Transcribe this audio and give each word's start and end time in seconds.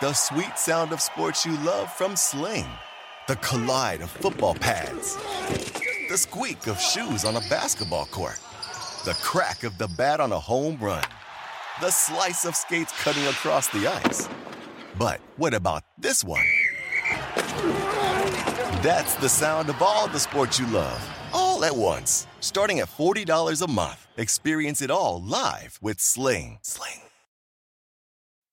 The 0.00 0.12
sweet 0.12 0.56
sound 0.56 0.92
of 0.92 1.00
sports 1.00 1.44
you 1.44 1.56
love 1.64 1.92
from 1.92 2.14
Sling. 2.14 2.68
The 3.26 3.34
collide 3.34 4.00
of 4.00 4.08
football 4.08 4.54
pads. 4.54 5.16
The 6.08 6.16
squeak 6.16 6.68
of 6.68 6.80
shoes 6.80 7.24
on 7.24 7.34
a 7.34 7.40
basketball 7.50 8.06
court. 8.06 8.38
The 9.04 9.18
crack 9.24 9.64
of 9.64 9.76
the 9.76 9.88
bat 9.88 10.20
on 10.20 10.30
a 10.30 10.38
home 10.38 10.78
run. 10.80 11.02
The 11.80 11.90
slice 11.90 12.44
of 12.44 12.54
skates 12.54 12.92
cutting 13.02 13.26
across 13.26 13.66
the 13.70 13.88
ice. 13.88 14.28
But 14.96 15.18
what 15.36 15.52
about 15.52 15.82
this 15.98 16.22
one? 16.22 16.46
That's 18.84 19.16
the 19.16 19.28
sound 19.28 19.68
of 19.68 19.82
all 19.82 20.06
the 20.06 20.20
sports 20.20 20.60
you 20.60 20.68
love, 20.68 21.00
all 21.32 21.64
at 21.64 21.74
once. 21.74 22.28
Starting 22.38 22.78
at 22.78 22.88
$40 22.88 23.62
a 23.62 23.68
month. 23.68 24.06
Experience 24.16 24.80
it 24.80 24.92
all 24.92 25.20
live 25.20 25.80
with 25.82 25.98
Sling. 25.98 26.60
Sling. 26.62 27.00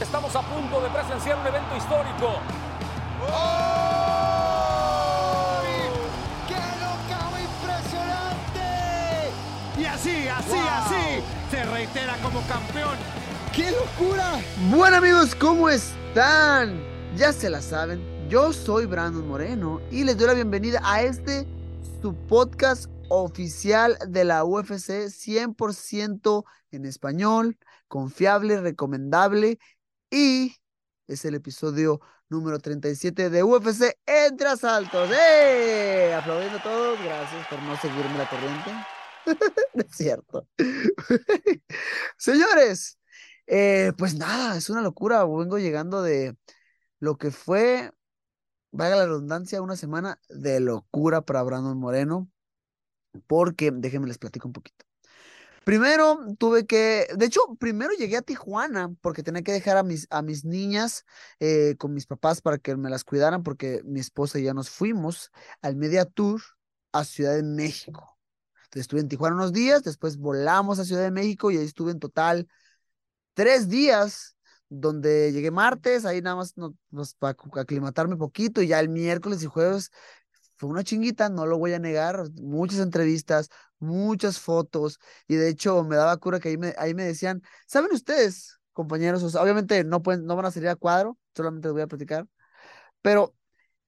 Estamos 0.00 0.34
a 0.36 0.42
punto 0.42 0.80
de 0.80 0.88
presenciar 0.90 1.38
un 1.40 1.46
evento 1.48 1.76
histórico. 1.76 2.38
¡Qué 6.46 6.54
locao 6.54 7.32
impresionante! 7.40 8.60
Y 9.76 9.84
así, 9.86 10.28
así, 10.28 10.56
así, 10.56 11.24
se 11.50 11.64
reitera 11.64 12.16
como 12.22 12.40
campeón. 12.42 12.96
¡Qué 13.52 13.72
locura! 13.72 14.38
Bueno 14.70 14.98
amigos, 14.98 15.34
¿cómo 15.34 15.68
están? 15.68 16.80
Ya 17.16 17.32
se 17.32 17.50
la 17.50 17.60
saben, 17.60 18.00
yo 18.28 18.52
soy 18.52 18.86
Brandon 18.86 19.26
Moreno 19.26 19.80
y 19.90 20.04
les 20.04 20.16
doy 20.16 20.28
la 20.28 20.34
bienvenida 20.34 20.80
a 20.84 21.02
este 21.02 21.44
su 22.00 22.14
podcast 22.14 22.86
oficial 23.08 23.98
de 24.06 24.24
la 24.24 24.44
UFC 24.44 25.08
100% 25.08 26.44
en 26.70 26.84
español, 26.84 27.58
confiable, 27.88 28.60
recomendable 28.60 29.58
y 30.10 30.54
es 31.06 31.24
el 31.24 31.34
episodio 31.34 32.00
número 32.28 32.58
37 32.58 33.30
de 33.30 33.42
UFC 33.42 33.98
Entre 34.06 34.48
Asaltos. 34.48 35.10
¡Eh! 35.12 36.14
Aplaudiendo 36.14 36.58
a 36.58 36.62
todos, 36.62 36.98
gracias 37.02 37.46
por 37.48 37.60
no 37.62 37.76
seguirme 37.76 38.18
la 38.18 38.28
corriente. 38.28 38.70
No 39.74 39.82
es 39.82 39.94
cierto. 39.94 40.48
Señores, 42.16 42.98
eh, 43.46 43.92
pues 43.98 44.14
nada, 44.16 44.56
es 44.56 44.70
una 44.70 44.80
locura. 44.80 45.24
Vengo 45.24 45.58
llegando 45.58 46.02
de 46.02 46.34
lo 46.98 47.18
que 47.18 47.30
fue, 47.30 47.92
valga 48.72 48.96
la 48.96 49.06
redundancia, 49.06 49.62
una 49.62 49.76
semana 49.76 50.18
de 50.30 50.60
locura 50.60 51.22
para 51.22 51.42
Brandon 51.42 51.78
Moreno, 51.78 52.30
porque 53.26 53.70
déjenme 53.72 54.08
les 54.08 54.18
platico 54.18 54.48
un 54.48 54.54
poquito. 54.54 54.87
Primero 55.68 56.18
tuve 56.38 56.64
que, 56.64 57.06
de 57.14 57.26
hecho, 57.26 57.42
primero 57.58 57.92
llegué 57.92 58.16
a 58.16 58.22
Tijuana 58.22 58.90
porque 59.02 59.22
tenía 59.22 59.42
que 59.42 59.52
dejar 59.52 59.76
a 59.76 59.82
mis, 59.82 60.06
a 60.08 60.22
mis 60.22 60.46
niñas 60.46 61.04
eh, 61.40 61.74
con 61.76 61.92
mis 61.92 62.06
papás 62.06 62.40
para 62.40 62.56
que 62.56 62.74
me 62.74 62.88
las 62.88 63.04
cuidaran 63.04 63.42
porque 63.42 63.82
mi 63.84 64.00
esposa 64.00 64.38
y 64.38 64.44
yo 64.44 64.54
nos 64.54 64.70
fuimos 64.70 65.30
al 65.60 65.76
Media 65.76 66.06
Tour 66.06 66.40
a 66.92 67.04
Ciudad 67.04 67.34
de 67.34 67.42
México. 67.42 68.18
Entonces 68.64 68.80
estuve 68.80 69.00
en 69.00 69.08
Tijuana 69.08 69.36
unos 69.36 69.52
días, 69.52 69.82
después 69.82 70.16
volamos 70.16 70.78
a 70.78 70.86
Ciudad 70.86 71.02
de 71.02 71.10
México 71.10 71.50
y 71.50 71.58
ahí 71.58 71.66
estuve 71.66 71.90
en 71.90 71.98
total 71.98 72.48
tres 73.34 73.68
días 73.68 74.38
donde 74.70 75.32
llegué 75.32 75.50
martes, 75.50 76.06
ahí 76.06 76.22
nada 76.22 76.36
más 76.36 76.54
pues, 76.90 77.14
para 77.14 77.36
aclimatarme 77.56 78.16
poquito 78.16 78.62
y 78.62 78.68
ya 78.68 78.80
el 78.80 78.88
miércoles 78.88 79.42
y 79.42 79.46
jueves 79.46 79.90
fue 80.58 80.68
una 80.68 80.84
chinguita, 80.84 81.28
no 81.30 81.46
lo 81.46 81.58
voy 81.58 81.72
a 81.72 81.78
negar, 81.78 82.30
muchas 82.34 82.80
entrevistas, 82.80 83.48
muchas 83.78 84.38
fotos 84.38 84.98
y 85.26 85.36
de 85.36 85.48
hecho 85.48 85.84
me 85.84 85.96
daba 85.96 86.16
cura 86.18 86.40
que 86.40 86.50
ahí 86.50 86.58
me, 86.58 86.74
ahí 86.78 86.94
me 86.94 87.04
decían, 87.04 87.42
¿saben 87.66 87.92
ustedes, 87.92 88.60
compañeros? 88.72 89.34
Obviamente 89.34 89.84
no, 89.84 90.02
pueden, 90.02 90.26
no 90.26 90.36
van 90.36 90.46
a 90.46 90.50
salir 90.50 90.68
a 90.68 90.76
cuadro, 90.76 91.18
solamente 91.34 91.68
les 91.68 91.72
voy 91.72 91.82
a 91.82 91.86
platicar, 91.86 92.26
pero 93.02 93.34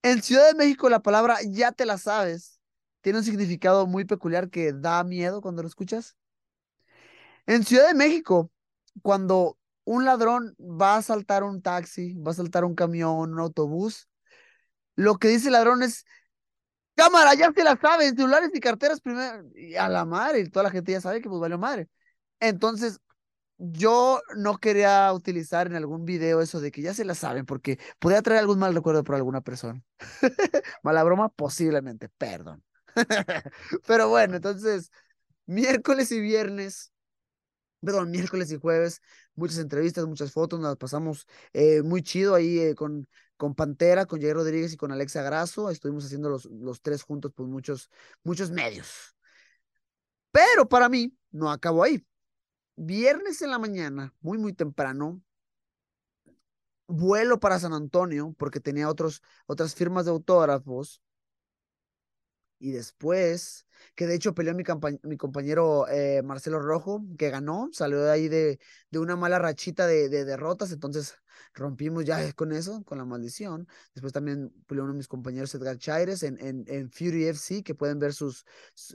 en 0.02 0.22
Ciudad 0.22 0.48
de 0.48 0.54
México 0.54 0.88
la 0.90 1.00
palabra 1.02 1.38
ya 1.44 1.72
te 1.72 1.86
la 1.86 1.98
sabes 1.98 2.60
tiene 3.00 3.18
un 3.18 3.24
significado 3.24 3.86
muy 3.86 4.04
peculiar 4.04 4.50
que 4.50 4.72
da 4.72 5.04
miedo 5.04 5.40
cuando 5.40 5.62
lo 5.62 5.68
escuchas. 5.68 6.16
En 7.46 7.64
Ciudad 7.64 7.88
de 7.88 7.94
México, 7.94 8.50
cuando 9.02 9.58
un 9.84 10.04
ladrón 10.04 10.54
va 10.58 10.96
a 10.96 11.02
saltar 11.02 11.42
un 11.42 11.62
taxi, 11.62 12.14
va 12.14 12.32
a 12.32 12.34
saltar 12.34 12.64
un 12.64 12.74
camión, 12.74 13.32
un 13.32 13.40
autobús, 13.40 14.08
lo 14.96 15.16
que 15.18 15.28
dice 15.28 15.48
el 15.48 15.54
ladrón 15.54 15.82
es, 15.82 16.04
cámara, 17.00 17.34
ya 17.34 17.52
se 17.52 17.64
la 17.64 17.76
saben, 17.76 18.16
celulares 18.16 18.50
y 18.54 18.60
carteras 18.60 19.00
primero, 19.00 19.44
y 19.54 19.74
a 19.76 19.88
la 19.88 20.04
madre, 20.04 20.48
toda 20.48 20.64
la 20.64 20.70
gente 20.70 20.92
ya 20.92 21.00
sabe 21.00 21.20
que 21.20 21.28
pues 21.28 21.40
valió 21.40 21.58
madre. 21.58 21.88
Entonces, 22.40 23.00
yo 23.58 24.20
no 24.36 24.58
quería 24.58 25.12
utilizar 25.12 25.66
en 25.66 25.76
algún 25.76 26.04
video 26.04 26.40
eso 26.40 26.60
de 26.60 26.70
que 26.70 26.82
ya 26.82 26.94
se 26.94 27.04
la 27.04 27.14
saben, 27.14 27.46
porque 27.46 27.78
podría 27.98 28.22
traer 28.22 28.40
algún 28.40 28.58
mal 28.58 28.74
recuerdo 28.74 29.04
por 29.04 29.16
alguna 29.16 29.40
persona. 29.42 29.82
Mala 30.82 31.04
broma, 31.04 31.28
posiblemente, 31.28 32.08
perdón. 32.08 32.62
Pero 33.86 34.08
bueno, 34.08 34.36
entonces, 34.36 34.90
miércoles 35.46 36.12
y 36.12 36.20
viernes 36.20 36.92
perdón, 37.80 38.10
miércoles 38.10 38.52
y 38.52 38.58
jueves, 38.58 39.00
muchas 39.34 39.58
entrevistas, 39.58 40.06
muchas 40.06 40.32
fotos, 40.32 40.60
nos 40.60 40.76
pasamos 40.76 41.26
eh, 41.52 41.82
muy 41.82 42.02
chido 42.02 42.34
ahí 42.34 42.58
eh, 42.58 42.74
con, 42.74 43.08
con 43.40 43.54
Pantera, 43.54 44.04
con 44.04 44.20
Jair 44.20 44.34
Rodríguez 44.34 44.74
y 44.74 44.76
con 44.76 44.92
Alexa 44.92 45.22
Grasso, 45.22 45.70
estuvimos 45.70 46.04
haciendo 46.04 46.28
los, 46.28 46.44
los 46.44 46.82
tres 46.82 47.02
juntos 47.02 47.32
por 47.32 47.46
muchos, 47.46 47.88
muchos 48.22 48.50
medios. 48.50 49.16
Pero 50.30 50.68
para 50.68 50.90
mí, 50.90 51.16
no 51.30 51.50
acabó 51.50 51.82
ahí. 51.82 52.04
Viernes 52.76 53.40
en 53.40 53.50
la 53.50 53.58
mañana, 53.58 54.12
muy, 54.20 54.36
muy 54.36 54.52
temprano, 54.52 55.22
vuelo 56.86 57.40
para 57.40 57.58
San 57.58 57.72
Antonio, 57.72 58.34
porque 58.36 58.60
tenía 58.60 58.90
otros, 58.90 59.22
otras 59.46 59.74
firmas 59.74 60.04
de 60.04 60.10
autógrafos, 60.10 61.00
y 62.60 62.72
después, 62.72 63.66
que 63.94 64.06
de 64.06 64.14
hecho 64.14 64.34
peleó 64.34 64.54
mi, 64.54 64.64
mi 65.02 65.16
compañero 65.16 65.88
eh, 65.88 66.22
Marcelo 66.22 66.60
Rojo, 66.60 67.02
que 67.18 67.30
ganó, 67.30 67.70
salió 67.72 68.02
de 68.02 68.10
ahí 68.12 68.28
de, 68.28 68.60
de 68.90 68.98
una 68.98 69.16
mala 69.16 69.38
rachita 69.38 69.86
de, 69.86 70.10
de, 70.10 70.26
derrotas, 70.26 70.70
entonces 70.70 71.14
rompimos 71.54 72.04
ya 72.04 72.16
con 72.34 72.52
eso, 72.52 72.84
con 72.84 72.98
la 72.98 73.06
maldición. 73.06 73.66
Después 73.94 74.12
también 74.12 74.52
peleó 74.66 74.84
uno 74.84 74.92
de 74.92 74.98
mis 74.98 75.08
compañeros 75.08 75.54
Edgar 75.54 75.78
Chaires 75.78 76.22
en, 76.22 76.38
en, 76.38 76.64
en 76.68 76.90
Fury 76.90 77.24
FC, 77.28 77.62
que 77.62 77.74
pueden 77.74 77.98
ver 77.98 78.12
sus, 78.12 78.44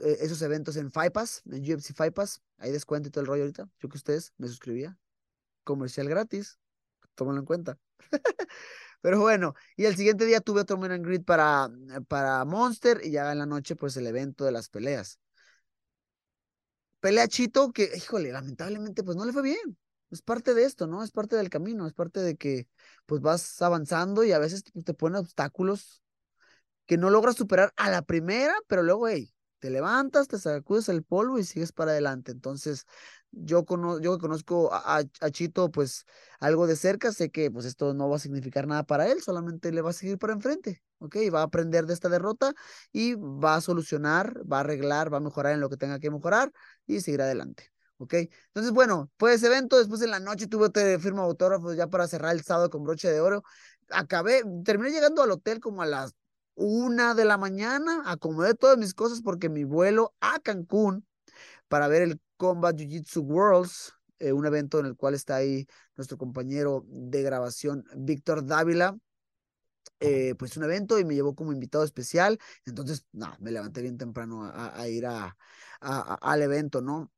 eh, 0.04 0.18
esos 0.20 0.40
eventos 0.42 0.76
en 0.76 0.92
Fight 0.92 1.12
Pass, 1.12 1.42
en 1.46 1.60
UFC 1.60 1.92
Fight 1.92 2.14
Pass, 2.14 2.40
ahí 2.58 2.70
descuento 2.70 3.08
y 3.08 3.10
todo 3.10 3.22
el 3.22 3.26
rollo 3.26 3.42
ahorita, 3.42 3.68
yo 3.80 3.88
que 3.88 3.96
ustedes 3.96 4.32
me 4.38 4.46
suscribía, 4.46 4.96
comercial 5.64 6.08
gratis, 6.08 6.60
tómalo 7.16 7.40
en 7.40 7.46
cuenta. 7.46 7.78
Pero 9.00 9.20
bueno, 9.20 9.54
y 9.76 9.84
el 9.84 9.96
siguiente 9.96 10.24
día 10.26 10.40
tuve 10.40 10.62
otro 10.62 10.78
meet 10.78 10.92
and 10.92 11.24
para, 11.24 11.70
para 12.08 12.44
Monster 12.44 13.00
y 13.04 13.10
ya 13.12 13.30
en 13.32 13.38
la 13.38 13.46
noche, 13.46 13.76
pues 13.76 13.96
el 13.96 14.06
evento 14.06 14.44
de 14.44 14.52
las 14.52 14.68
peleas. 14.68 15.18
Pelea 17.00 17.28
Chito, 17.28 17.72
que, 17.72 17.90
híjole, 17.96 18.32
lamentablemente, 18.32 19.04
pues 19.04 19.16
no 19.16 19.24
le 19.24 19.32
fue 19.32 19.42
bien. 19.42 19.78
Es 20.10 20.22
parte 20.22 20.54
de 20.54 20.64
esto, 20.64 20.86
¿no? 20.86 21.02
Es 21.02 21.10
parte 21.12 21.36
del 21.36 21.50
camino, 21.50 21.86
es 21.86 21.92
parte 21.94 22.20
de 22.20 22.36
que, 22.36 22.68
pues 23.06 23.20
vas 23.20 23.60
avanzando 23.62 24.24
y 24.24 24.32
a 24.32 24.38
veces 24.38 24.64
te 24.64 24.94
ponen 24.94 25.18
obstáculos 25.18 26.02
que 26.86 26.96
no 26.98 27.10
logras 27.10 27.36
superar 27.36 27.72
a 27.76 27.90
la 27.90 28.02
primera, 28.02 28.54
pero 28.68 28.82
luego, 28.82 29.08
hey, 29.08 29.34
te 29.58 29.70
levantas, 29.70 30.28
te 30.28 30.38
sacudes 30.38 30.88
el 30.88 31.02
polvo 31.02 31.38
y 31.38 31.44
sigues 31.44 31.72
para 31.72 31.92
adelante. 31.92 32.32
Entonces, 32.32 32.86
yo, 33.36 33.64
cono 33.64 34.00
yo 34.00 34.18
conozco 34.18 34.72
a, 34.72 35.02
a, 35.20 35.30
Chito, 35.30 35.70
pues 35.70 36.04
algo 36.40 36.66
de 36.66 36.76
cerca, 36.76 37.12
sé 37.12 37.30
que 37.30 37.50
pues 37.50 37.66
esto 37.66 37.94
no 37.94 38.08
va 38.08 38.16
a 38.16 38.18
significar 38.18 38.66
nada 38.66 38.84
para 38.84 39.08
él, 39.08 39.22
solamente 39.22 39.72
le 39.72 39.82
va 39.82 39.90
a 39.90 39.92
seguir 39.92 40.18
para 40.18 40.32
enfrente, 40.32 40.82
¿ok? 40.98 41.16
Va 41.34 41.40
a 41.40 41.44
aprender 41.44 41.86
de 41.86 41.94
esta 41.94 42.08
derrota 42.08 42.54
y 42.92 43.14
va 43.14 43.56
a 43.56 43.60
solucionar, 43.60 44.42
va 44.50 44.58
a 44.58 44.60
arreglar, 44.60 45.12
va 45.12 45.18
a 45.18 45.20
mejorar 45.20 45.54
en 45.54 45.60
lo 45.60 45.68
que 45.70 45.76
tenga 45.76 45.98
que 45.98 46.10
mejorar 46.10 46.52
y 46.86 47.00
seguir 47.00 47.22
adelante. 47.22 47.72
¿ok? 47.98 48.14
Entonces, 48.48 48.72
bueno, 48.72 49.10
fue 49.18 49.34
ese 49.34 49.46
evento, 49.46 49.78
después 49.78 50.02
en 50.02 50.10
la 50.10 50.20
noche 50.20 50.46
tuve 50.46 50.66
otra 50.66 50.98
firma 50.98 51.22
de 51.22 51.28
autógrafos 51.28 51.76
ya 51.76 51.86
para 51.86 52.06
cerrar 52.08 52.34
el 52.34 52.42
sábado 52.42 52.70
con 52.70 52.84
broche 52.84 53.10
de 53.10 53.20
oro. 53.20 53.42
Acabé, 53.90 54.42
terminé 54.64 54.90
llegando 54.90 55.22
al 55.22 55.30
hotel 55.30 55.60
como 55.60 55.82
a 55.82 55.86
las 55.86 56.14
una 56.54 57.14
de 57.14 57.24
la 57.24 57.36
mañana, 57.36 58.02
acomodé 58.06 58.54
todas 58.54 58.78
mis 58.78 58.94
cosas 58.94 59.20
porque 59.22 59.48
mi 59.48 59.64
vuelo 59.64 60.14
a 60.20 60.40
Cancún 60.40 61.06
para 61.68 61.88
ver 61.88 62.02
el 62.02 62.20
Combat 62.36 62.76
Jiu 62.76 62.88
Jitsu 62.88 63.22
Worlds 63.22 63.96
eh, 64.18 64.32
un 64.32 64.46
evento 64.46 64.80
en 64.80 64.86
el 64.86 64.96
cual 64.96 65.14
está 65.14 65.36
ahí 65.36 65.66
nuestro 65.96 66.16
compañero 66.16 66.84
de 66.88 67.22
grabación, 67.22 67.84
Víctor 67.96 68.46
Dávila. 68.46 68.96
Eh, 70.00 70.34
pues 70.38 70.54
un 70.58 70.64
evento 70.64 70.98
y 70.98 71.04
me 71.04 71.14
llevó 71.14 71.34
como 71.34 71.52
invitado 71.52 71.84
especial. 71.84 72.38
Entonces, 72.66 73.06
no, 73.12 73.34
me 73.40 73.50
levanté 73.50 73.82
bien 73.82 73.96
temprano 73.96 74.44
a, 74.44 74.78
a 74.78 74.88
ir 74.88 75.06
a, 75.06 75.36
a, 75.80 76.14
al 76.14 76.42
evento, 76.42 76.82
¿no? 76.82 77.10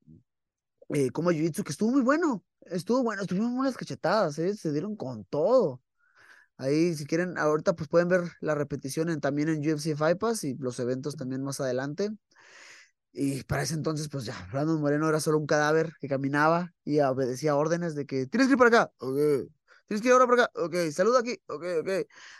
Eh, 0.91 1.11
como 1.11 1.31
Jiu-Jitsu, 1.31 1.64
que 1.64 1.73
estuvo 1.73 1.91
muy 1.91 2.03
bueno, 2.03 2.44
estuvo 2.62 3.03
bueno, 3.03 3.23
estuvieron 3.23 3.53
unas 3.59 3.76
cachetadas, 3.76 4.38
¿eh? 4.38 4.56
se 4.56 4.73
dieron 4.73 4.97
con 4.97 5.25
todo. 5.25 5.82
Ahí, 6.56 6.94
si 6.94 7.06
quieren, 7.06 7.38
ahorita 7.38 7.75
pues 7.75 7.88
pueden 7.88 8.09
ver 8.09 8.23
la 8.41 8.55
repetición 8.55 9.11
en, 9.11 9.21
también 9.21 9.49
en 9.49 9.61
UFC 9.61 9.97
Fight 9.97 10.19
Pass 10.19 10.44
y 10.44 10.55
los 10.56 10.79
eventos 10.81 11.17
también 11.17 11.43
más 11.43 11.61
adelante. 11.61 12.11
Y 13.20 13.43
para 13.43 13.62
ese 13.62 13.75
entonces, 13.75 14.09
pues 14.09 14.25
ya, 14.26 14.49
Brandon 14.53 14.81
Moreno 14.81 15.09
era 15.09 15.19
solo 15.19 15.38
un 15.38 15.47
cadáver 15.47 15.93
que 16.00 16.06
caminaba 16.06 16.73
y 16.85 17.00
obedecía 17.00 17.56
órdenes 17.56 17.97
de 17.97 18.06
que 18.06 18.26
tienes 18.29 18.47
que 18.47 18.53
ir 18.53 18.59
para 18.59 18.69
acá, 18.69 18.93
ok, 18.99 19.17
tienes 19.88 20.03
que 20.03 20.06
ir 20.06 20.12
ahora 20.12 20.29
para 20.29 20.44
acá, 20.44 20.53
ok, 20.55 20.75
saluda 20.93 21.19
aquí, 21.19 21.37
ok, 21.49 21.65
ok. 21.81 21.88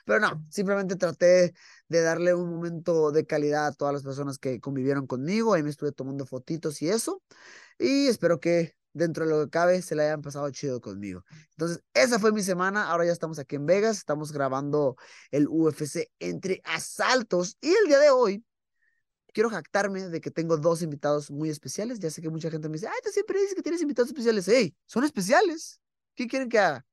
Pero 0.05 0.21
no, 0.21 0.47
simplemente 0.49 0.95
traté 0.95 1.53
de 1.89 2.01
darle 2.01 2.33
un 2.33 2.49
momento 2.49 3.11
de 3.11 3.27
calidad 3.27 3.67
a 3.67 3.73
todas 3.73 3.93
las 3.93 4.05
personas 4.05 4.39
que 4.39 4.61
convivieron 4.61 5.09
conmigo. 5.09 5.53
Ahí 5.53 5.65
me 5.65 5.71
estuve 5.71 5.91
tomando 5.91 6.27
fotitos 6.27 6.81
y 6.81 6.91
eso. 6.91 7.25
Y 7.77 8.07
espero 8.07 8.39
que 8.39 8.77
dentro 8.93 9.25
de 9.25 9.33
lo 9.33 9.45
que 9.45 9.51
cabe 9.51 9.83
se 9.83 9.97
la 9.97 10.05
hayan 10.05 10.23
pasado 10.23 10.49
chido 10.51 10.81
conmigo. 10.81 11.25
Entonces, 11.51 11.83
esa 11.93 12.21
fue 12.21 12.31
mi 12.31 12.45
semana. 12.45 12.89
Ahora 12.89 13.05
ya 13.05 13.13
estamos 13.13 13.41
aquí 13.41 13.57
en 13.57 13.67
Vegas, 13.67 13.97
estamos 13.97 14.31
grabando 14.31 14.97
el 15.33 15.49
UFC 15.49 16.09
entre 16.21 16.61
asaltos. 16.65 17.57
Y 17.61 17.71
el 17.71 17.89
día 17.89 17.99
de 17.99 18.11
hoy 18.11 18.45
quiero 19.33 19.51
jactarme 19.51 20.09
de 20.09 20.21
que 20.21 20.31
tengo 20.31 20.57
dos 20.57 20.83
invitados 20.83 21.31
muy 21.31 21.51
especiales. 21.51 21.99
Ya 21.99 22.11
sé 22.11 22.23
que 22.23 22.31
mucha 22.31 22.51
gente 22.51 22.69
me 22.69 22.75
dice, 22.75 22.89
ay, 22.89 23.01
tú 23.03 23.11
siempre 23.11 23.39
dices 23.41 23.55
que 23.55 23.63
tienes 23.63 23.83
invitados 23.83 24.09
especiales. 24.09 24.49
Hey, 24.49 24.75
son 24.87 25.05
especiales. 25.05 25.81
¿Qué 26.15 26.27
quieren 26.27 26.49
que 26.49 26.59
haga? 26.59 26.85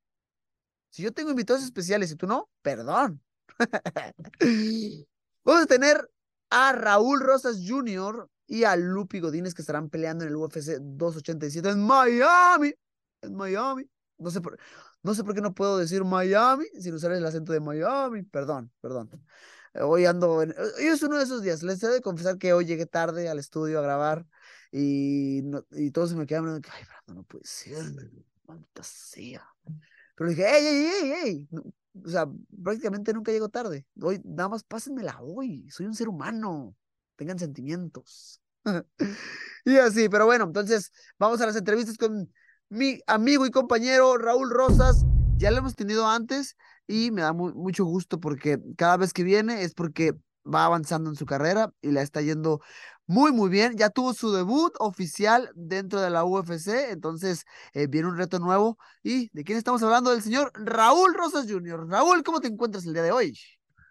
Si 0.89 1.03
yo 1.03 1.11
tengo 1.11 1.29
invitados 1.31 1.63
especiales 1.63 2.11
y 2.11 2.15
tú 2.15 2.27
no, 2.27 2.49
perdón. 2.61 3.21
Vamos 5.43 5.63
a 5.63 5.65
tener 5.65 6.09
a 6.49 6.71
Raúl 6.71 7.19
Rosas 7.19 7.59
Jr. 7.67 8.29
y 8.47 8.63
a 8.63 8.75
Lupi 8.75 9.19
Godínez 9.19 9.53
que 9.53 9.61
estarán 9.61 9.89
peleando 9.89 10.23
en 10.23 10.29
el 10.29 10.35
UFC 10.35 10.77
287 10.79 11.69
en 11.69 11.85
Miami. 11.85 12.73
En 13.21 13.35
Miami. 13.35 13.89
No 14.17 14.31
sé 14.31 14.39
por, 14.39 14.57
no 15.03 15.13
sé 15.13 15.23
por 15.23 15.35
qué 15.35 15.41
no 15.41 15.53
puedo 15.53 15.77
decir 15.77 16.03
Miami 16.03 16.65
sin 16.79 16.93
usar 16.93 17.11
el 17.11 17.25
acento 17.25 17.51
de 17.51 17.59
Miami. 17.59 18.23
Perdón, 18.23 18.71
perdón. 18.79 19.09
Hoy 19.81 20.05
ando, 20.05 20.31
hoy 20.33 20.53
es 20.77 21.03
uno 21.03 21.17
de 21.17 21.23
esos 21.23 21.41
días. 21.41 21.63
Les 21.63 21.81
he 21.83 21.87
de 21.87 22.01
confesar 22.01 22.37
que 22.37 22.53
hoy 22.53 22.65
llegué 22.65 22.85
tarde 22.85 23.27
al 23.29 23.39
estudio 23.39 23.79
a 23.79 23.81
grabar 23.81 24.25
y, 24.71 25.41
no, 25.43 25.63
todos 25.93 26.11
se 26.11 26.15
me 26.15 26.25
quedaron, 26.25 26.61
ay, 26.71 26.83
Brando, 26.85 27.21
no 27.21 27.23
puede 27.23 27.45
ser, 27.45 27.83
maldita 28.47 28.83
sea. 28.83 29.43
Pero 30.15 30.29
dije, 30.29 30.45
ey, 30.45 30.65
ey, 30.65 30.85
ey, 30.85 31.11
ey. 31.23 31.47
O 32.03 32.09
sea, 32.09 32.27
prácticamente 32.63 33.13
nunca 33.13 33.31
llego 33.31 33.49
tarde. 33.49 33.85
Hoy, 34.01 34.21
nada 34.23 34.49
más 34.49 34.63
pásenmela 34.63 35.19
hoy. 35.21 35.69
Soy 35.69 35.85
un 35.85 35.95
ser 35.95 36.07
humano. 36.07 36.75
Tengan 37.15 37.39
sentimientos. 37.39 38.41
y 39.65 39.77
así, 39.77 40.09
pero 40.09 40.25
bueno, 40.25 40.45
entonces 40.45 40.91
vamos 41.19 41.39
a 41.41 41.45
las 41.45 41.55
entrevistas 41.55 41.97
con 41.97 42.31
mi 42.69 42.99
amigo 43.07 43.45
y 43.45 43.51
compañero 43.51 44.17
Raúl 44.17 44.49
Rosas. 44.49 45.05
Ya 45.37 45.51
lo 45.51 45.57
hemos 45.57 45.75
tenido 45.75 46.07
antes 46.07 46.55
y 46.87 47.11
me 47.11 47.21
da 47.21 47.33
muy, 47.33 47.53
mucho 47.53 47.83
gusto 47.83 48.19
porque 48.19 48.57
cada 48.77 48.97
vez 48.97 49.11
que 49.11 49.23
viene 49.23 49.63
es 49.63 49.73
porque 49.73 50.13
va 50.45 50.65
avanzando 50.65 51.09
en 51.09 51.15
su 51.15 51.25
carrera 51.25 51.73
y 51.81 51.91
la 51.91 52.01
está 52.01 52.21
yendo 52.21 52.61
muy, 53.05 53.31
muy 53.31 53.49
bien. 53.49 53.75
Ya 53.77 53.89
tuvo 53.89 54.13
su 54.13 54.31
debut 54.31 54.73
oficial 54.79 55.49
dentro 55.55 55.99
de 55.99 56.09
la 56.09 56.23
UFC, 56.23 56.91
entonces 56.91 57.45
eh, 57.73 57.87
viene 57.87 58.07
un 58.07 58.17
reto 58.17 58.39
nuevo. 58.39 58.77
¿Y 59.03 59.29
de 59.33 59.43
quién 59.43 59.57
estamos 59.57 59.83
hablando? 59.83 60.11
Del 60.11 60.21
señor 60.21 60.51
Raúl 60.55 61.13
Rosas 61.13 61.47
Jr. 61.49 61.87
Raúl, 61.87 62.23
¿cómo 62.23 62.39
te 62.39 62.47
encuentras 62.47 62.85
el 62.85 62.93
día 62.93 63.03
de 63.03 63.11
hoy? 63.11 63.37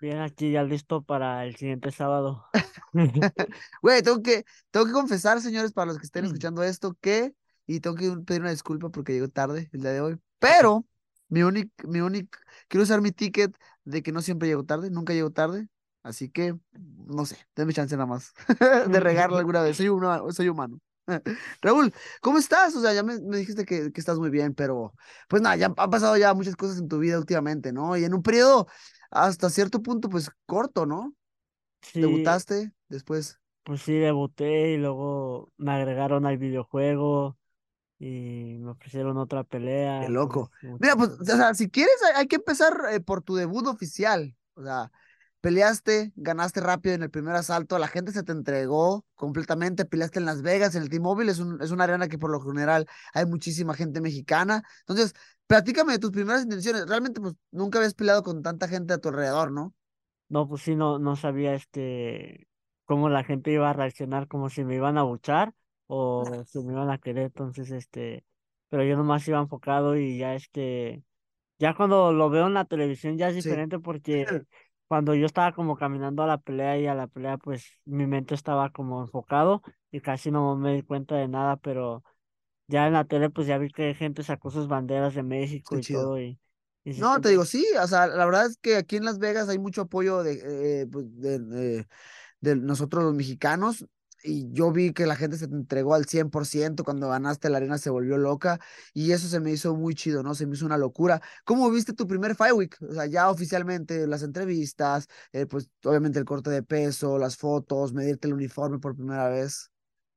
Bien, 0.01 0.21
aquí 0.21 0.51
ya 0.51 0.63
listo 0.63 1.03
para 1.03 1.45
el 1.45 1.57
siguiente 1.57 1.91
sábado. 1.91 2.47
Güey, 3.83 4.03
tengo 4.03 4.23
que, 4.23 4.45
tengo 4.71 4.87
que 4.87 4.93
confesar, 4.93 5.41
señores, 5.41 5.73
para 5.73 5.87
los 5.87 5.99
que 5.99 6.07
estén 6.07 6.25
escuchando 6.25 6.63
esto, 6.63 6.97
que, 7.01 7.35
y 7.67 7.81
tengo 7.81 7.97
que 7.97 8.11
pedir 8.25 8.43
una 8.43 8.51
disculpa 8.51 8.91
porque 8.91 9.13
llego 9.13 9.29
tarde 9.29 9.69
el 9.73 9.81
día 9.81 9.91
de 9.91 10.01
hoy, 10.01 10.17
pero 10.39 10.87
mi 11.29 11.43
único, 11.43 11.71
mi 11.89 12.01
único, 12.01 12.39
quiero 12.69 12.85
usar 12.85 13.01
mi 13.01 13.13
ticket 13.13 13.57
de 13.85 14.03
que 14.03 14.13
no 14.13 14.23
siempre 14.23 14.49
llego 14.49 14.65
tarde, 14.65 14.91
nunca 14.91 15.13
llego 15.13 15.31
tarde, 15.31 15.69
así 16.03 16.29
que, 16.29 16.57
no 16.73 17.27
sé, 17.27 17.37
denme 17.55 17.73
chance 17.73 17.97
nada 17.97 18.07
más 18.07 18.33
de 18.89 19.01
regarla 19.01 19.39
alguna 19.39 19.63
vez, 19.63 19.77
soy, 19.77 19.89
una, 19.89 20.21
soy 20.33 20.49
humano. 20.49 20.79
Raúl, 21.61 21.93
¿cómo 22.21 22.39
estás? 22.39 22.75
O 22.77 22.81
sea, 22.81 22.95
ya 22.95 23.03
me, 23.03 23.21
me 23.21 23.37
dijiste 23.37 23.65
que, 23.65 23.93
que, 23.93 24.01
estás 24.01 24.19
muy 24.19 24.31
bien, 24.31 24.55
pero 24.55 24.95
pues 25.29 25.43
nada, 25.43 25.57
ya 25.57 25.67
han 25.67 25.91
pasado 25.91 26.17
ya 26.17 26.33
muchas 26.33 26.57
cosas 26.57 26.79
en 26.79 26.89
tu 26.89 26.99
vida 26.99 27.19
últimamente, 27.19 27.73
¿no? 27.73 27.97
Y 27.97 28.05
en 28.05 28.15
un 28.15 28.23
periodo 28.23 28.67
hasta 29.11 29.51
cierto 29.51 29.83
punto, 29.83 30.09
pues 30.09 30.31
corto, 30.47 30.87
¿no? 30.87 31.15
Sí, 31.83 32.01
Debutaste, 32.01 32.73
después. 32.89 33.39
pues 33.63 33.83
sí, 33.83 33.93
debuté 33.95 34.73
y 34.73 34.77
luego 34.79 35.53
me 35.57 35.73
agregaron 35.73 36.27
al 36.27 36.39
videojuego 36.39 37.37
y 37.99 38.59
me 38.59 38.71
ofrecieron 38.71 39.17
otra 39.17 39.45
pelea. 39.45 40.01
Qué 40.03 40.09
loco. 40.09 40.51
mucho- 40.63 40.79
Mira, 40.81 40.97
pues, 40.97 41.11
o 41.11 41.25
sea, 41.25 41.55
si 41.55 41.71
quieres, 41.71 41.95
hay, 42.09 42.21
hay 42.23 42.27
que 42.27 42.37
empezar 42.37 42.75
eh, 42.91 43.01
por 43.01 43.23
tu 43.23 43.35
debut 43.35 43.67
oficial. 43.67 44.35
O 44.55 44.63
sea, 44.63 44.91
peleaste, 45.41 46.13
ganaste 46.17 46.61
rápido 46.61 46.95
en 46.95 47.03
el 47.03 47.11
primer 47.11 47.35
asalto, 47.37 47.79
la 47.79 47.89
gente 47.89 48.13
se 48.13 48.23
te 48.23 48.33
entregó 48.33 49.05
completamente, 49.15 49.85
peleaste 49.85 50.19
en 50.19 50.25
Las 50.25 50.41
Vegas, 50.43 50.75
en 50.75 50.83
el 50.83 50.89
T-Mobile, 50.89 51.31
es, 51.31 51.39
un, 51.39 51.61
es 51.61 51.71
una 51.71 51.85
arena 51.85 52.09
que 52.09 52.19
por 52.19 52.31
lo 52.31 52.41
general 52.41 52.87
hay 53.13 53.27
muchísima 53.27 53.75
gente 53.75 54.01
mexicana. 54.01 54.63
Entonces, 54.81 55.13
platícame 55.47 55.93
de 55.93 55.99
tus 55.99 56.13
primeras 56.13 56.43
intenciones. 56.45 56.87
Realmente, 56.89 57.21
pues, 57.21 57.35
nunca 57.51 57.79
habías 57.79 57.95
peleado 57.95 58.23
con 58.23 58.43
tanta 58.43 58.69
gente 58.69 58.95
a 58.95 58.99
tu 58.99 59.11
alrededor, 59.11 59.53
¿no? 59.53 59.75
No, 60.31 60.49
pues 60.49 60.63
sí, 60.63 60.75
no, 60.75 60.99
no 60.99 61.17
sabía 61.17 61.55
este 61.55 62.49
cómo 62.87 63.09
la 63.09 63.25
gente 63.25 63.51
iba 63.53 63.69
a 63.71 63.73
reaccionar, 63.73 64.29
como 64.29 64.49
si 64.51 64.65
me 64.65 64.75
iban 64.77 64.99
a 64.99 65.03
buchar 65.03 65.53
o 65.87 66.45
si 66.47 66.61
me 66.61 66.73
iban 66.73 66.91
a 66.91 66.99
querer, 66.99 67.25
entonces 67.27 67.71
este, 67.71 68.25
pero 68.69 68.85
yo 68.85 68.97
nomás 68.97 69.27
iba 69.29 69.39
enfocado 69.41 69.97
y 69.97 70.19
ya 70.19 70.35
este, 70.35 71.03
ya 71.59 71.75
cuando 71.75 72.13
lo 72.13 72.31
veo 72.31 72.47
en 72.49 72.55
la 72.55 72.65
televisión 72.67 73.19
ya 73.19 73.29
es 73.29 73.37
Sí. 73.37 73.37
diferente 73.37 73.79
porque 73.81 74.27
cuando 74.89 75.15
yo 75.15 75.27
estaba 75.27 75.53
como 75.55 75.77
caminando 75.77 76.23
a 76.23 76.27
la 76.27 76.39
pelea 76.39 76.79
y 76.79 76.87
a 76.87 76.95
la 76.95 77.07
pelea, 77.09 77.39
pues 77.39 77.67
mi 77.85 78.07
mente 78.07 78.35
estaba 78.35 78.71
como 78.71 79.03
enfocado 79.03 79.63
y 79.91 80.01
casi 80.01 80.31
no 80.31 80.57
me 80.57 80.75
di 80.75 80.83
cuenta 80.83 81.17
de 81.17 81.29
nada, 81.29 81.57
pero 81.59 82.05
ya 82.69 82.87
en 82.87 82.95
la 82.95 83.05
tele 83.05 83.31
pues 83.31 83.47
ya 83.47 83.59
vi 83.59 83.71
que 83.71 83.95
gente 83.95 84.23
sacó 84.23 84.51
sus 84.51 84.69
banderas 84.69 85.15
de 85.15 85.23
México 85.23 85.77
Qué 85.77 85.81
y 85.81 85.85
chido. 85.87 86.11
todo 86.11 86.21
y, 86.21 86.39
se 86.85 86.95
No, 86.95 87.21
te 87.21 87.31
digo, 87.31 87.45
sí, 87.47 87.67
o 87.83 87.87
sea, 87.89 88.07
la 88.09 88.27
verdad 88.27 88.47
es 88.47 88.59
que 88.59 88.77
aquí 88.77 88.97
en 88.97 89.05
Las 89.05 89.19
Vegas 89.19 89.49
hay 89.49 89.59
mucho 89.59 89.83
apoyo 89.83 90.23
de, 90.25 90.83
eh, 90.83 90.87
pues, 90.89 91.07
de, 91.21 91.39
de- 91.41 91.89
de 92.41 92.57
nosotros 92.57 93.05
los 93.05 93.15
mexicanos 93.15 93.87
y 94.25 94.51
yo 94.53 94.73
vi 94.73 94.93
que 94.93 95.07
la 95.07 95.17
gente 95.17 95.37
se 95.37 95.49
te 95.49 95.55
entregó 95.55 95.95
al 95.95 96.07
100% 96.07 96.85
cuando 96.85 97.09
ganaste 97.09 97.51
la 97.51 97.59
arena 97.59 97.79
se 97.79 97.91
volvió 97.91 98.19
loca 98.19 98.59
y 98.95 99.13
eso 99.13 99.29
se 99.29 99.41
me 99.41 99.53
hizo 99.53 99.75
muy 99.77 99.95
chido, 99.95 100.23
¿no? 100.23 100.35
Se 100.35 100.47
me 100.47 100.55
hizo 100.57 100.67
una 100.67 100.79
locura. 100.79 101.21
¿Cómo 101.45 101.71
viste 101.71 101.93
tu 101.93 102.07
primer 102.07 102.35
Fight 102.35 102.55
Week? 102.55 102.77
O 102.89 102.93
sea, 102.95 103.07
ya 103.07 103.31
oficialmente 103.31 104.07
las 104.07 104.23
entrevistas, 104.23 105.09
eh, 105.33 105.47
pues 105.47 105.71
obviamente 105.85 106.19
el 106.19 106.25
corte 106.25 106.51
de 106.51 106.63
peso, 106.63 107.19
las 107.19 107.37
fotos, 107.37 107.93
medirte 107.93 108.27
el 108.29 108.35
uniforme 108.35 108.79
por 108.79 108.97
primera 108.97 109.29
vez. 109.29 109.71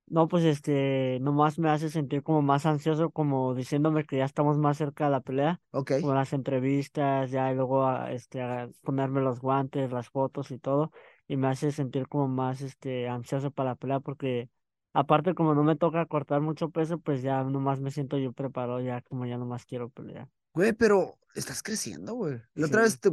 No, 0.09 0.29
pues 0.29 0.45
este, 0.45 1.19
nomás 1.21 1.59
me 1.59 1.69
hace 1.69 1.89
sentir 1.89 2.23
como 2.23 2.41
más 2.41 2.65
ansioso, 2.65 3.11
como 3.11 3.53
diciéndome 3.55 4.05
que 4.05 4.17
ya 4.17 4.23
estamos 4.25 4.57
más 4.57 4.77
cerca 4.77 5.05
de 5.05 5.11
la 5.11 5.19
pelea, 5.19 5.59
Ok. 5.71 5.91
como 5.99 6.13
las 6.13 6.31
entrevistas, 6.31 7.29
ya 7.29 7.51
y 7.51 7.55
luego 7.55 7.85
a, 7.85 8.13
este, 8.13 8.39
ponerme 8.83 9.19
los 9.19 9.41
guantes, 9.41 9.91
las 9.91 10.09
fotos 10.09 10.51
y 10.51 10.59
todo, 10.59 10.91
y 11.27 11.37
me 11.37 11.47
hace 11.47 11.71
sentir 11.71 12.07
como 12.07 12.27
más 12.27 12.61
este, 12.61 13.07
ansioso 13.07 13.51
para 13.51 13.71
la 13.71 13.75
pelea, 13.75 13.99
porque 13.99 14.49
aparte 14.93 15.33
como 15.35 15.53
no 15.53 15.63
me 15.63 15.75
toca 15.75 16.05
cortar 16.05 16.41
mucho 16.41 16.69
peso, 16.69 16.99
pues 16.99 17.21
ya 17.21 17.43
nomás 17.43 17.79
me 17.79 17.91
siento 17.91 18.17
yo 18.17 18.31
preparado, 18.33 18.81
ya 18.81 19.01
como 19.01 19.25
ya 19.25 19.37
nomás 19.37 19.65
quiero 19.65 19.89
pelear. 19.89 20.29
Güey, 20.53 20.73
pero 20.73 21.17
estás 21.35 21.61
creciendo, 21.61 22.15
güey. 22.15 22.41
La 22.55 22.65
otra 22.65 22.81
vez 22.81 22.99
te, 22.99 23.11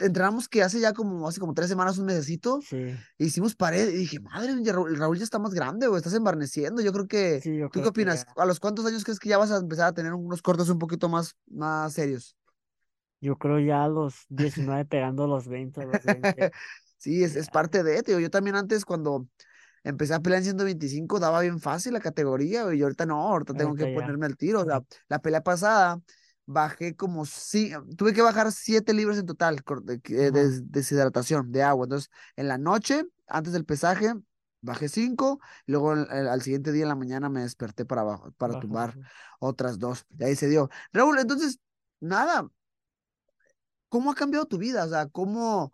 entrenamos 0.00 0.48
que 0.48 0.62
hace 0.62 0.80
ya 0.80 0.92
como, 0.92 1.26
hace 1.26 1.40
como 1.40 1.54
tres 1.54 1.68
semanas, 1.68 1.96
un 1.96 2.04
mesecito. 2.06 2.60
Sí, 2.60 2.76
Hicimos 3.16 3.54
pared 3.54 3.88
y 3.88 3.96
dije, 3.96 4.20
madre, 4.20 4.52
ya 4.62 4.72
Raúl, 4.74 5.16
ya 5.16 5.24
está 5.24 5.38
más 5.38 5.54
grande, 5.54 5.86
güey, 5.86 5.98
estás 5.98 6.14
embarneciendo. 6.14 6.82
Yo 6.82 6.92
creo 6.92 7.06
que. 7.06 7.40
sí, 7.40 7.56
yo 7.56 7.66
¿Tú 7.66 7.70
qué 7.70 7.80
creo 7.80 7.84
que 7.84 8.00
opinas? 8.02 8.26
ya- 8.26 8.42
¿A 8.42 8.44
los 8.44 8.60
cuántos 8.60 8.84
años 8.84 9.04
crees 9.04 9.18
que 9.18 9.30
ya 9.30 9.38
vas 9.38 9.50
a 9.50 9.56
empezar 9.58 9.86
a 9.86 9.94
tener 9.94 10.12
unos 10.12 10.42
cortes 10.42 10.68
un 10.68 10.78
poquito 10.78 11.08
más, 11.08 11.36
más 11.46 11.94
serios? 11.94 12.36
yo 13.20 13.38
creo 13.38 13.58
ya 13.58 13.84
a 13.84 13.88
los 13.88 14.26
19 14.28 14.84
pegando 14.84 15.26
los 15.26 15.48
20, 15.48 15.80
a 15.80 15.86
los 15.86 16.04
20. 16.04 16.50
Sí, 17.04 17.22
es, 17.22 17.36
es 17.36 17.50
parte 17.50 17.82
de, 17.82 18.00
digo, 18.00 18.18
yo 18.18 18.30
también 18.30 18.56
antes 18.56 18.86
cuando 18.86 19.26
empecé 19.82 20.14
a 20.14 20.20
pelear 20.20 20.38
en 20.38 20.44
125 20.44 21.20
daba 21.20 21.42
bien 21.42 21.60
fácil 21.60 21.92
la 21.92 22.00
categoría, 22.00 22.74
y 22.74 22.80
ahorita 22.80 23.04
no, 23.04 23.20
ahorita 23.20 23.52
tengo 23.52 23.74
que 23.74 23.84
ya. 23.84 23.94
ponerme 23.94 24.24
al 24.24 24.38
tiro. 24.38 24.62
O 24.62 24.64
sea, 24.64 24.82
la 25.08 25.18
pelea 25.18 25.42
pasada 25.42 26.00
bajé 26.46 26.96
como 26.96 27.26
sí, 27.26 27.72
tuve 27.98 28.14
que 28.14 28.22
bajar 28.22 28.50
7 28.52 28.94
libras 28.94 29.18
en 29.18 29.26
total 29.26 29.62
de, 29.82 30.00
Ajá. 30.28 30.62
deshidratación 30.64 31.52
de 31.52 31.62
agua. 31.62 31.84
Entonces, 31.84 32.10
en 32.36 32.48
la 32.48 32.56
noche, 32.56 33.04
antes 33.26 33.52
del 33.52 33.66
pesaje, 33.66 34.14
bajé 34.62 34.88
cinco, 34.88 35.40
y 35.66 35.72
luego 35.72 35.90
al, 35.90 36.08
al 36.10 36.40
siguiente 36.40 36.72
día 36.72 36.84
en 36.84 36.88
la 36.88 36.94
mañana 36.94 37.28
me 37.28 37.42
desperté 37.42 37.84
para, 37.84 38.18
para 38.38 38.58
tumbar 38.58 38.96
otras 39.40 39.78
dos. 39.78 40.06
Y 40.18 40.24
ahí 40.24 40.36
se 40.36 40.48
dio. 40.48 40.70
Raúl, 40.94 41.18
entonces, 41.18 41.58
nada, 42.00 42.48
¿cómo 43.90 44.10
ha 44.10 44.14
cambiado 44.14 44.46
tu 44.46 44.58
vida? 44.58 44.84
O 44.84 44.88
sea, 44.88 45.06
¿cómo, 45.06 45.70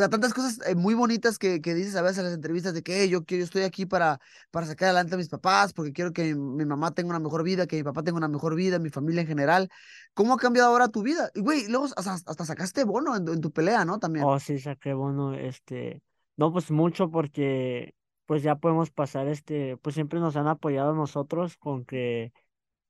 o 0.00 0.02
sea, 0.02 0.08
tantas 0.10 0.34
cosas 0.34 0.58
eh, 0.66 0.74
muy 0.74 0.94
bonitas 0.94 1.38
que, 1.38 1.60
que 1.60 1.74
dices 1.74 1.96
a 1.96 2.02
veces 2.02 2.18
en 2.18 2.24
las 2.24 2.34
entrevistas 2.34 2.74
de 2.74 2.82
que 2.82 3.02
"Hey, 3.02 3.08
yo, 3.10 3.20
yo 3.26 3.36
estoy 3.38 3.62
aquí 3.62 3.86
para, 3.86 4.20
para 4.50 4.66
sacar 4.66 4.86
adelante 4.88 5.14
a 5.14 5.18
mis 5.18 5.28
papás, 5.28 5.72
porque 5.72 5.92
quiero 5.92 6.12
que 6.12 6.34
mi, 6.34 6.40
mi 6.40 6.64
mamá 6.64 6.92
tenga 6.94 7.10
una 7.10 7.18
mejor 7.20 7.42
vida, 7.44 7.66
que 7.66 7.76
mi 7.76 7.82
papá 7.82 8.02
tenga 8.02 8.18
una 8.18 8.28
mejor 8.28 8.54
vida, 8.54 8.78
mi 8.78 8.90
familia 8.90 9.22
en 9.22 9.28
general. 9.28 9.68
¿Cómo 10.14 10.34
ha 10.34 10.36
cambiado 10.38 10.70
ahora 10.70 10.88
tu 10.88 11.02
vida? 11.02 11.30
Y 11.34 11.40
güey, 11.40 11.68
luego 11.68 11.86
hasta, 11.96 12.14
hasta 12.14 12.44
sacaste 12.44 12.84
bono 12.84 13.16
en, 13.16 13.24
tu- 13.24 13.32
en 13.32 13.40
tu 13.40 13.50
pelea, 13.52 13.84
¿no? 13.84 13.98
También. 13.98 14.24
Oh, 14.26 14.38
sí, 14.38 14.58
saqué 14.58 14.94
bueno, 14.94 15.34
este, 15.34 16.02
no, 16.36 16.52
pues 16.52 16.70
mucho 16.70 17.10
porque 17.10 17.94
pues 18.26 18.42
ya 18.42 18.56
podemos 18.56 18.90
pasar, 18.90 19.26
este, 19.28 19.76
pues 19.78 19.94
siempre 19.94 20.20
nos 20.20 20.36
han 20.36 20.46
apoyado 20.46 20.94
nosotros 20.94 21.56
con 21.56 21.84
que, 21.84 22.32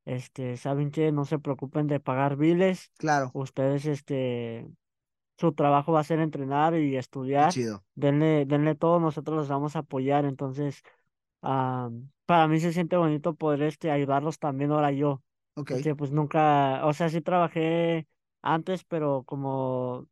este, 0.05 0.57
saben 0.57 0.91
que 0.91 1.13
no 1.13 1.25
se 1.25 1.39
preocupen 1.39 1.87
de 1.89 2.01
pagar 2.01 2.37
biles, 2.37 2.93
Claro, 2.99 3.35
ustedes, 3.35 3.87
este, 3.87 4.67
su 5.41 5.53
trabajo 5.55 5.93
va 5.93 6.01
a 6.03 6.05
ser 6.05 6.21
entrenar 6.21 6.77
y 6.77 6.97
estudiar, 6.99 7.55
chido. 7.55 7.85
denle, 7.97 8.47
denle 8.47 8.77
todo, 8.77 9.01
nosotros 9.01 9.37
los 9.39 9.49
vamos 9.51 9.77
a 9.77 9.81
apoyar, 9.81 10.27
entonces, 10.27 10.83
ah, 11.43 11.91
para 12.27 12.49
mí 12.49 12.61
se 12.61 12.73
siente 12.73 12.97
bonito 12.97 13.35
poder, 13.35 13.63
este, 13.63 13.91
ayudarlos 13.91 14.39
también 14.39 14.73
ahora 14.73 14.93
yo, 14.93 15.23
Ok. 15.57 15.71
porque 15.71 15.95
pues 15.95 16.13
nunca, 16.13 16.87
o 16.87 16.93
sea, 16.95 17.09
sí 17.09 17.21
trabajé 17.21 18.07
antes, 18.43 18.85
pero 18.85 19.25
como 19.25 20.09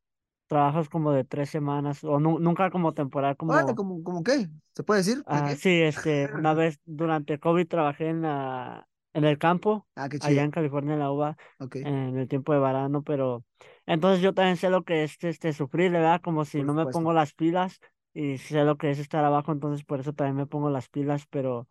trabajos 0.47 0.89
como 0.89 1.13
de 1.13 1.25
tres 1.25 1.51
semanas, 1.51 2.05
o 2.05 2.21
nu- 2.21 2.39
nunca 2.41 2.71
como 2.71 2.95
temporal, 2.95 3.37
como, 3.37 3.75
¿cómo, 3.77 4.03
cómo 4.03 4.23
qué? 4.23 4.49
¿Se 4.75 4.83
puede 4.85 5.01
decir? 5.01 5.19
¿De 5.19 5.25
ah, 5.27 5.55
sí, 5.57 5.81
este, 5.83 6.29
una 6.33 6.55
vez 6.55 6.81
durante 6.85 7.39
COVID 7.39 7.67
trabajé 7.69 8.09
en 8.09 8.23
la, 8.23 8.89
en 9.13 9.25
el 9.25 9.39
campo, 9.39 9.87
Ah, 9.97 10.09
allá 10.19 10.43
en 10.45 10.51
California, 10.51 10.95
en 10.95 11.01
la 11.01 11.11
UBA, 11.13 11.37
Ok, 11.61 11.77
en 11.81 12.19
el 12.19 12.29
tiempo 12.29 12.53
de 12.53 12.59
verano, 12.61 13.03
pero 13.03 13.45
entonces 13.89 14.23
yo 14.23 14.35
también 14.35 14.57
sé 14.57 14.71
lo 14.71 14.85
que 14.85 15.05
es 15.05 15.17
este 15.25 15.53
sufrir, 15.53 15.91
¿verdad? 15.91 16.21
Como 16.23 16.45
si 16.45 16.63
no 16.63 16.75
me 16.75 16.87
pongo 16.87 17.13
las 17.13 17.33
pilas 17.35 17.81
y 18.13 18.39
sé 18.39 18.65
lo 18.65 18.77
que 18.77 18.91
es 18.91 18.99
estar 18.99 19.25
abajo, 19.25 19.53
entonces 19.53 19.85
por 19.85 20.01
eso 20.01 20.13
también 20.13 20.37
me 20.37 20.47
pongo 20.47 20.71
las 20.71 20.89
pilas, 20.89 21.27
pero 21.31 21.69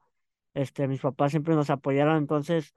este 0.53 0.87
mis 0.87 1.01
papás 1.01 1.31
siempre 1.31 1.55
nos 1.55 1.69
apoyaron, 1.69 2.17
entonces 2.17 2.73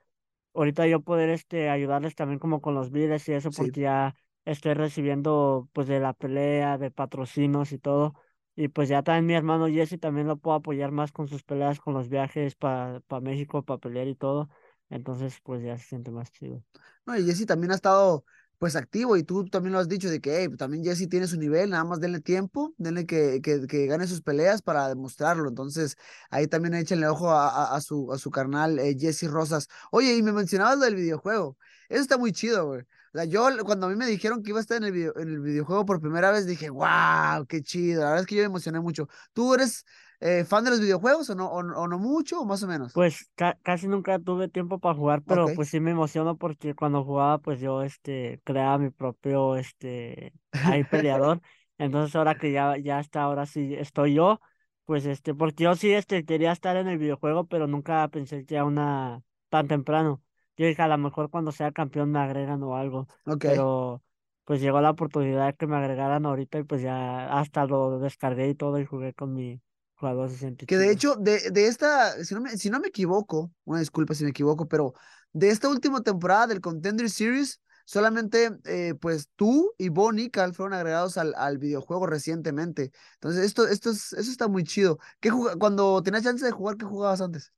ahorita 0.54 0.86
yo 0.86 1.00
poder 1.00 1.30
este 1.30 1.70
ayudarles 1.70 2.14
también 2.14 2.38
como 2.38 2.60
con 2.60 2.74
los 2.74 2.90
biles 2.90 3.28
y 3.28 3.32
eso 3.32 3.50
Sí. 3.50 3.62
porque 3.64 3.80
ya 3.82 4.14
estoy 4.44 4.74
recibiendo 4.74 5.68
pues 5.72 5.86
de 5.88 6.00
la 6.00 6.12
pelea, 6.12 6.78
de 6.78 6.90
patrocinos 6.90 7.72
y 7.72 7.78
todo. 7.78 8.14
Y 8.56 8.68
pues 8.68 8.88
ya 8.88 9.02
también 9.02 9.26
mi 9.26 9.34
hermano 9.34 9.68
Jesse 9.68 9.98
también 9.98 10.26
lo 10.26 10.36
puedo 10.36 10.56
apoyar 10.56 10.90
más 10.90 11.12
con 11.12 11.28
sus 11.28 11.42
peleas, 11.44 11.80
con 11.80 11.94
los 11.94 12.08
viajes 12.08 12.56
para 12.56 13.00
México, 13.22 13.62
para 13.62 13.78
pelear 13.78 14.08
y 14.08 14.14
todo. 14.14 14.50
Entonces, 14.90 15.40
pues 15.42 15.62
ya 15.62 15.78
se 15.78 15.84
siente 15.84 16.10
más 16.10 16.32
chido. 16.32 16.62
No, 17.06 17.16
y 17.16 17.24
Jesse 17.24 17.46
también 17.46 17.70
ha 17.70 17.76
estado 17.76 18.24
pues 18.60 18.76
activo 18.76 19.16
y 19.16 19.24
tú 19.24 19.46
también 19.46 19.72
lo 19.72 19.78
has 19.78 19.88
dicho 19.88 20.10
de 20.10 20.20
que 20.20 20.42
hey, 20.42 20.48
también 20.58 20.84
Jesse 20.84 21.08
tiene 21.08 21.26
su 21.26 21.38
nivel, 21.38 21.70
nada 21.70 21.82
más 21.84 21.98
denle 21.98 22.20
tiempo, 22.20 22.74
denle 22.76 23.06
que, 23.06 23.40
que, 23.42 23.66
que 23.66 23.86
gane 23.86 24.06
sus 24.06 24.20
peleas 24.20 24.60
para 24.60 24.86
demostrarlo. 24.88 25.48
Entonces, 25.48 25.96
ahí 26.28 26.46
también 26.46 26.74
échenle 26.74 27.08
ojo 27.08 27.30
a, 27.30 27.48
a, 27.48 27.74
a 27.76 27.80
su, 27.80 28.12
a 28.12 28.18
su 28.18 28.30
carnal 28.30 28.78
eh, 28.78 28.94
Jesse 29.00 29.30
Rosas. 29.30 29.66
Oye, 29.90 30.14
y 30.14 30.22
me 30.22 30.32
mencionabas 30.32 30.76
lo 30.78 30.84
del 30.84 30.96
videojuego. 30.96 31.56
Eso 31.88 32.02
está 32.02 32.18
muy 32.18 32.32
chido, 32.32 32.66
güey. 32.66 32.82
O 32.82 32.86
sea, 33.14 33.24
yo 33.24 33.48
cuando 33.64 33.86
a 33.86 33.88
mí 33.88 33.96
me 33.96 34.06
dijeron 34.06 34.42
que 34.42 34.50
iba 34.50 34.58
a 34.58 34.62
estar 34.62 34.76
en 34.76 34.84
el, 34.84 34.92
video, 34.92 35.16
en 35.16 35.28
el 35.30 35.40
videojuego 35.40 35.86
por 35.86 35.98
primera 36.00 36.30
vez, 36.30 36.44
dije, 36.44 36.68
wow, 36.68 37.46
qué 37.48 37.62
chido. 37.62 38.02
La 38.02 38.08
verdad 38.08 38.20
es 38.20 38.26
que 38.26 38.34
yo 38.36 38.42
me 38.42 38.46
emocioné 38.46 38.78
mucho. 38.80 39.08
¿Tú 39.32 39.54
eres 39.54 39.86
eh, 40.20 40.44
fan 40.44 40.64
de 40.64 40.70
los 40.70 40.80
videojuegos 40.80 41.30
o 41.30 41.34
no, 41.34 41.46
o, 41.48 41.58
o 41.58 41.88
no 41.88 41.98
mucho 41.98 42.40
o 42.40 42.44
más 42.46 42.62
o 42.62 42.66
menos? 42.68 42.92
Pues 42.92 43.30
ca- 43.36 43.58
casi 43.62 43.86
nunca 43.88 44.18
tuve 44.18 44.48
tiempo 44.48 44.78
para 44.80 44.96
jugar, 44.96 45.22
pero 45.22 45.52
pues 45.52 45.68
sí 45.68 45.78
me 45.80 45.92
emociono 45.92 46.36
porque 46.36 46.74
cuando 46.74 47.04
jugaba, 47.04 47.38
pues 47.38 47.60
yo 47.60 47.82
este 47.82 48.40
creaba 48.44 48.78
mi 48.78 48.90
propio 48.90 49.56
este 49.56 50.32
ahí 50.62 50.82
peleador. 50.84 51.40
Entonces 51.78 52.14
ahora 52.16 52.34
que 52.34 52.50
ya, 52.52 52.76
ya 52.78 52.98
está, 53.00 53.22
ahora 53.22 53.46
sí 53.46 53.74
estoy 53.74 54.14
yo, 54.14 54.40
pues 54.86 55.06
este, 55.06 55.34
porque 55.34 55.64
yo 55.64 55.74
sí 55.76 55.92
este 55.92 56.24
quería 56.24 56.50
estar 56.52 56.76
en 56.76 56.88
el 56.88 56.98
videojuego, 56.98 57.46
pero 57.46 57.66
nunca 57.68 58.06
pensé 58.08 58.44
que 58.44 58.58
a 58.58 58.64
una 58.64 59.22
tan 59.50 59.68
temprano. 59.68 60.22
Yo 60.56 60.66
dije, 60.66 60.82
a 60.82 60.88
lo 60.88 60.98
mejor 60.98 61.30
cuando 61.30 61.52
sea 61.52 61.70
campeón 61.72 62.10
me 62.10 62.18
agregan 62.18 62.62
o 62.64 62.76
algo, 62.76 63.06
pero 63.44 64.02
pues 64.44 64.60
llegó 64.60 64.80
la 64.80 64.90
oportunidad 64.90 65.46
de 65.46 65.54
que 65.54 65.66
me 65.68 65.76
agregaran 65.76 66.26
ahorita 66.26 66.58
y 66.58 66.64
pues 66.64 66.82
ya 66.82 67.28
hasta 67.38 67.66
lo 67.66 67.98
descargué 68.00 68.48
y 68.48 68.54
todo 68.56 68.78
y 68.80 68.84
jugué 68.86 69.14
con 69.14 69.32
mi 69.32 69.60
jugador, 70.00 70.30
Que 70.66 70.76
de 70.76 70.90
hecho, 70.92 71.16
de, 71.16 71.50
de 71.50 71.66
esta, 71.66 72.22
si 72.24 72.34
no, 72.34 72.40
me, 72.40 72.56
si 72.56 72.70
no 72.70 72.80
me 72.80 72.88
equivoco, 72.88 73.52
una 73.64 73.80
disculpa 73.80 74.14
si 74.14 74.24
me 74.24 74.30
equivoco, 74.30 74.68
pero 74.68 74.94
de 75.32 75.50
esta 75.50 75.68
última 75.68 76.02
temporada 76.02 76.46
del 76.48 76.60
Contender 76.60 77.10
Series, 77.10 77.60
solamente 77.84 78.50
eh, 78.64 78.94
pues 79.00 79.28
tú 79.36 79.72
y 79.78 79.88
Bo 79.88 80.12
Nickel 80.12 80.54
fueron 80.54 80.74
agregados 80.74 81.16
al, 81.18 81.34
al 81.36 81.58
videojuego 81.58 82.06
recientemente. 82.06 82.92
Entonces, 83.14 83.44
esto, 83.44 83.66
esto 83.66 83.90
es, 83.90 84.12
eso 84.12 84.30
está 84.30 84.46
muy 84.48 84.62
chido. 84.64 84.98
¿Qué 85.20 85.30
cuando 85.58 86.02
tenías 86.02 86.22
chance 86.24 86.44
de 86.44 86.52
jugar, 86.52 86.76
qué 86.76 86.84
jugabas 86.86 87.20
antes? 87.20 87.52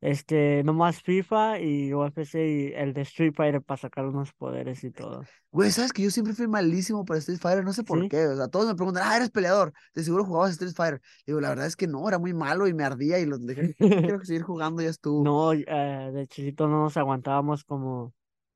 Este, 0.00 0.62
nomás 0.62 1.00
FIFA 1.00 1.58
y 1.60 1.92
UFC 1.94 2.34
y 2.34 2.72
el 2.74 2.92
de 2.92 3.00
Street 3.02 3.32
Fighter 3.34 3.62
para 3.62 3.78
sacar 3.78 4.06
unos 4.06 4.32
poderes 4.34 4.84
y 4.84 4.90
todo. 4.90 5.24
Güey, 5.50 5.70
sabes 5.70 5.92
que 5.92 6.02
yo 6.02 6.10
siempre 6.10 6.34
fui 6.34 6.46
malísimo 6.46 7.04
para 7.04 7.18
Street 7.18 7.38
Fighter, 7.40 7.64
no 7.64 7.72
sé 7.72 7.82
por 7.82 8.02
¿Sí? 8.02 8.08
qué. 8.08 8.26
O 8.26 8.36
sea, 8.36 8.48
todos 8.48 8.66
me 8.66 8.74
preguntan, 8.74 9.04
ah, 9.06 9.16
eres 9.16 9.30
peleador, 9.30 9.72
de 9.94 10.04
seguro 10.04 10.24
jugabas 10.24 10.52
Street 10.52 10.74
Fighter. 10.74 11.00
Digo, 11.26 11.40
la 11.40 11.48
verdad 11.48 11.66
es 11.66 11.76
que 11.76 11.86
no, 11.86 12.06
era 12.06 12.18
muy 12.18 12.34
malo 12.34 12.68
y 12.68 12.74
me 12.74 12.84
ardía 12.84 13.18
y 13.18 13.24
lo 13.24 13.38
dejé. 13.38 13.74
Quiero 13.74 14.20
seguir 14.24 14.42
jugando, 14.42 14.82
ya 14.82 14.90
estuvo. 14.90 15.24
No, 15.24 15.54
eh, 15.54 16.10
de 16.12 16.26
chiquito 16.26 16.68
no 16.68 16.82
nos 16.82 16.96
aguantábamos 16.98 17.64
como, 17.64 18.12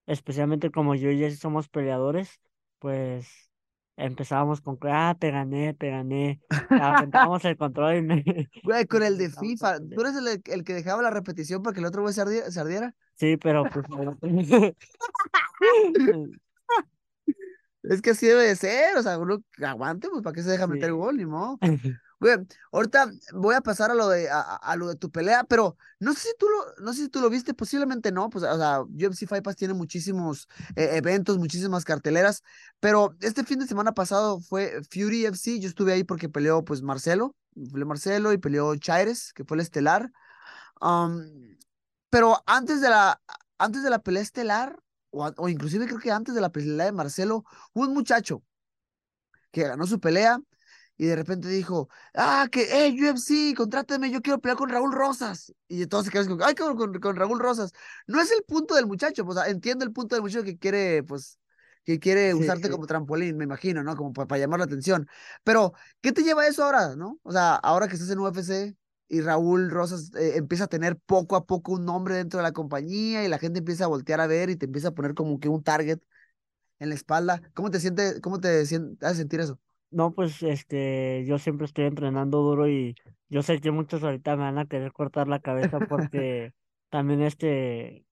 especialmente 0.07 0.71
como 0.71 0.95
yo 0.95 1.11
y 1.11 1.19
Jesse 1.19 1.39
somos 1.39 1.69
peleadores, 1.69 2.39
pues 2.79 3.50
empezábamos 4.05 4.61
con, 4.61 4.79
ah, 4.85 5.17
te 5.19 5.31
gané, 5.31 5.75
te 5.75 5.91
gané. 5.91 6.41
Aventábamos 7.05 7.45
el 7.45 7.57
control 7.57 7.97
y 7.97 8.03
me... 8.03 8.25
Güey, 8.65 8.87
con 8.87 9.03
el 9.03 9.19
de 9.19 9.31
FIFA, 9.31 9.79
¿tú 9.81 10.01
eres 10.01 10.17
el, 10.17 10.43
el 10.45 10.65
que 10.65 10.75
dejaba 10.75 11.03
la 11.03 11.11
repetición 11.11 11.63
para 11.63 11.75
que 11.75 11.81
el 11.81 11.87
otro 11.87 12.03
güey 12.03 12.15
se 12.15 12.23
ardi- 12.23 12.49
se 12.51 12.61
ardiera? 12.61 12.95
Sí, 13.17 13.37
pero 13.37 13.65
pues... 13.65 13.87
Es 17.83 18.03
que 18.03 18.11
así 18.11 18.27
debe 18.27 18.43
de 18.47 18.57
ser, 18.57 18.97
o 18.99 19.03
sea, 19.03 19.19
uno 19.19 19.43
aguante, 19.65 20.09
pues 20.11 20.23
para 20.23 20.35
qué 20.35 20.43
se 20.43 20.51
deja 20.51 20.67
meter 20.67 20.91
Sí. 20.91 20.95
gol, 20.95 21.17
ni 21.17 21.25
modo. 21.25 21.59
Güey, 22.21 22.37
ahorita 22.71 23.11
voy 23.33 23.55
a 23.55 23.63
pasar 23.63 23.91
a 23.91 23.95
lo 23.95 24.09
de 24.11 24.29
a, 24.29 24.41
a- 24.43 24.77
lo 24.77 24.89
de 24.89 24.97
tu 24.97 25.11
pelea, 25.11 25.43
pero 25.45 25.79
no 26.01 26.13
sé 26.13 26.21
si 26.29 26.35
tú 26.39 26.47
lo, 26.51 26.85
no 26.85 26.93
sé 26.93 27.05
si 27.05 27.09
tú 27.09 27.21
lo 27.21 27.31
viste, 27.31 27.55
posiblemente 27.55 28.13
no, 28.13 28.29
pues, 28.29 28.45
o 28.45 28.59
sea, 28.59 28.83
UFC 28.83 29.27
Fight 29.27 29.43
Pass 29.43 29.57
tiene 29.57 29.73
muchísimos 29.73 30.47
eh, 30.77 30.91
eventos, 30.97 31.39
muchísimas 31.39 31.85
carteleras, 31.85 32.43
pero 32.79 33.17
este 33.21 33.43
fin 33.45 33.59
de 33.59 33.67
semana 33.67 33.93
pasado 33.95 34.39
fue 34.41 34.83
Fury 34.91 35.25
FC, 35.27 35.59
yo 35.61 35.69
estuve 35.69 35.95
ahí 35.95 36.05
porque 36.05 36.29
peleó, 36.29 36.63
pues, 36.63 36.83
Marcelo, 36.83 37.35
peleó 37.73 37.87
Marcelo 37.87 38.33
y 38.35 38.39
peleó 38.39 38.77
Chaires, 38.77 39.33
que 39.33 39.45
fue 39.45 39.57
el 39.57 39.63
estelar, 39.63 40.11
pero 42.11 42.43
antes 42.47 42.81
de 42.81 42.89
la, 42.91 43.21
antes 43.59 43.83
de 43.83 43.91
la 43.91 44.01
pelea 44.01 44.23
estelar, 44.23 44.79
o, 45.11 45.27
o 45.37 45.49
inclusive 45.49 45.87
creo 45.87 45.99
que 46.01 46.11
antes 46.13 46.35
de 46.35 46.41
la 46.41 46.51
pelea 46.51 46.87
de 46.87 46.93
Marcelo, 46.93 47.45
hubo 47.73 47.85
un 47.87 47.95
muchacho 47.95 48.43
que 49.51 49.63
ganó 49.65 49.87
su 49.87 50.01
pelea 50.01 50.41
y 51.03 51.07
de 51.07 51.17
repente 51.17 51.49
dijo, 51.49 51.89
ah, 52.15 52.47
que, 52.53 52.67
hey, 52.71 52.95
UFC, 53.03 53.55
contrátame, 53.57 54.11
yo 54.11 54.21
quiero 54.21 54.39
pelear 54.39 54.59
con 54.59 54.69
Raúl 54.69 54.93
Rosas. 54.93 55.53
Y 55.67 55.87
todos 55.87 56.05
se 56.05 56.11
quedan 56.11 56.29
como, 56.29 56.45
ay, 56.45 56.55
con, 56.55 57.01
con 57.01 57.17
Raúl 57.17 57.41
Rosas. 57.41 57.73
No 58.07 58.21
es 58.21 58.31
el 58.33 58.43
punto 58.45 58.75
del 58.75 58.87
muchacho, 58.87 59.25
pues, 59.25 59.39
o 59.39 59.41
sea, 59.43 59.51
entiendo 59.51 59.85
el 59.87 59.93
punto 59.93 60.15
del 60.15 60.23
muchacho 60.23 60.45
que 60.45 60.59
quiere, 60.59 61.03
pues, 61.03 61.39
que 61.85 61.99
quiere 61.99 62.35
Sí, 62.35 62.37
usarte 62.37 62.69
sí. 62.69 62.71
como 62.71 62.87
trampolín, 62.87 63.37
me 63.39 63.45
imagino, 63.45 63.83
¿no? 63.83 63.97
Como 63.97 64.13
para 64.13 64.39
llamar 64.39 64.59
la 64.61 64.67
atención. 64.67 65.09
Pero, 65.43 65.73
¿qué 66.03 66.13
te 66.13 66.23
lleva 66.23 66.43
a 66.43 66.49
eso 66.49 66.65
ahora, 66.65 66.95
no? 66.97 67.19
O 67.23 67.33
sea, 67.33 67.55
ahora 67.57 67.89
que 67.89 67.95
estás 67.95 68.11
en 68.11 68.19
UFC 68.19 68.77
y 69.09 69.21
Raúl 69.23 69.71
Rosas 69.71 70.13
eh, 70.15 70.37
empieza 70.37 70.65
a 70.65 70.67
tener 70.69 70.97
poco 70.99 71.35
a 71.37 71.47
poco 71.47 71.73
un 71.73 71.85
nombre 71.87 72.15
dentro 72.17 72.39
de 72.39 72.43
la 72.45 72.53
compañía 72.53 73.25
y 73.25 73.29
la 73.29 73.39
gente 73.39 73.59
empieza 73.61 73.85
a 73.85 73.89
voltear 73.89 74.21
a 74.21 74.27
ver 74.27 74.51
y 74.51 74.57
te 74.57 74.67
empieza 74.67 74.89
a 74.89 74.93
poner 74.95 75.15
como 75.15 75.41
que 75.41 75.49
un 75.49 75.63
target 75.63 76.01
en 76.81 76.91
la 76.91 76.97
espalda. 76.97 77.43
¿Cómo 77.55 77.71
te 77.71 77.81
siente, 77.81 78.21
cómo 78.23 78.41
te 78.41 78.67
sien- 78.67 78.99
hace 79.03 79.17
sentir 79.19 79.41
eso? 79.41 79.61
No, 79.91 80.15
pues 80.15 80.43
este, 80.43 81.25
yo 81.27 81.39
siempre 81.39 81.67
estoy 81.67 81.85
entrenando 81.87 82.39
duro 82.43 82.69
y 82.69 82.95
yo 83.29 83.43
sé 83.43 83.61
que 83.61 83.71
muchos 83.73 84.03
ahorita 84.05 84.37
me 84.37 84.45
van 84.45 84.59
a 84.59 84.67
querer 84.67 84.93
cortar 84.93 85.27
la 85.29 85.41
cabeza 85.41 85.81
porque 85.89 86.53
también 86.91 87.23
este, 87.23 88.07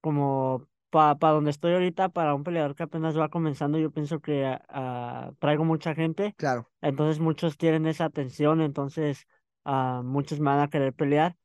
como 0.00 0.68
para 0.90 1.16
pa 1.18 1.30
donde 1.32 1.50
estoy 1.50 1.72
ahorita, 1.74 2.10
para 2.10 2.34
un 2.34 2.44
peleador 2.44 2.74
que 2.76 2.84
apenas 2.84 3.18
va 3.18 3.28
comenzando, 3.28 3.78
yo 3.78 3.90
pienso 3.92 4.20
que 4.20 4.44
ah, 4.68 5.32
traigo 5.40 5.64
mucha 5.64 5.94
gente, 5.94 6.36
Claro. 6.36 6.70
entonces 6.80 7.20
muchos 7.20 7.56
quieren 7.56 7.86
esa 7.86 8.06
atención, 8.06 8.60
entonces 8.60 9.26
ah, 9.64 10.02
muchos 10.04 10.40
me 10.40 10.46
van 10.50 10.60
a 10.60 10.68
querer 10.70 10.94
pelear, 10.94 11.36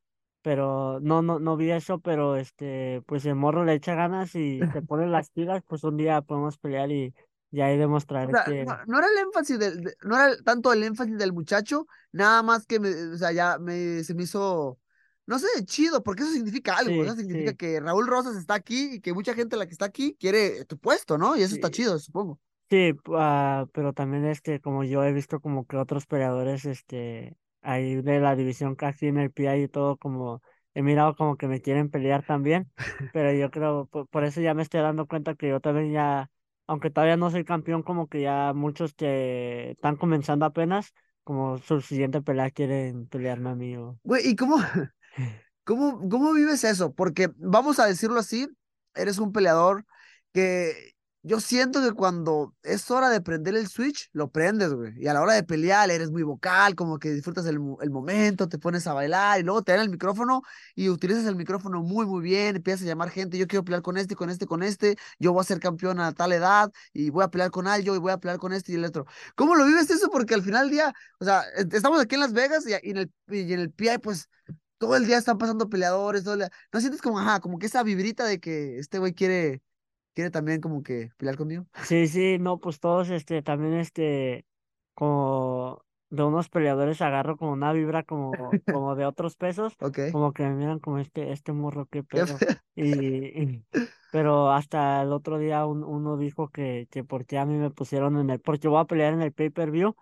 pero 0.42 1.00
no, 1.00 1.22
no, 1.22 1.38
no 1.40 1.56
vi 1.56 1.70
eso, 1.70 2.00
pero 2.00 2.36
este, 2.36 3.02
pues 3.06 3.24
el 3.26 3.34
morro 3.36 3.64
le 3.64 3.74
echa 3.74 3.94
ganas 3.94 4.34
y 4.34 4.68
se 4.68 4.82
pone 4.82 5.06
las 5.06 5.30
pilas, 5.30 5.62
pues 5.66 5.84
un 5.84 5.96
día 5.96 6.22
podemos 6.22 6.58
pelear 6.58 6.90
y 6.92 7.14
ya 7.52 7.66
ahí 7.66 7.78
O 8.24 8.28
sea, 8.30 8.44
que 8.44 8.66
no, 8.66 8.72
no 8.86 8.98
era 8.98 9.08
el 9.08 9.18
énfasis 9.18 9.58
del, 9.58 9.82
de- 9.82 9.96
no 10.02 10.16
era 10.16 10.36
tanto 10.42 10.72
el 10.72 10.82
énfasis 10.84 11.18
del 11.18 11.32
muchacho, 11.32 11.86
nada 12.12 12.42
más 12.42 12.66
que 12.66 12.78
me, 12.80 12.90
o 13.14 13.16
sea, 13.18 13.32
ya 13.32 13.58
me, 13.58 14.04
se 14.04 14.14
me 14.14 14.22
hizo, 14.24 14.78
no 15.26 15.38
sé, 15.38 15.46
chido, 15.66 16.02
porque 16.02 16.22
eso 16.22 16.32
significa 16.32 16.76
algo, 16.78 17.02
sí, 17.02 17.04
eso 17.04 17.16
significa 17.16 17.52
sí, 17.52 17.54
que 17.54 17.80
Raúl 17.80 18.06
Rosas 18.06 18.36
está 18.36 18.54
aquí 18.54 18.94
y 18.96 19.00
que 19.00 19.12
mucha 19.12 19.34
gente 19.34 19.56
la 19.56 19.66
que 19.66 19.72
está 19.72 19.86
aquí 19.86 20.16
quiere 20.20 20.64
tu 20.66 20.78
puesto, 20.78 21.18
¿no? 21.18 21.36
Y 21.36 21.42
eso 21.42 21.54
está 21.54 21.70
chido, 21.70 21.98
supongo. 21.98 22.40
sí, 22.70 22.92
ah, 23.16 23.66
pero 23.72 23.92
también 23.92 24.24
este, 24.26 24.60
como 24.60 24.84
yo 24.84 25.04
he 25.04 25.12
visto 25.12 25.40
como 25.40 25.66
que 25.66 25.76
otros 25.76 26.06
peleadores, 26.06 26.64
este, 26.64 27.36
ahí 27.62 27.96
de 28.02 28.20
la 28.20 28.36
división 28.36 28.74
casi 28.76 29.06
en 29.08 29.18
el 29.18 29.30
PI 29.32 29.64
y 29.64 29.68
todo, 29.68 29.96
como 29.98 30.42
he 30.74 30.82
mirado 30.82 31.14
como 31.16 31.36
que 31.36 31.48
me 31.48 31.60
quieren 31.60 31.90
pelear 31.90 32.24
también, 32.24 32.70
pero 33.10 33.32
yo 33.32 33.50
creo, 33.50 33.86
por, 33.86 34.08
por 34.08 34.24
eso 34.24 34.40
ya 34.40 34.54
me 34.54 34.62
estoy 34.62 34.80
dando 34.80 35.06
cuenta 35.06 35.34
que 35.34 35.48
yo 35.48 35.60
también 35.60 35.92
ya, 35.92 36.30
aunque 36.72 36.88
todavía 36.88 37.18
no 37.18 37.30
soy 37.30 37.44
campeón, 37.44 37.82
como 37.82 38.08
que 38.08 38.22
ya 38.22 38.54
muchos 38.54 38.94
que 38.94 39.72
están 39.72 39.96
comenzando 39.96 40.46
apenas, 40.46 40.94
como 41.22 41.58
su 41.58 41.82
siguiente 41.82 42.22
pelea 42.22 42.50
quieren 42.50 43.06
pelearme 43.08 43.50
a 43.50 43.54
mí 43.54 43.76
o... 43.76 43.98
Güey, 44.02 44.30
¿y 44.30 44.36
cómo, 44.36 44.56
cómo, 45.64 46.08
cómo 46.08 46.32
vives 46.32 46.64
eso? 46.64 46.94
Porque 46.94 47.28
vamos 47.36 47.78
a 47.78 47.84
decirlo 47.84 48.18
así, 48.18 48.48
eres 48.94 49.18
un 49.18 49.32
peleador 49.32 49.84
que 50.32 50.94
yo 51.22 51.40
siento 51.40 51.80
que 51.82 51.92
cuando 51.92 52.54
es 52.62 52.90
hora 52.90 53.08
de 53.08 53.20
prender 53.20 53.54
el 53.54 53.68
switch, 53.68 54.08
lo 54.12 54.28
prendes, 54.30 54.72
güey. 54.74 54.92
Y 55.00 55.06
a 55.06 55.14
la 55.14 55.22
hora 55.22 55.34
de 55.34 55.44
pelear 55.44 55.90
eres 55.90 56.10
muy 56.10 56.22
vocal, 56.24 56.74
como 56.74 56.98
que 56.98 57.12
disfrutas 57.12 57.46
el, 57.46 57.58
el 57.80 57.90
momento, 57.90 58.48
te 58.48 58.58
pones 58.58 58.86
a 58.88 58.92
bailar 58.94 59.38
y 59.40 59.44
luego 59.44 59.62
te 59.62 59.72
dan 59.72 59.82
el 59.82 59.90
micrófono 59.90 60.42
y 60.74 60.88
utilizas 60.88 61.24
el 61.26 61.36
micrófono 61.36 61.82
muy, 61.82 62.06
muy 62.06 62.22
bien, 62.22 62.56
empiezas 62.56 62.82
a 62.82 62.86
llamar 62.86 63.10
gente, 63.10 63.38
yo 63.38 63.46
quiero 63.46 63.64
pelear 63.64 63.82
con 63.82 63.96
este, 63.96 64.16
con 64.16 64.30
este, 64.30 64.46
con 64.46 64.62
este, 64.62 64.96
yo 65.18 65.32
voy 65.32 65.40
a 65.42 65.44
ser 65.44 65.60
campeón 65.60 66.00
a 66.00 66.12
tal 66.12 66.32
edad 66.32 66.72
y 66.92 67.10
voy 67.10 67.24
a 67.24 67.28
pelear 67.28 67.50
con 67.50 67.66
Aljo 67.68 67.94
y 67.94 67.98
voy 67.98 68.12
a 68.12 68.18
pelear 68.18 68.38
con 68.38 68.52
este 68.52 68.72
y 68.72 68.74
el 68.76 68.84
otro. 68.84 69.06
¿Cómo 69.36 69.54
lo 69.54 69.64
vives 69.64 69.90
eso? 69.90 70.08
Porque 70.10 70.34
al 70.34 70.42
final 70.42 70.62
del 70.64 70.70
día, 70.72 70.92
o 71.20 71.24
sea, 71.24 71.42
est- 71.56 71.72
estamos 71.74 72.00
aquí 72.00 72.14
en 72.16 72.20
Las 72.22 72.32
Vegas 72.32 72.64
y, 72.66 72.70
y 72.86 72.90
en 72.90 72.96
el, 72.98 73.12
y 73.28 73.52
en 73.52 73.60
el 73.60 73.70
PI, 73.70 73.98
pues 73.98 74.28
todo 74.78 74.96
el 74.96 75.06
día 75.06 75.18
están 75.18 75.38
pasando 75.38 75.68
peleadores, 75.68 76.24
todo 76.24 76.34
el 76.34 76.40
día- 76.40 76.50
¿No 76.72 76.80
sientes 76.80 77.00
como, 77.02 77.18
ajá, 77.20 77.40
como 77.40 77.58
que 77.58 77.66
esa 77.66 77.82
vibrita 77.82 78.24
de 78.24 78.40
que 78.40 78.78
este 78.78 78.98
güey 78.98 79.14
quiere, 79.14 79.62
quiere 80.14 80.30
también 80.30 80.60
como 80.60 80.82
que 80.82 81.10
pelear 81.16 81.36
conmigo? 81.36 81.66
Sí, 81.80 82.06
sí, 82.06 82.38
no, 82.38 82.58
pues 82.60 82.78
todos, 82.80 83.10
este, 83.10 83.42
también, 83.42 83.74
este, 83.74 84.46
como 84.94 85.84
de 86.10 86.22
unos 86.22 86.48
peleadores 86.48 87.00
agarro 87.02 87.36
como 87.36 87.52
una 87.52 87.72
vibra 87.72 88.04
como, 88.04 88.62
como 88.68 88.94
de 88.94 89.04
otros 89.04 89.36
pesos, 89.36 89.74
Ok. 89.80 89.98
como 90.10 90.32
que 90.32 90.44
me 90.44 90.54
miran 90.54 90.78
como 90.78 90.98
este, 90.98 91.32
este 91.32 91.52
morro, 91.52 91.86
qué 91.86 92.04
pedo. 92.04 92.44
Y, 92.74 93.42
y- 93.42 93.64
pero 94.10 94.50
hasta 94.52 95.02
el 95.02 95.12
otro 95.12 95.38
día 95.38 95.66
un- 95.66 95.82
uno 95.84 96.16
dijo 96.16 96.50
que, 96.50 96.86
que 96.90 97.02
porque 97.04 97.38
a 97.38 97.46
mí 97.46 97.56
me 97.56 97.70
pusieron 97.70 98.18
en 98.18 98.30
el, 98.30 98.40
porque 98.40 98.68
voy 98.68 98.80
a 98.80 98.84
pelear 98.84 99.14
en 99.14 99.22
el 99.22 99.32
pay-per-view, 99.32 99.94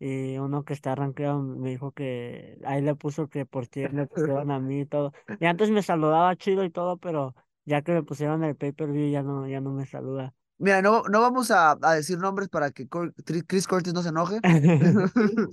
y 0.00 0.38
uno 0.38 0.64
que 0.64 0.72
está 0.74 0.92
arranqueado 0.92 1.40
me 1.42 1.70
dijo 1.70 1.92
que 1.92 2.58
ahí 2.64 2.80
le 2.82 2.94
puso 2.94 3.28
que 3.28 3.46
porque 3.46 3.88
me 3.90 4.06
pusieron 4.06 4.50
a 4.50 4.58
mí 4.60 4.80
y 4.80 4.86
todo. 4.86 5.12
Y 5.38 5.46
antes 5.46 5.70
me 5.70 5.82
saludaba 5.82 6.36
chido 6.36 6.64
y 6.64 6.70
todo, 6.70 6.98
pero 6.98 7.34
ya 7.68 7.82
que 7.82 7.92
me 7.92 8.02
pusieron 8.04 8.44
el 8.44 8.56
pay-per-view 8.56 9.10
ya 9.12 9.22
no, 9.22 9.46
ya 9.48 9.60
no 9.60 9.72
me 9.72 9.86
saluda. 9.86 10.34
Mira, 10.58 10.82
no, 10.82 11.02
no 11.04 11.20
vamos 11.20 11.50
a, 11.52 11.78
a 11.82 11.94
decir 11.94 12.18
nombres 12.18 12.48
para 12.48 12.70
que 12.72 12.88
Cor- 12.88 13.14
Chris 13.46 13.66
Curtis 13.68 13.92
no 13.94 14.02
se 14.02 14.08
enoje. 14.08 14.42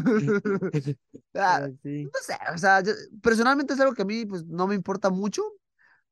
Ah, 1.34 1.60
Pero 1.64 1.76
sí, 1.82 2.12
no 2.14 2.20
sé, 2.22 2.34
o 2.54 2.58
sea, 2.58 2.80
yo- 2.82 2.92
personalmente 3.22 3.74
es 3.74 3.80
algo 3.80 3.94
que 3.94 4.02
a 4.02 4.04
mí 4.04 4.24
pues 4.26 4.44
no 4.46 4.66
me 4.66 4.74
importa 4.74 5.10
mucho, 5.10 5.42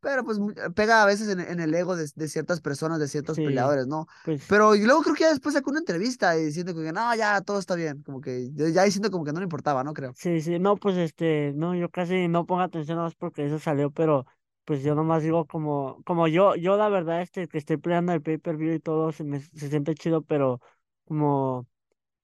pero 0.00 0.24
pues 0.24 0.38
pega 0.76 1.02
a 1.02 1.06
veces 1.06 1.28
en, 1.30 1.40
en 1.40 1.60
el 1.60 1.74
ego 1.74 1.96
de, 1.96 2.08
de 2.14 2.28
ciertas 2.28 2.60
personas, 2.60 3.00
de 3.00 3.08
ciertos 3.08 3.38
sí, 3.38 3.40
peleadores, 3.40 3.86
¿no? 3.88 4.06
pues 4.22 4.42
Pero 4.46 4.74
y 4.76 4.84
luego 4.84 5.02
creo 5.02 5.14
que 5.16 5.22
ya 5.24 5.30
después 5.30 5.54
sacó 5.54 5.70
una 5.70 5.80
entrevista 5.80 6.36
y 6.38 6.46
diciendo 6.46 6.74
que 6.74 6.92
no, 6.92 7.14
ya 7.16 7.40
todo 7.42 7.58
está 7.60 7.74
bien, 7.76 8.02
como 8.04 8.20
que 8.20 8.50
ya 8.54 8.84
diciendo 8.84 9.10
como 9.10 9.24
que 9.24 9.32
no 9.34 9.40
le 9.40 9.44
importaba, 9.44 9.84
¿no? 9.84 9.94
Creo. 9.94 10.14
sí, 10.14 10.40
sí, 10.40 10.58
no, 10.58 10.76
pues 10.76 10.96
este, 10.96 11.52
no, 11.54 11.74
yo 11.74 11.90
casi 11.90 12.28
no 12.28 12.46
pongo 12.46 12.62
atención 12.62 12.98
más 12.98 13.14
porque 13.14 13.46
eso 13.46 13.58
salió, 13.58 13.90
pero 13.90 14.26
pues 14.64 14.82
yo 14.82 14.94
nomás 14.94 15.22
digo 15.22 15.46
como, 15.46 16.02
como 16.04 16.28
yo, 16.28 16.56
yo 16.56 16.76
la 16.76 16.88
verdad 16.88 17.22
este 17.22 17.48
que 17.48 17.58
estoy 17.58 17.76
peleando 17.78 18.12
el 18.12 18.22
pay-per-view 18.22 18.74
y 18.74 18.80
todo 18.80 19.12
se 19.12 19.24
me 19.24 19.40
se 19.40 19.68
siente 19.70 19.94
chido, 19.94 20.22
pero 20.22 20.60
como 21.06 21.66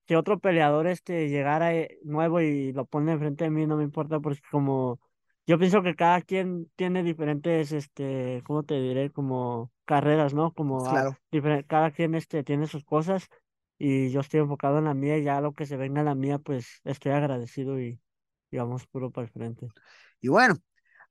que 0.06 0.16
otro 0.16 0.38
peleador 0.40 0.86
este 0.86 1.28
llegara 1.28 1.74
eh, 1.74 1.98
nuevo 2.04 2.40
y 2.40 2.72
lo 2.72 2.84
pone 2.86 3.12
enfrente 3.12 3.44
de 3.44 3.50
mí 3.50 3.66
no 3.66 3.76
me 3.76 3.84
importa 3.84 4.20
porque 4.20 4.40
como 4.50 5.00
yo 5.46 5.58
pienso 5.58 5.82
que 5.82 5.94
cada 5.96 6.20
quien 6.22 6.70
tiene 6.76 7.02
diferentes 7.02 7.72
este 7.72 8.42
cómo 8.44 8.62
te 8.64 8.80
diré 8.80 9.10
como 9.10 9.72
carreras 9.84 10.34
no 10.34 10.52
como 10.52 10.88
Claro. 10.88 11.18
diferen- 11.30 11.64
cada 11.66 11.90
quien 11.92 12.14
este 12.14 12.42
tiene 12.44 12.66
sus 12.66 12.84
cosas 12.84 13.28
y 13.78 14.10
yo 14.10 14.20
estoy 14.20 14.40
enfocado 14.40 14.78
en 14.78 14.84
la 14.84 14.94
mía 14.94 15.18
y 15.18 15.24
ya 15.24 15.40
lo 15.40 15.54
que 15.54 15.66
se 15.66 15.76
venga 15.76 16.00
en 16.00 16.06
la 16.06 16.14
mía 16.14 16.38
pues 16.38 16.80
estoy 16.84 17.12
agradecido 17.12 17.80
y, 17.80 18.00
y 18.50 18.56
vamos 18.58 18.86
puro 18.86 19.10
para 19.10 19.26
el 19.26 19.32
frente. 19.32 19.68
Y 20.20 20.28
bueno, 20.28 20.56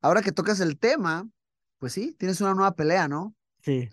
ahora 0.01 0.21
que 0.21 0.31
tocas 0.31 0.59
el 0.59 0.77
tema, 0.77 1.29
pues 1.77 1.93
sí, 1.93 2.15
tienes 2.19 2.41
una 2.41 2.53
nueva 2.53 2.75
pelea, 2.75 3.07
¿no? 3.07 3.35
sí 3.63 3.89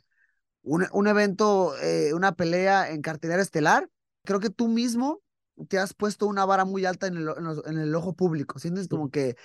Un, 0.62 0.86
un 0.92 1.06
evento, 1.06 1.76
eh, 1.78 2.12
una 2.14 2.32
pelea 2.34 2.90
en 2.90 3.00
cartelera 3.02 3.40
estelar. 3.42 3.88
Creo 4.24 4.40
que 4.40 4.50
tú 4.50 4.68
mismo 4.68 5.22
te 5.68 5.78
has 5.78 5.94
puesto 5.94 6.26
una 6.26 6.44
vara 6.44 6.64
muy 6.64 6.84
alta 6.84 7.06
en 7.06 7.16
el, 7.16 7.28
en 7.36 7.44
los- 7.44 7.64
en 7.66 7.78
el 7.78 7.94
ojo 7.94 8.14
público. 8.14 8.58
Sientes 8.58 8.88
como 8.88 9.10
que 9.10 9.36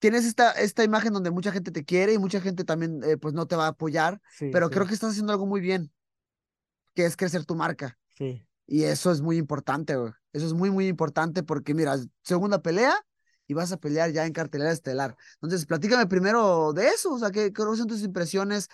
tienes 0.00 0.24
esta, 0.24 0.50
esta 0.52 0.82
imagen 0.84 1.12
donde 1.12 1.30
mucha 1.30 1.52
gente 1.52 1.70
te 1.70 1.84
quiere 1.84 2.12
y 2.14 2.18
mucha 2.18 2.40
gente 2.40 2.64
también, 2.64 3.02
eh, 3.04 3.16
pues 3.16 3.34
no 3.34 3.46
te 3.46 3.56
va 3.56 3.66
a 3.66 3.68
apoyar, 3.68 4.20
sí 4.36 4.50
pero 4.52 4.66
sí 4.66 4.74
creo 4.74 4.86
que 4.86 4.94
estás 4.94 5.10
haciendo 5.12 5.32
algo 5.32 5.46
muy 5.46 5.60
bien, 5.60 5.92
que 6.94 7.06
es 7.06 7.16
crecer 7.16 7.44
tu 7.44 7.54
marca. 7.54 7.98
sí 8.16 8.44
Y 8.66 8.84
eso 8.84 9.12
es 9.12 9.20
muy 9.20 9.36
importante, 9.38 9.96
güey. 9.96 10.12
Eso 10.32 10.46
es 10.46 10.52
muy, 10.54 10.70
muy 10.70 10.88
importante 10.88 11.42
porque, 11.42 11.74
mira, 11.74 11.96
segunda 12.22 12.62
pelea 12.62 12.94
y 13.52 13.54
vas 13.54 13.70
a 13.70 13.76
pelear 13.76 14.10
ya 14.12 14.26
en 14.26 14.32
cartelera 14.32 14.72
estelar. 14.72 15.14
Entonces, 15.34 15.66
platícame 15.66 16.06
primero 16.06 16.72
de 16.72 16.88
eso, 16.88 17.12
o 17.12 17.18
sea, 17.18 17.30
¿qué, 17.30 17.52
qué 17.52 17.62
son 17.62 17.86
tus 17.86 18.02
impresiones? 18.02 18.68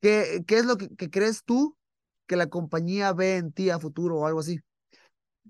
¿Qué, 0.00 0.44
qué 0.46 0.58
es 0.58 0.66
lo 0.66 0.76
que, 0.76 0.88
que 0.96 1.10
crees 1.10 1.44
tú 1.44 1.76
que 2.26 2.36
la 2.36 2.48
compañía 2.48 3.12
ve 3.12 3.36
en 3.36 3.52
ti 3.52 3.70
a 3.70 3.80
futuro 3.80 4.18
o 4.18 4.26
algo 4.26 4.40
así? 4.40 4.60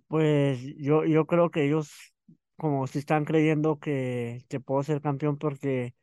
Pues 0.09 0.61
yo, 0.79 1.05
yo 1.05 1.27
creo 1.27 1.51
que 1.51 1.67
ellos 1.67 1.91
como 2.57 2.87
si 2.87 3.01
están 3.01 3.25
creyendo 3.25 3.79
que, 3.79 4.45
que 4.49 4.61
puedo 4.61 4.83
ser 4.83 5.01
campeón 5.03 5.39
porque 5.39 5.95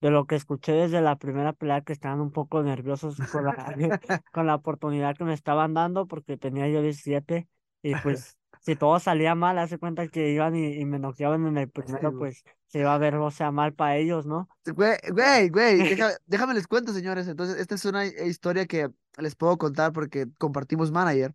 de 0.00 0.10
lo 0.10 0.26
que 0.26 0.36
escuché 0.36 0.72
desde 0.72 1.02
la 1.02 1.16
primera 1.18 1.52
pelea 1.52 1.82
que 1.82 1.92
estaban 1.92 2.20
un 2.20 2.32
poco 2.32 2.62
nerviosos 2.62 3.22
con 3.30 3.44
la, 3.44 3.54
con 4.32 4.46
la 4.46 4.54
oportunidad 4.56 5.16
que 5.16 5.24
me 5.24 5.34
estaban 5.34 5.74
dando 5.74 6.06
porque 6.06 6.38
tenía 6.38 6.68
yo 6.68 6.82
17 6.82 7.48
y 7.82 7.94
pues 7.96 8.37
si 8.60 8.76
todo 8.76 8.98
salía 9.00 9.34
mal, 9.34 9.58
hace 9.58 9.78
cuenta 9.78 10.08
que 10.08 10.30
iban 10.32 10.54
y, 10.56 10.74
y 10.74 10.84
me 10.84 10.98
noqueaban 10.98 11.46
en 11.46 11.58
el 11.58 11.70
primero, 11.70 12.10
güey. 12.10 12.32
pues 12.32 12.44
se 12.68 12.80
iba 12.80 12.94
a 12.94 12.98
ver, 12.98 13.14
o 13.16 13.30
sea, 13.30 13.50
mal 13.50 13.72
para 13.74 13.96
ellos, 13.96 14.26
¿no? 14.26 14.48
Güey, 14.66 14.96
güey, 15.10 15.48
güey, 15.48 15.82
deja- 15.82 16.16
déjame 16.26 16.54
les 16.54 16.66
cuento, 16.66 16.92
señores. 16.92 17.26
Entonces, 17.28 17.58
esta 17.58 17.74
es 17.74 17.84
una 17.84 18.04
eh, 18.04 18.26
historia 18.28 18.66
que 18.66 18.90
les 19.16 19.34
puedo 19.34 19.56
contar 19.56 19.92
porque 19.92 20.26
compartimos 20.38 20.90
manager. 20.92 21.34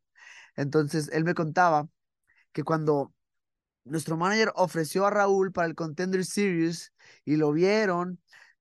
Entonces, 0.55 1.09
él 1.13 1.23
me 1.23 1.33
contaba 1.36 1.88
que 2.53 2.63
cuando 2.63 3.13
nuestro 3.86 4.17
manager 4.17 4.51
ofreció 4.55 5.05
a 5.05 5.09
Raúl 5.12 5.51
para 5.51 5.67
el 5.67 5.75
Contender 5.75 6.25
Series 6.25 6.93
y 7.25 7.36
lo 7.38 7.51
vieron 7.51 8.19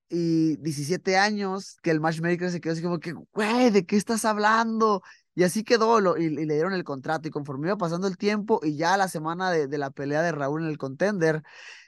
y 0.09 0.57
17 0.59 1.16
años 1.16 1.77
que 1.83 1.90
el 1.90 2.01
matchmaker 2.01 2.51
se 2.51 2.61
quedó 2.61 2.72
así 2.75 2.83
como 2.83 3.01
que, 3.01 3.12
güey, 3.33 3.70
¿de 3.70 3.87
qué 3.87 3.96
estás 3.96 4.25
hablando? 4.25 5.03
Y 5.35 5.45
así 5.45 5.64
quedó 5.64 6.01
lo, 6.01 6.18
y, 6.18 6.25
y 6.27 6.29
le 6.47 6.55
dieron 6.55 6.75
el 6.75 6.85
contrato 6.85 7.29
y 7.29 7.31
conforme 7.31 7.68
iba 7.68 7.77
pasando 7.79 8.07
el 8.07 8.16
tiempo 8.18 8.61
y 8.62 8.77
ya 8.77 8.97
la 8.97 9.09
semana 9.09 9.51
de, 9.51 9.66
de 9.66 9.79
la 9.79 9.90
pelea 9.90 10.23
de 10.23 10.33
Raúl 10.33 10.62
en 10.62 10.68
el 10.68 10.79
Contender, 10.79 11.42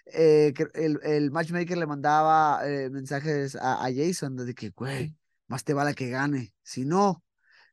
eh, 0.07 0.53
el, 0.75 1.01
el 1.03 1.31
matchmaker 1.31 1.77
le 1.79 1.87
mandaba 1.87 2.61
eh, 2.69 2.91
mensajes 2.91 3.57
a, 3.57 3.85
a 3.85 3.93
Jason 3.95 4.37
de 4.37 4.55
que, 4.55 4.71
güey, 4.71 5.15
más 5.49 5.65
te 5.65 5.75
vale 5.75 5.95
que 5.95 6.09
gane, 6.11 6.55
si 6.63 6.85
no, 6.85 7.23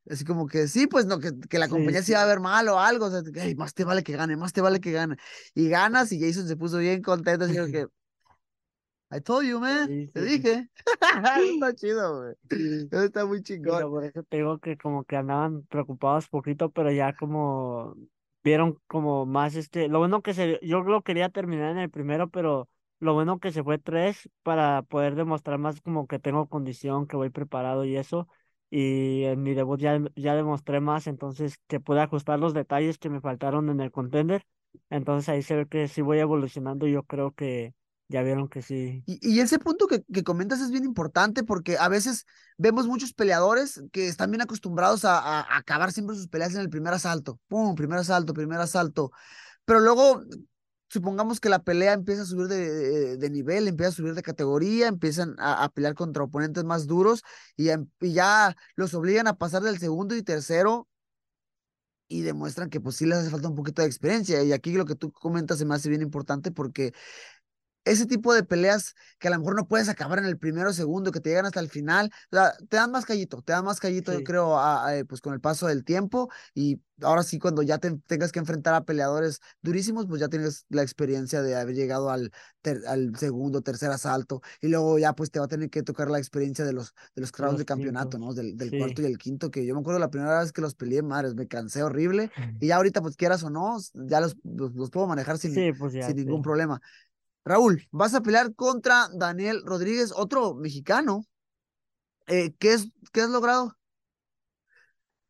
Así 0.10 0.26
como 0.26 0.48
que 0.48 0.68
sí, 0.68 0.88
pues 0.88 1.06
no, 1.06 1.20
que, 1.20 1.32
que 1.50 1.60
la 1.60 1.68
Sí, 1.68 1.70
compañía 1.70 2.02
se 2.04 2.12
sí. 2.12 2.14
iba 2.14 2.22
a 2.24 2.26
ver 2.26 2.40
mal 2.40 2.68
o 2.70 2.80
algo. 2.80 3.06
O 3.06 3.12
sea, 3.12 3.22
que, 3.24 3.40
"Ey, 3.42 3.56
más 3.56 3.74
te 3.74 3.84
vale 3.84 4.04
que 4.04 4.14
gane, 4.16 4.36
más 4.36 4.52
te 4.54 4.62
vale 4.62 4.80
que 4.82 4.92
gane. 4.92 5.16
Y 5.54 5.70
ganas 5.70 6.12
y 6.12 6.20
Jason 6.20 6.48
se 6.48 6.58
puso 6.58 6.80
bien 6.80 7.02
contento. 7.02 7.46
Así 7.46 7.60
que, 7.72 7.86
I 9.12 9.20
told 9.20 9.46
you, 9.46 9.60
man. 9.60 9.90
Sí, 9.90 10.08
Te 10.14 10.22
sí. 10.22 10.24
dije. 10.24 10.70
está 11.54 11.74
chido, 11.76 12.22
güey. 12.22 12.36
Sí. 12.50 12.92
Eso 12.92 13.04
está 13.04 13.26
muy 13.26 13.42
Pero 13.70 13.90
chingón. 13.90 13.92
por 13.92 14.04
eso 14.06 14.24
te 14.24 14.38
digo 14.38 14.60
que 14.60 14.78
como 14.78 15.04
que 15.06 15.16
andaban 15.18 15.64
preocupados 15.68 16.28
poquito, 16.30 16.72
pero 16.72 16.92
ya 16.92 17.14
como 17.16 17.96
vieron 18.44 18.80
como 18.88 19.26
más 19.26 19.56
este, 19.56 19.88
lo 19.88 20.00
bueno 20.00 20.22
que 20.22 20.34
se, 20.34 20.60
yo 20.64 20.82
lo 20.82 21.02
quería 21.04 21.30
terminar 21.30 21.72
en 21.72 21.78
el 21.80 21.90
primero, 21.92 22.30
pero 22.30 22.70
lo 23.00 23.14
bueno 23.14 23.40
que 23.40 23.52
se 23.52 23.64
fue 23.64 23.78
tres 23.78 24.30
para 24.44 24.82
poder 24.84 25.16
demostrar 25.16 25.60
más 25.60 25.80
como 25.82 26.08
que 26.08 26.20
tengo 26.20 26.48
condición, 26.50 27.08
que 27.08 27.16
voy 27.18 27.30
preparado 27.30 27.86
y 27.86 27.98
eso, 27.98 28.28
y 28.70 29.24
en 29.26 29.44
mi 29.44 29.54
debut 29.54 29.80
ya, 29.80 30.00
ya 30.16 30.36
demostré 30.36 30.80
más, 30.82 31.08
entonces 31.08 31.58
que 31.68 31.80
pude 31.80 32.02
ajustar 32.02 32.40
los 32.40 32.54
detalles 32.54 32.98
que 32.98 33.10
me 33.10 33.22
faltaron 33.22 33.70
en 33.70 33.80
el 33.80 33.92
contender, 33.92 34.44
entonces 34.90 35.30
ahí 35.30 35.44
se 35.44 35.56
ve 35.56 35.68
que 35.68 35.88
sí 35.88 36.02
voy 36.02 36.20
evolucionando 36.20 36.88
yo 36.88 37.04
creo 37.04 37.32
que 37.34 37.74
ya 38.12 38.22
vieron 38.22 38.48
que 38.50 38.62
sí. 38.62 39.04
Y, 39.08 39.20
y 39.22 39.40
ese 39.40 39.58
punto 39.58 39.88
que, 39.88 40.04
que 40.14 40.24
comentas 40.24 40.62
es 40.62 40.70
bien 40.72 40.84
importante 40.86 41.44
porque 41.44 41.78
a 41.78 41.88
veces 41.90 42.26
vemos 42.58 42.88
muchos 42.88 43.14
peleadores 43.14 43.82
que 43.92 44.08
están 44.08 44.30
bien 44.32 44.42
acostumbrados 44.42 45.06
a, 45.06 45.18
a- 45.20 45.58
acabar 45.58 45.92
siempre 45.92 46.16
sus 46.16 46.28
peleas 46.28 46.54
en 46.54 46.62
el 46.62 46.70
primer 46.70 46.94
asalto. 46.94 47.40
Pum, 47.48 47.76
primer 47.76 48.00
asalto, 48.00 48.34
primer 48.34 48.60
asalto. 48.60 49.12
Pero 49.66 49.80
luego, 49.80 50.24
supongamos 50.90 51.40
que 51.40 51.50
la 51.50 51.64
pelea 51.64 51.94
empieza 51.94 52.24
a 52.24 52.26
subir 52.26 52.48
de, 52.48 53.18
de- 53.18 53.30
nivel, 53.30 53.68
empieza 53.68 53.90
a 53.90 53.96
subir 53.96 54.14
de 54.14 54.24
categoría, 54.24 54.88
empiezan 54.88 55.36
a, 55.40 55.64
a 55.64 55.70
pelear 55.70 55.96
contra 55.96 56.24
oponentes 56.24 56.64
más 56.66 56.86
duros 56.88 57.24
y, 57.58 57.70
y 58.02 58.14
ya 58.14 58.56
los 58.76 58.94
obligan 58.94 59.28
a 59.28 59.38
pasar 59.38 59.64
del 59.64 59.80
segundo 59.80 60.16
y 60.16 60.24
tercero 60.24 60.88
y 62.08 62.22
demuestran 62.24 62.70
que 62.70 62.82
pues 62.82 62.98
sí 62.98 63.06
les 63.06 63.20
hace 63.20 63.30
falta 63.30 63.48
un 63.48 63.56
poquito 63.56 63.82
de 63.82 63.88
experiencia. 63.88 64.44
Y 64.44 64.52
aquí 64.52 64.74
lo 64.74 64.86
que 64.86 64.96
tú 64.96 65.12
comentas 65.14 65.58
se 65.60 65.66
me 65.66 65.76
hace 65.76 65.88
bien 65.90 66.02
importante 66.02 66.52
porque 66.52 66.94
ese 67.84 68.06
tipo 68.06 68.34
de 68.34 68.44
peleas 68.44 68.94
que 69.20 69.28
a 69.28 69.32
lo 69.32 69.40
mejor 69.40 69.56
no 69.56 69.68
puedes 69.68 69.90
acabar 69.90 70.20
en 70.20 70.26
el 70.26 70.38
primero 70.38 70.70
o 70.70 70.74
segundo, 70.74 71.12
que 71.12 71.20
te 71.20 71.30
llegan 71.30 71.46
hasta 71.46 71.60
el 71.60 71.70
final, 71.70 72.12
o 72.32 72.36
sea, 72.36 72.54
te 72.70 72.78
dan 72.78 72.92
más 72.92 73.06
callito, 73.06 73.42
te 73.42 73.54
dan 73.54 73.66
más 73.66 73.80
callito, 73.80 74.14
yo 74.14 74.24
creo, 74.24 74.58
a- 74.60 74.86
a, 74.88 74.98
eh, 74.98 75.06
pues 75.06 75.22
con 75.22 75.34
el 75.34 75.42
paso 75.42 75.68
del 75.68 75.84
tiempo 75.84 76.30
y 76.54 76.82
ahora 77.02 77.24
sí, 77.24 77.40
cuando 77.40 77.64
ya 77.64 77.80
te 77.80 77.92
tengas 78.06 78.32
que 78.32 78.38
enfrentar 78.40 78.76
a 78.76 78.84
peleadores 78.84 79.40
durísimos, 79.64 80.06
pues 80.06 80.22
ya 80.22 80.30
tienes 80.30 80.66
la 80.70 80.84
experiencia 80.84 81.42
de 81.42 81.56
haber 81.56 81.74
llegado 81.76 82.12
al, 82.12 82.32
ter- 82.62 82.86
al 82.88 83.16
segundo, 83.18 83.62
tercer 83.62 83.90
asalto 83.90 84.42
y 84.62 84.68
luego 84.68 85.00
ya 85.00 85.14
pues 85.14 85.32
te 85.32 85.40
va 85.40 85.46
a 85.46 85.48
tener 85.48 85.70
que 85.72 85.82
tocar 85.82 86.12
la 86.12 86.20
experiencia 86.20 86.64
de 86.66 86.74
los, 86.74 86.94
de 87.16 87.22
los 87.22 87.32
los 87.40 87.58
de 87.58 87.66
campeonato. 87.66 88.20
¿no? 88.20 88.34
Del, 88.36 88.56
del 88.58 88.70
Sí. 88.70 88.78
cuarto 88.78 89.02
y 89.02 89.06
el 89.06 89.18
quinto, 89.18 89.50
que 89.50 89.66
yo 89.66 89.74
me 89.74 89.82
acuerdo 89.82 90.00
la 90.00 90.12
primera 90.12 90.40
vez 90.42 90.52
que 90.52 90.62
los 90.62 90.76
peleé, 90.76 91.02
madres, 91.02 91.34
me 91.34 91.48
cansé 91.48 91.82
horrible 91.82 92.30
y 92.62 92.68
ya 92.68 92.76
ahorita 92.76 93.02
pues 93.02 93.16
quieras 93.16 93.42
o 93.44 93.50
no, 93.50 93.78
ya 93.94 94.22
los, 94.22 94.36
los, 94.44 94.76
los 94.76 94.92
puedo 94.92 95.08
manejar 95.08 95.40
sin, 95.40 95.54
Sí, 95.56 95.72
pues 95.74 95.94
ya. 95.94 96.06
sin 96.06 96.18
ningún 96.18 96.42
problema. 96.44 96.80
Raúl, 97.44 97.88
vas 97.92 98.14
a 98.14 98.22
pelear 98.22 98.54
contra 98.56 99.08
Daniel 99.14 99.62
Rodríguez, 99.66 100.12
otro 100.16 100.54
mexicano. 100.56 101.26
Eh, 102.28 102.54
¿qué, 102.60 102.74
es, 102.74 102.90
¿Qué 103.12 103.22
has 103.22 103.30
logrado? 103.30 103.76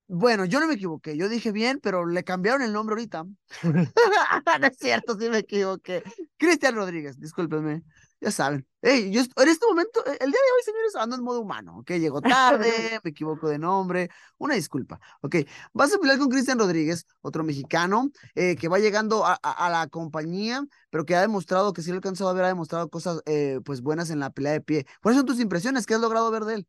Bueno, 0.07 0.43
yo 0.43 0.59
no 0.59 0.67
me 0.67 0.73
equivoqué, 0.73 1.15
yo 1.15 1.29
dije 1.29 1.53
bien, 1.53 1.79
pero 1.81 2.05
le 2.05 2.25
cambiaron 2.25 2.61
el 2.61 2.73
nombre 2.73 2.95
ahorita. 2.95 3.23
no 3.63 4.67
es 4.67 4.77
cierto, 4.77 5.17
sí 5.17 5.29
me 5.29 5.37
equivoqué. 5.37 6.03
Cristian 6.37 6.75
Rodríguez, 6.75 7.17
discúlpenme, 7.17 7.83
ya 8.21 8.31
saben. 8.31 8.67
Ey, 8.83 9.11
yo 9.11 9.21
en 9.21 9.49
este 9.49 9.65
momento, 9.67 9.99
eh, 10.07 10.17
el 10.21 10.31
día 10.31 10.39
de 10.39 10.51
hoy, 10.55 10.63
señores, 10.63 10.95
ando 10.95 11.15
en 11.15 11.23
modo 11.23 11.41
humano, 11.41 11.79
¿ok? 11.79 11.91
Llegó 11.93 12.21
tarde, 12.23 12.99
me 13.03 13.09
equivoco 13.11 13.49
de 13.49 13.59
nombre, 13.59 14.09
una 14.37 14.55
disculpa, 14.55 14.99
¿ok? 15.21 15.37
Vas 15.73 15.93
a 15.93 15.99
pelear 15.99 16.19
con 16.19 16.29
Cristian 16.29 16.59
Rodríguez, 16.59 17.05
otro 17.21 17.43
mexicano, 17.43 18.11
eh, 18.35 18.55
que 18.57 18.67
va 18.69 18.79
llegando 18.79 19.25
a, 19.25 19.39
a- 19.43 19.67
a 19.67 19.69
la 19.71 19.87
compañía, 19.87 20.63
pero 20.91 21.05
que 21.05 21.15
ha 21.15 21.21
demostrado 21.21 21.73
que 21.73 21.81
sí 21.81 21.89
lo 21.91 21.97
alcanzado 21.97 22.29
a 22.29 22.33
ver, 22.33 22.45
ha 22.45 22.47
demostrado 22.49 22.89
cosas, 22.89 23.21
eh, 23.25 23.59
pues, 23.65 23.81
buenas 23.81 24.09
en 24.11 24.19
la 24.19 24.29
pelea 24.31 24.53
de 24.53 24.61
pie. 24.61 24.85
¿Cuáles 25.01 25.17
son 25.19 25.25
tus 25.27 25.39
impresiones? 25.39 25.85
¿Qué 25.87 25.95
has 25.95 26.01
logrado 26.01 26.31
ver 26.31 26.45
de 26.45 26.55
él? 26.55 26.67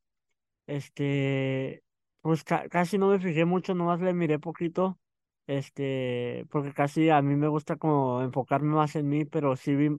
Este, 0.67 1.83
pues 2.21 2.45
ca- 2.45 2.69
casi 2.69 2.99
no 2.99 3.09
me 3.09 3.19
fijé 3.21 3.45
mucho, 3.45 3.75
nomás 3.75 4.01
le 4.01 4.15
miré 4.15 4.39
poquito, 4.39 4.99
este, 5.47 6.47
porque 6.51 6.73
casi 6.73 7.11
a 7.11 7.21
mí 7.23 7.35
me 7.37 7.49
gusta 7.49 7.77
como 7.77 8.23
enfocarme 8.23 8.75
más 8.75 8.95
en 8.97 9.09
mí, 9.09 9.25
pero 9.25 9.57
sí 9.57 9.75
vi 9.75 9.91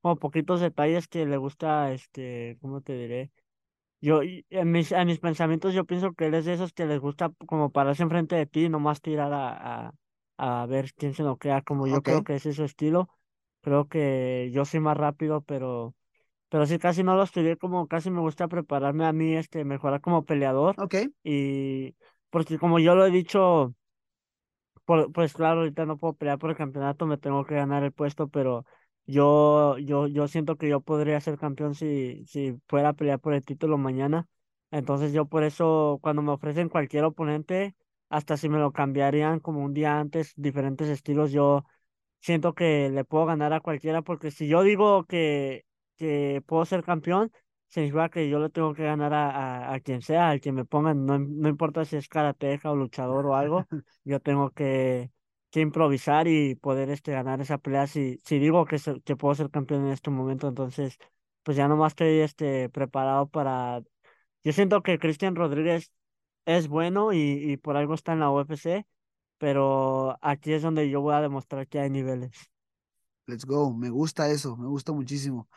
como 0.00 0.16
poquitos 0.18 0.60
detalles 0.60 1.08
que 1.08 1.26
le 1.26 1.36
gusta, 1.36 1.92
este, 1.92 2.58
¿cómo 2.60 2.80
te 2.82 2.94
diré? 2.94 3.32
Yo, 4.00 4.22
en 4.22 4.70
mis, 4.72 4.92
en 4.92 5.06
mis 5.08 5.18
pensamientos 5.20 5.74
yo 5.74 5.84
pienso 5.84 6.14
que 6.14 6.26
él 6.26 6.34
es 6.34 6.44
de 6.44 6.54
esos 6.54 6.72
que 6.72 6.86
les 6.86 7.00
gusta 7.00 7.30
como 7.46 7.72
pararse 7.72 8.02
enfrente 8.04 8.36
de 8.36 8.46
ti 8.46 8.66
y 8.66 8.68
nomás 8.68 9.00
tirar 9.02 9.32
a, 9.32 9.88
a, 10.38 10.62
a 10.62 10.66
ver 10.66 10.92
quién 10.94 11.14
se 11.14 11.22
noquea, 11.24 11.62
como 11.62 11.86
yo 11.88 12.02
creo 12.02 12.22
que 12.22 12.36
ese 12.36 12.50
es 12.50 12.56
su 12.56 12.64
estilo. 12.64 13.08
Creo 13.62 13.88
que 13.88 14.50
yo 14.52 14.64
soy 14.64 14.80
más 14.80 14.96
rápido, 14.96 15.42
pero, 15.42 15.94
pero 16.50 16.66
sí 16.66 16.78
casi 16.78 17.02
no 17.04 17.16
lo 17.16 17.24
estudié 17.24 17.56
como 17.58 17.88
casi 17.88 18.10
me 18.10 18.20
gusta 18.20 18.48
prepararme 18.48 19.06
a 19.06 19.12
mí, 19.12 19.34
este, 19.36 19.64
mejorar 19.64 20.00
como 20.02 20.24
peleador. 20.26 20.76
Ok, 20.76 20.94
Y 21.24 21.94
porque 22.30 22.58
como 22.58 22.78
yo 22.80 22.94
lo 22.96 23.06
he 23.06 23.10
dicho, 23.10 23.74
por- 24.84 25.12
pues 25.12 25.32
claro, 25.34 25.60
ahorita 25.60 25.86
no 25.86 25.98
puedo 25.98 26.14
pelear 26.14 26.38
por 26.38 26.50
el 26.50 26.56
campeonato, 26.56 27.06
me 27.06 27.18
tengo 27.18 27.44
que 27.44 27.54
ganar 27.54 27.82
el 27.84 27.92
puesto, 27.92 28.28
pero 28.28 28.64
yo, 29.08 29.78
yo, 29.78 30.06
yo 30.08 30.28
siento 30.28 30.56
que 30.58 30.68
yo 30.68 30.80
podría 30.82 31.20
ser 31.20 31.38
campeón 31.38 31.74
si, 31.74 32.24
si 32.26 32.56
fuera 32.68 32.90
a 32.90 32.94
pelear 32.94 33.20
por 33.20 33.34
el 33.34 33.44
título 33.44 33.78
mañana. 33.78 34.28
Entonces 34.70 35.12
yo 35.14 35.26
por 35.26 35.44
eso, 35.44 35.98
cuando 36.02 36.22
me 36.22 36.32
ofrecen 36.32 36.68
cualquier 36.70 37.04
oponente, 37.04 37.74
hasta 38.10 38.36
si 38.36 38.48
me 38.50 38.58
lo 38.58 38.72
cambiarían 38.72 39.40
como 39.40 39.64
un 39.64 39.74
día 39.74 39.98
antes, 40.00 40.34
diferentes 40.36 40.88
estilos, 40.88 41.32
yo 41.32 41.64
siento 42.20 42.54
que 42.54 42.90
le 42.90 43.04
puedo 43.04 43.26
ganar 43.26 43.52
a 43.52 43.60
cualquiera, 43.60 44.02
porque 44.02 44.30
si 44.30 44.48
yo 44.48 44.62
digo 44.62 45.04
que, 45.06 45.64
que 45.96 46.42
puedo 46.46 46.64
ser 46.66 46.82
campeón, 46.84 47.32
significa 47.68 48.08
que 48.10 48.28
yo 48.28 48.38
le 48.40 48.50
tengo 48.50 48.74
que 48.74 48.84
ganar 48.84 49.12
a, 49.14 49.70
a, 49.70 49.74
a 49.74 49.80
quien 49.80 50.02
sea, 50.02 50.30
al 50.30 50.40
que 50.40 50.52
me 50.52 50.64
pongan, 50.64 51.04
no, 51.06 51.18
no 51.18 51.48
importa 51.48 51.84
si 51.84 51.96
es 51.96 52.08
karateca 52.08 52.70
o 52.70 52.76
luchador 52.76 53.26
o 53.26 53.36
algo, 53.36 53.66
yo 54.04 54.20
tengo 54.20 54.50
que, 54.50 55.10
que 55.50 55.60
improvisar 55.60 56.28
y 56.28 56.54
poder 56.56 56.90
este, 56.90 57.12
ganar 57.12 57.40
esa 57.40 57.58
pelea 57.58 57.86
si, 57.86 58.18
si 58.24 58.38
digo 58.38 58.64
que, 58.66 58.78
se- 58.78 59.00
que 59.02 59.16
puedo 59.16 59.34
ser 59.34 59.50
campeón 59.50 59.86
en 59.86 59.92
este 59.92 60.10
momento, 60.10 60.48
entonces 60.48 60.98
pues 61.42 61.56
ya 61.56 61.68
nomás 61.68 61.92
estoy 61.92 62.20
este, 62.20 62.68
preparado 62.70 63.28
para... 63.28 63.82
Yo 64.44 64.52
siento 64.52 64.82
que 64.82 64.98
Cristian 64.98 65.36
Rodríguez 65.36 65.92
es 66.46 66.68
bueno 66.68 67.12
y, 67.12 67.18
y 67.20 67.56
por 67.58 67.76
algo 67.76 67.94
está 67.94 68.12
en 68.14 68.20
la 68.20 68.30
UFC, 68.32 68.86
pero 69.38 70.18
aquí 70.22 70.52
es 70.54 70.62
donde 70.62 70.90
yo 70.90 71.00
voy 71.02 71.14
a 71.14 71.20
demostrar 71.22 71.68
que 71.68 71.80
hay 71.80 71.90
niveles. 71.90 72.32
let's 73.26 73.44
go, 73.44 73.72
me 73.72 73.90
gusta 73.90 74.30
eso, 74.30 74.56
me 74.56 74.66
gusta 74.68 74.92
muchísimo. 74.92 75.48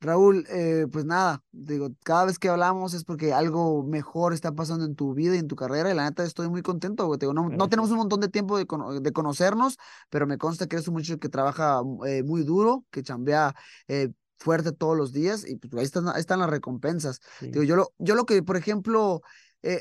Raúl, 0.00 0.46
eh, 0.48 0.86
pues 0.92 1.04
nada, 1.04 1.42
digo, 1.50 1.90
cada 2.04 2.26
vez 2.26 2.38
que 2.38 2.48
hablamos 2.48 2.94
es 2.94 3.02
porque 3.04 3.32
algo 3.32 3.82
mejor 3.82 4.32
está 4.32 4.52
pasando 4.52 4.84
en 4.84 4.94
tu 4.94 5.12
vida 5.14 5.34
y 5.34 5.38
en 5.38 5.48
tu 5.48 5.56
carrera, 5.56 5.90
y 5.90 5.94
la 5.94 6.04
neta 6.04 6.22
estoy 6.22 6.48
muy 6.48 6.62
contento, 6.62 7.06
güey, 7.06 7.18
digo, 7.18 7.34
no, 7.34 7.48
no 7.48 7.68
tenemos 7.68 7.90
un 7.90 7.96
montón 7.96 8.20
de 8.20 8.28
tiempo 8.28 8.56
de, 8.56 8.66
cono- 8.66 9.00
de 9.00 9.12
conocernos, 9.12 9.76
pero 10.08 10.26
me 10.26 10.38
consta 10.38 10.66
que 10.68 10.76
eres 10.76 10.86
un 10.86 10.94
muchacho 10.94 11.18
que 11.18 11.28
trabaja 11.28 11.80
eh, 12.06 12.22
muy 12.22 12.44
duro, 12.44 12.84
que 12.92 13.02
chambea 13.02 13.54
eh, 13.88 14.10
fuerte 14.38 14.70
todos 14.70 14.96
los 14.96 15.12
días, 15.12 15.44
y 15.44 15.56
pues 15.56 15.72
ahí 15.74 15.84
están, 15.84 16.08
ahí 16.08 16.20
están 16.20 16.38
las 16.38 16.50
recompensas. 16.50 17.20
Sí. 17.40 17.50
Digo, 17.50 17.64
yo 17.64 17.74
lo, 17.74 17.92
yo 17.98 18.14
lo 18.14 18.24
que, 18.24 18.40
por 18.44 18.56
ejemplo, 18.56 19.20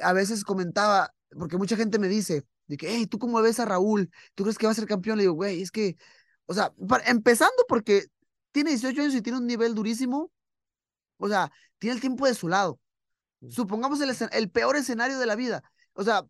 a 0.01 0.13
veces 0.13 0.43
comentaba, 0.43 1.13
porque 1.38 1.58
mucha 1.58 1.75
gente 1.77 1.99
me 1.99 2.08
dice, 2.08 2.43
de 2.65 2.75
que, 2.75 2.89
hey, 2.89 3.06
¿tú 3.06 3.19
cómo 3.19 3.39
ves 3.41 3.60
a 3.60 3.65
Raúl? 3.65 4.10
¿Tú 4.34 4.43
crees 4.43 4.58
que 4.58 4.65
va 4.65 4.71
a 4.71 4.75
ser 4.75 4.88
campeón? 4.88 5.17
Le 5.17 5.23
digo, 5.23 5.34
güey, 5.36 5.62
es 5.62 5.69
que, 5.71 5.95
o 6.47 6.53
sea, 6.56 6.73
para- 6.88 7.03
empezando 7.06 7.63
porque 7.69 8.08
tiene 8.58 8.72
18 8.72 9.02
años 9.02 9.15
y 9.15 9.22
tiene 9.22 9.39
un 9.39 9.48
nivel 9.48 9.76
durísimo, 9.76 10.32
o 11.17 11.30
sea, 11.30 11.52
tiene 11.80 11.96
el 11.96 12.02
tiempo 12.02 12.26
de 12.28 12.34
su 12.36 12.48
lado. 12.50 12.80
Supongamos 13.50 14.02
el, 14.02 14.12
el 14.34 14.50
peor 14.52 14.78
escenario 14.78 15.20
de 15.20 15.28
la 15.28 15.36
vida, 15.36 15.63
o 15.93 16.04
sea, 16.04 16.26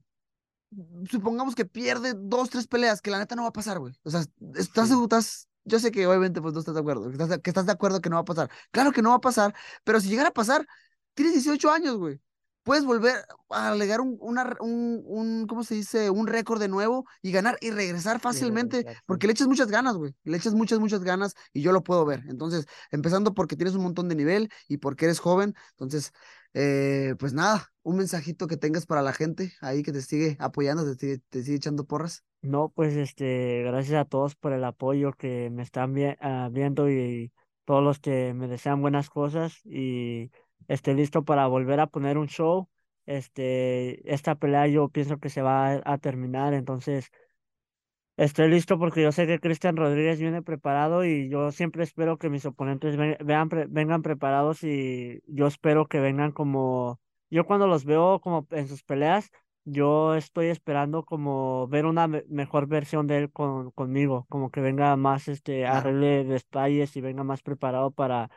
supongamos 1.10 1.56
que 1.56 1.66
pierde 1.66 2.13
dos, 2.16 2.50
tres 2.50 2.68
peleas, 2.68 3.02
que 3.02 3.12
la 3.12 3.20
neta 3.20 3.36
no 3.36 3.44
va 3.44 3.50
a 3.50 3.54
pasar, 3.54 3.80
güey. 3.80 3.94
O 4.04 4.10
sea, 4.12 4.22
estás, 4.56 4.90
Sí. 4.90 4.96
estás, 5.02 5.48
yo 5.63 5.80
sé 5.80 5.92
que 5.92 6.06
obviamente 6.08 6.42
pues 6.42 6.54
no 6.54 6.60
estás 6.60 6.76
de 6.76 6.82
acuerdo, 6.82 7.06
que 7.08 7.12
estás, 7.13 7.30
de- 7.30 7.42
que 7.42 7.50
estás 7.50 7.66
de 7.66 7.72
acuerdo 7.72 8.02
que 8.02 8.10
no 8.10 8.16
va 8.18 8.22
a 8.22 8.26
pasar. 8.26 8.50
Claro 8.72 8.92
que 8.92 9.02
no 9.02 9.10
va 9.12 9.16
a 9.18 9.22
pasar, 9.22 9.56
pero 9.84 10.00
si 10.00 10.10
llegara 10.10 10.30
a 10.30 10.34
pasar, 10.34 10.68
tienes 11.13 11.34
18 11.34 11.72
años, 11.72 11.98
güey. 11.98 12.20
Puedes 12.67 12.84
volver 12.86 13.15
a 13.49 13.69
alegar 13.69 14.01
un, 14.01 14.17
una, 14.19 14.56
un, 14.60 15.01
un, 15.06 15.47
¿cómo 15.47 15.63
se 15.63 15.75
dice? 15.75 16.10
Un 16.10 16.27
récord 16.27 16.60
de 16.60 16.67
nuevo 16.67 17.06
y 17.21 17.32
ganar 17.32 17.58
y 17.62 17.71
regresar 17.71 18.19
fácilmente, 18.19 18.84
sí. 18.86 18.93
porque 19.06 19.25
le 19.25 19.32
echas 19.32 19.47
muchas 19.47 19.67
ganas, 19.69 19.95
güey. 19.95 20.13
Le 20.25 20.36
echas 20.36 20.53
muchas, 20.53 20.80
muchas 20.80 21.01
ganas 21.03 21.34
y 21.53 21.62
yo 21.62 21.71
lo 21.71 21.82
puedo 21.82 22.06
ver. 22.06 22.23
Entonces, 22.27 22.65
empezando 22.91 23.34
porque 23.34 23.56
tienes 23.56 23.75
un 23.75 23.84
montón 23.84 24.10
de 24.10 24.15
nivel 24.15 24.49
y 24.67 24.77
porque 24.77 25.06
eres 25.06 25.19
joven. 25.19 25.56
Entonces, 25.71 26.12
eh, 26.53 27.15
pues 27.19 27.34
nada, 27.34 27.71
un 27.84 27.97
mensajito 27.97 28.47
que 28.47 28.58
tengas 28.58 28.86
para 28.86 29.01
la 29.01 29.13
gente 29.13 29.53
ahí 29.62 29.82
que 29.84 29.93
te 29.93 30.01
sigue 30.01 30.36
apoyando, 30.39 30.84
te 30.84 30.99
sigue, 30.99 31.21
te 31.30 31.43
sigue 31.43 31.58
echando 31.58 31.86
porras. 31.86 32.23
No, 32.41 32.69
pues 32.69 32.95
este, 32.95 33.63
gracias 33.63 33.99
a 33.99 34.06
todos 34.06 34.36
por 34.36 34.53
el 34.53 34.63
apoyo 34.63 35.12
que 35.13 35.49
me 35.49 35.63
están 35.63 35.93
vi- 35.93 36.15
ah, 36.21 36.49
viendo 36.51 36.89
y 36.89 37.32
todos 37.65 37.84
los 37.84 37.99
que 37.99 38.34
me 38.34 38.47
desean 38.47 38.82
buenas 38.82 39.10
cosas 39.10 39.60
y 39.65 40.32
estoy 40.67 40.96
listo 40.96 41.24
para 41.26 41.48
volver 41.48 41.80
a 41.80 41.88
poner 41.88 42.17
un 42.17 42.28
show. 42.28 42.70
Este, 43.06 44.12
esta 44.13 44.36
pelea 44.36 44.67
yo 44.67 44.89
pienso 44.89 45.17
que 45.20 45.30
se 45.30 45.41
va 45.41 45.82
a, 45.86 45.98
terminar, 46.00 46.54
entonces 46.54 47.10
estoy 48.17 48.50
listo 48.50 48.80
porque 48.80 49.02
yo 49.04 49.12
sé 49.12 49.28
que 49.28 49.39
Cristian 49.39 49.76
Rodríguez 49.78 50.20
viene 50.20 50.41
preparado 50.41 51.06
y 51.06 51.30
yo 51.30 51.52
siempre 51.52 51.84
espero 51.84 52.17
que 52.17 52.30
mis 52.30 52.46
oponentes 52.46 52.98
ven- 52.98 53.17
vean 53.24 53.50
pre- 53.50 53.67
vengan 53.70 54.02
preparados 54.02 54.63
y 54.63 55.22
yo 55.28 55.48
espero 55.48 55.88
que 55.88 56.00
vengan 56.00 56.32
como, 56.32 57.00
yo 57.30 57.46
cuando 57.46 57.67
los 57.67 57.86
veo 57.86 58.20
como 58.22 58.48
en 58.52 58.67
sus 58.67 58.84
peleas, 58.84 59.30
yo 59.65 60.15
estoy 60.15 60.48
esperando 60.48 61.04
como 61.04 61.67
ver 61.67 61.86
una 61.86 62.08
me- 62.08 62.24
mejor 62.30 62.67
versión 62.67 63.06
de 63.08 63.17
él 63.20 63.32
con, 63.32 63.72
conmigo, 63.72 64.26
como 64.30 64.50
que 64.52 64.62
venga 64.62 64.96
más, 64.96 65.28
este, 65.28 65.65
arregle 65.67 66.24
detalles 66.24 66.96
y 66.96 67.02
venga 67.02 67.24
más 67.24 67.41
preparado 67.43 67.91
para 67.91 68.30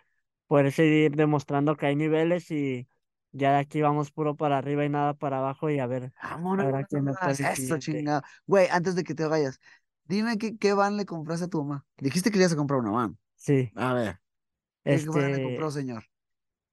poder 0.50 0.72
seguir 0.72 1.14
demostrando 1.14 1.76
que 1.76 1.86
hay 1.86 1.96
niveles 1.96 2.50
y 2.50 2.88
ya 3.32 3.52
de 3.52 3.58
aquí 3.60 3.80
vamos 3.80 4.10
puro 4.10 4.34
para 4.36 4.58
arriba 4.58 4.84
y 4.84 4.88
nada 4.88 5.14
para 5.14 5.38
abajo 5.38 5.70
y 5.70 5.78
a 5.78 5.86
ver, 5.86 6.12
Vámonos. 6.22 6.66
a 6.66 6.70
ver 6.72 6.86
quién 6.88 7.06
Eso, 7.08 7.54
siguiente. 7.54 7.78
chingado. 7.78 8.22
Güey, 8.46 8.66
antes 8.70 8.96
de 8.96 9.04
que 9.04 9.14
te 9.14 9.26
vayas, 9.26 9.60
dime 10.04 10.38
qué, 10.38 10.58
qué 10.58 10.72
van 10.72 10.96
le 10.96 11.06
compraste 11.06 11.44
a 11.44 11.48
tu 11.48 11.62
mamá. 11.62 11.86
Dijiste 11.98 12.30
que 12.30 12.38
le 12.38 12.42
ibas 12.44 12.52
a 12.52 12.56
comprar 12.56 12.80
una 12.80 12.90
van. 12.90 13.18
Sí. 13.36 13.70
A 13.76 13.94
ver. 13.94 14.20
¿Qué 14.84 14.98
fue 14.98 15.22
lo 15.22 15.28
que 15.28 15.30
Este, 15.32 15.44
compró, 15.44 15.70
señor? 15.70 16.04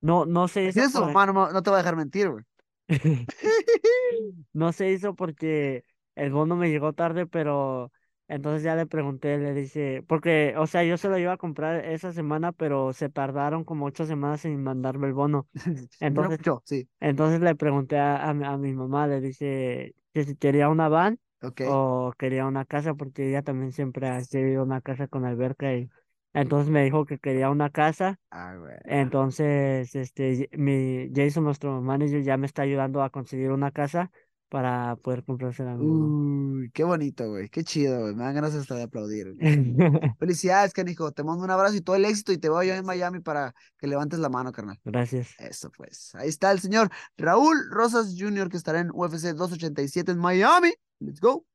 no, 0.01 0.25
no 0.25 0.47
se 0.47 0.63
hizo 0.65 0.79
es 0.81 0.91
tu 0.91 0.99
por- 0.99 1.07
mamá, 1.13 1.25
no, 1.27 1.51
no 1.51 1.61
te 1.63 1.69
va 1.69 1.77
a 1.77 1.79
dejar 1.79 1.95
mentir, 1.95 2.29
güey. 2.29 2.43
No 4.53 4.71
se 4.73 4.91
hizo 4.91 5.15
porque 5.15 5.85
el 6.15 6.31
bono 6.31 6.55
me 6.55 6.69
llegó 6.69 6.93
tarde, 6.93 7.27
pero 7.27 7.91
entonces 8.27 8.63
ya 8.63 8.75
le 8.75 8.85
pregunté, 8.85 9.37
le 9.37 9.53
dije, 9.53 10.03
porque, 10.07 10.53
o 10.57 10.67
sea, 10.67 10.83
yo 10.83 10.97
se 10.97 11.09
lo 11.09 11.17
iba 11.17 11.33
a 11.33 11.37
comprar 11.37 11.85
esa 11.85 12.11
semana, 12.11 12.51
pero 12.51 12.93
se 12.93 13.09
tardaron 13.09 13.63
como 13.63 13.85
ocho 13.85 14.05
semanas 14.05 14.43
en 14.45 14.61
mandarme 14.61 15.07
el 15.07 15.13
bono. 15.13 15.47
Entonces, 15.99 16.39
Yo, 16.43 16.61
sí, 16.65 16.89
entonces 16.99 17.39
le 17.41 17.55
pregunté 17.55 17.97
a, 17.97 18.29
a, 18.29 18.33
mi 18.33 18.45
a 18.45 18.57
mi 18.57 18.73
mamá, 18.73 19.07
le 19.07 19.21
dije 19.21 19.95
que 20.13 20.23
si 20.23 20.35
quería 20.35 20.69
una 20.69 20.89
van 20.89 21.19
o 21.65 22.13
quería 22.17 22.45
una 22.45 22.65
casa, 22.65 22.93
porque 22.95 23.29
ella 23.29 23.41
también 23.43 23.71
siempre 23.71 24.07
ha 24.09 24.21
querido 24.23 24.63
una 24.63 24.81
casa 24.81 25.07
con 25.07 25.25
alberca 25.25 25.73
y 25.73 25.89
entonces 26.33 26.69
me 26.69 26.83
dijo 26.83 27.05
que 27.05 27.19
quería 27.19 27.49
una 27.49 27.69
casa. 27.69 28.19
Ah. 28.31 28.55
Entonces, 28.85 29.95
este, 29.95 30.49
mi 30.53 31.09
Jason, 31.15 31.43
nuestro 31.43 31.81
manager, 31.81 32.23
ya 32.23 32.37
me 32.37 32.45
está 32.45 32.61
ayudando 32.63 33.01
a 33.01 33.09
conseguir 33.09 33.51
una 33.51 33.71
casa 33.71 34.11
para 34.49 34.95
poder 34.97 35.23
comprársela 35.23 35.73
a 35.73 35.75
mi 35.75 35.86
mamá. 35.86 36.05
Uy, 36.05 36.71
qué 36.73 36.83
bonito, 36.83 37.29
güey. 37.29 37.49
Qué 37.49 37.63
chido, 37.63 38.01
güey. 38.01 38.15
Me 38.15 38.23
dan 38.23 38.36
ganas 38.36 38.55
hasta 38.55 38.75
de 38.75 38.83
aplaudir. 38.83 39.36
Felicidades, 40.19 40.73
canijo. 40.73 41.12
Te 41.12 41.23
mando 41.23 41.43
un 41.43 41.51
abrazo 41.51 41.75
y 41.75 41.81
todo 41.81 41.95
el 41.95 42.05
éxito 42.05 42.31
y 42.31 42.38
te 42.38 42.49
veo 42.49 42.63
yo 42.63 42.73
en 42.73 42.86
Miami 42.86 43.19
para 43.19 43.53
que 43.77 43.88
levantes 43.88 44.19
la 44.19 44.29
mano, 44.29 44.51
carnal. 44.51 44.79
Gracias. 44.86 45.36
Eso 45.39 45.69
pues. 45.75 46.15
Ahí 46.15 46.29
está 46.29 46.51
el 46.51 46.60
señor 46.60 46.89
Raúl 47.17 47.69
Rosas 47.71 48.15
Jr. 48.17 48.49
que 48.49 48.57
estará 48.57 48.79
en 48.79 48.89
UFC 48.93 49.33
287 49.33 50.12
en 50.12 50.17
Miami. 50.17 50.73
Let's 50.99 51.19
go. 51.19 51.45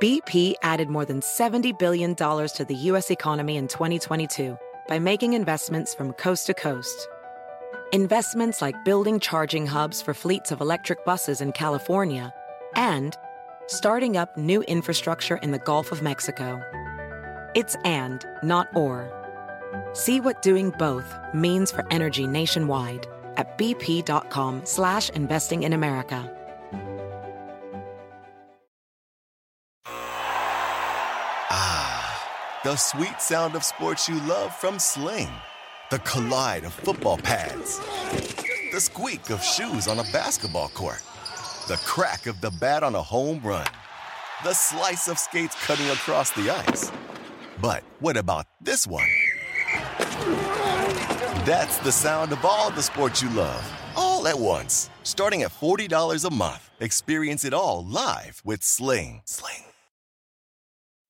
BP 0.00 0.54
added 0.62 0.90
more 0.90 1.06
than 1.06 1.20
$70 1.20 1.78
billion 1.78 2.14
to 2.14 2.66
the 2.68 2.74
U.S. 2.74 3.10
economy 3.10 3.56
in 3.56 3.66
2022 3.66 4.58
by 4.88 4.98
making 4.98 5.32
investments 5.32 5.94
from 5.94 6.12
coast 6.12 6.46
to 6.46 6.54
coast. 6.54 7.08
Investments 7.92 8.60
like 8.60 8.84
building 8.84 9.20
charging 9.20 9.64
hubs 9.64 10.02
for 10.02 10.12
fleets 10.12 10.50
of 10.50 10.60
electric 10.60 11.04
buses 11.04 11.40
in 11.40 11.52
California 11.52 12.34
and 12.74 13.16
starting 13.68 14.16
up 14.16 14.36
new 14.36 14.62
infrastructure 14.62 15.36
in 15.36 15.52
the 15.52 15.60
Gulf 15.60 15.92
of 15.92 16.02
Mexico. 16.02 16.60
It's 17.54 17.76
and, 17.84 18.26
not 18.42 18.66
or. 18.74 19.08
See 19.92 20.18
what 20.20 20.42
doing 20.42 20.70
both 20.80 21.16
means 21.32 21.70
for 21.70 21.86
energy 21.92 22.26
nationwide 22.26 23.06
at 23.36 23.56
bp.com 23.56 24.62
slash 24.64 25.08
investing 25.10 25.62
in 25.62 25.72
America. 25.72 26.28
Ah, 31.52 32.60
the 32.64 32.74
sweet 32.74 33.20
sound 33.20 33.54
of 33.54 33.62
sports 33.62 34.08
you 34.08 34.18
love 34.22 34.52
from 34.56 34.80
Sling. 34.80 35.30
The 35.88 36.00
collide 36.00 36.64
of 36.64 36.72
football 36.72 37.16
pads. 37.16 37.78
The 38.72 38.80
squeak 38.80 39.30
of 39.30 39.40
shoes 39.40 39.86
on 39.86 40.00
a 40.00 40.02
basketball 40.12 40.68
court. 40.70 41.00
The 41.68 41.80
crack 41.86 42.26
of 42.26 42.40
the 42.40 42.50
bat 42.50 42.82
on 42.82 42.96
a 42.96 43.02
home 43.02 43.40
run. 43.44 43.68
The 44.42 44.52
slice 44.52 45.06
of 45.06 45.16
skates 45.16 45.54
cutting 45.64 45.86
across 45.86 46.30
the 46.32 46.50
ice. 46.50 46.90
But 47.62 47.84
what 48.00 48.16
about 48.16 48.46
this 48.60 48.84
one? 48.84 49.06
That's 51.46 51.78
the 51.78 51.92
sound 51.92 52.32
of 52.32 52.44
all 52.44 52.72
the 52.72 52.82
sports 52.82 53.22
you 53.22 53.30
love, 53.30 53.64
all 53.94 54.26
at 54.26 54.38
once. 54.38 54.90
Starting 55.04 55.42
at 55.44 55.52
$40 55.52 56.24
a 56.24 56.34
month, 56.34 56.68
experience 56.80 57.44
it 57.44 57.54
all 57.54 57.86
live 57.86 58.42
with 58.44 58.64
Sling. 58.64 59.22
Sling. 59.24 59.62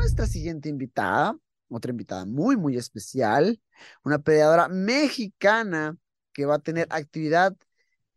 Nuestra 0.00 0.26
siguiente 0.26 0.70
invitada, 0.70 1.36
otra 1.68 1.90
invitada 1.90 2.24
muy, 2.24 2.56
muy 2.56 2.74
especial, 2.78 3.60
una 4.02 4.18
peleadora 4.18 4.66
mexicana 4.66 5.94
que 6.32 6.46
va 6.46 6.54
a 6.54 6.58
tener 6.58 6.86
actividad 6.88 7.54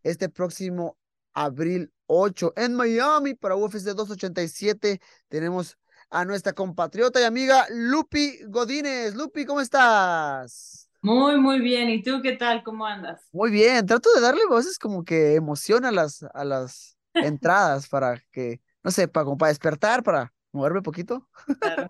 este 0.02 0.30
próximo 0.30 0.98
abril 1.34 1.92
8 2.06 2.54
en 2.56 2.76
Miami 2.76 3.34
para 3.34 3.58
UFC 3.58 3.84
287. 3.84 5.02
Tenemos 5.28 5.78
a 6.10 6.24
nuestra 6.24 6.54
compatriota 6.54 7.20
y 7.20 7.26
amiga 7.26 7.66
Lupi 7.70 8.40
Godínez. 8.48 9.14
Lupi, 9.16 9.44
¿cómo 9.44 9.60
estás? 9.60 10.90
Muy, 11.02 11.38
muy 11.38 11.60
bien. 11.60 11.90
¿Y 11.90 12.02
tú 12.02 12.22
qué 12.24 12.38
tal? 12.38 12.64
¿Cómo 12.64 12.86
andas? 12.86 13.28
Muy 13.34 13.52
bien, 13.52 13.86
trato 13.86 14.10
de 14.16 14.22
darle 14.22 14.46
voces 14.46 14.80
como 14.80 15.04
que 15.04 15.36
emoción 15.36 15.84
a 15.84 15.92
las, 15.92 16.24
a 16.34 16.46
las 16.46 16.98
entradas 17.14 17.90
para 17.90 18.24
que, 18.32 18.62
no 18.84 18.90
sé, 18.90 19.10
para, 19.10 19.26
como 19.26 19.38
para 19.38 19.50
despertar, 19.50 20.02
para 20.02 20.32
moverme 20.54 20.80
un 20.80 20.84
poquito. 20.84 21.30
Claro. 21.60 21.88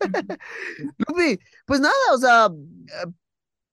Lupi, 0.98 1.40
pues 1.66 1.80
nada, 1.80 1.94
o 2.14 2.18
sea, 2.18 2.48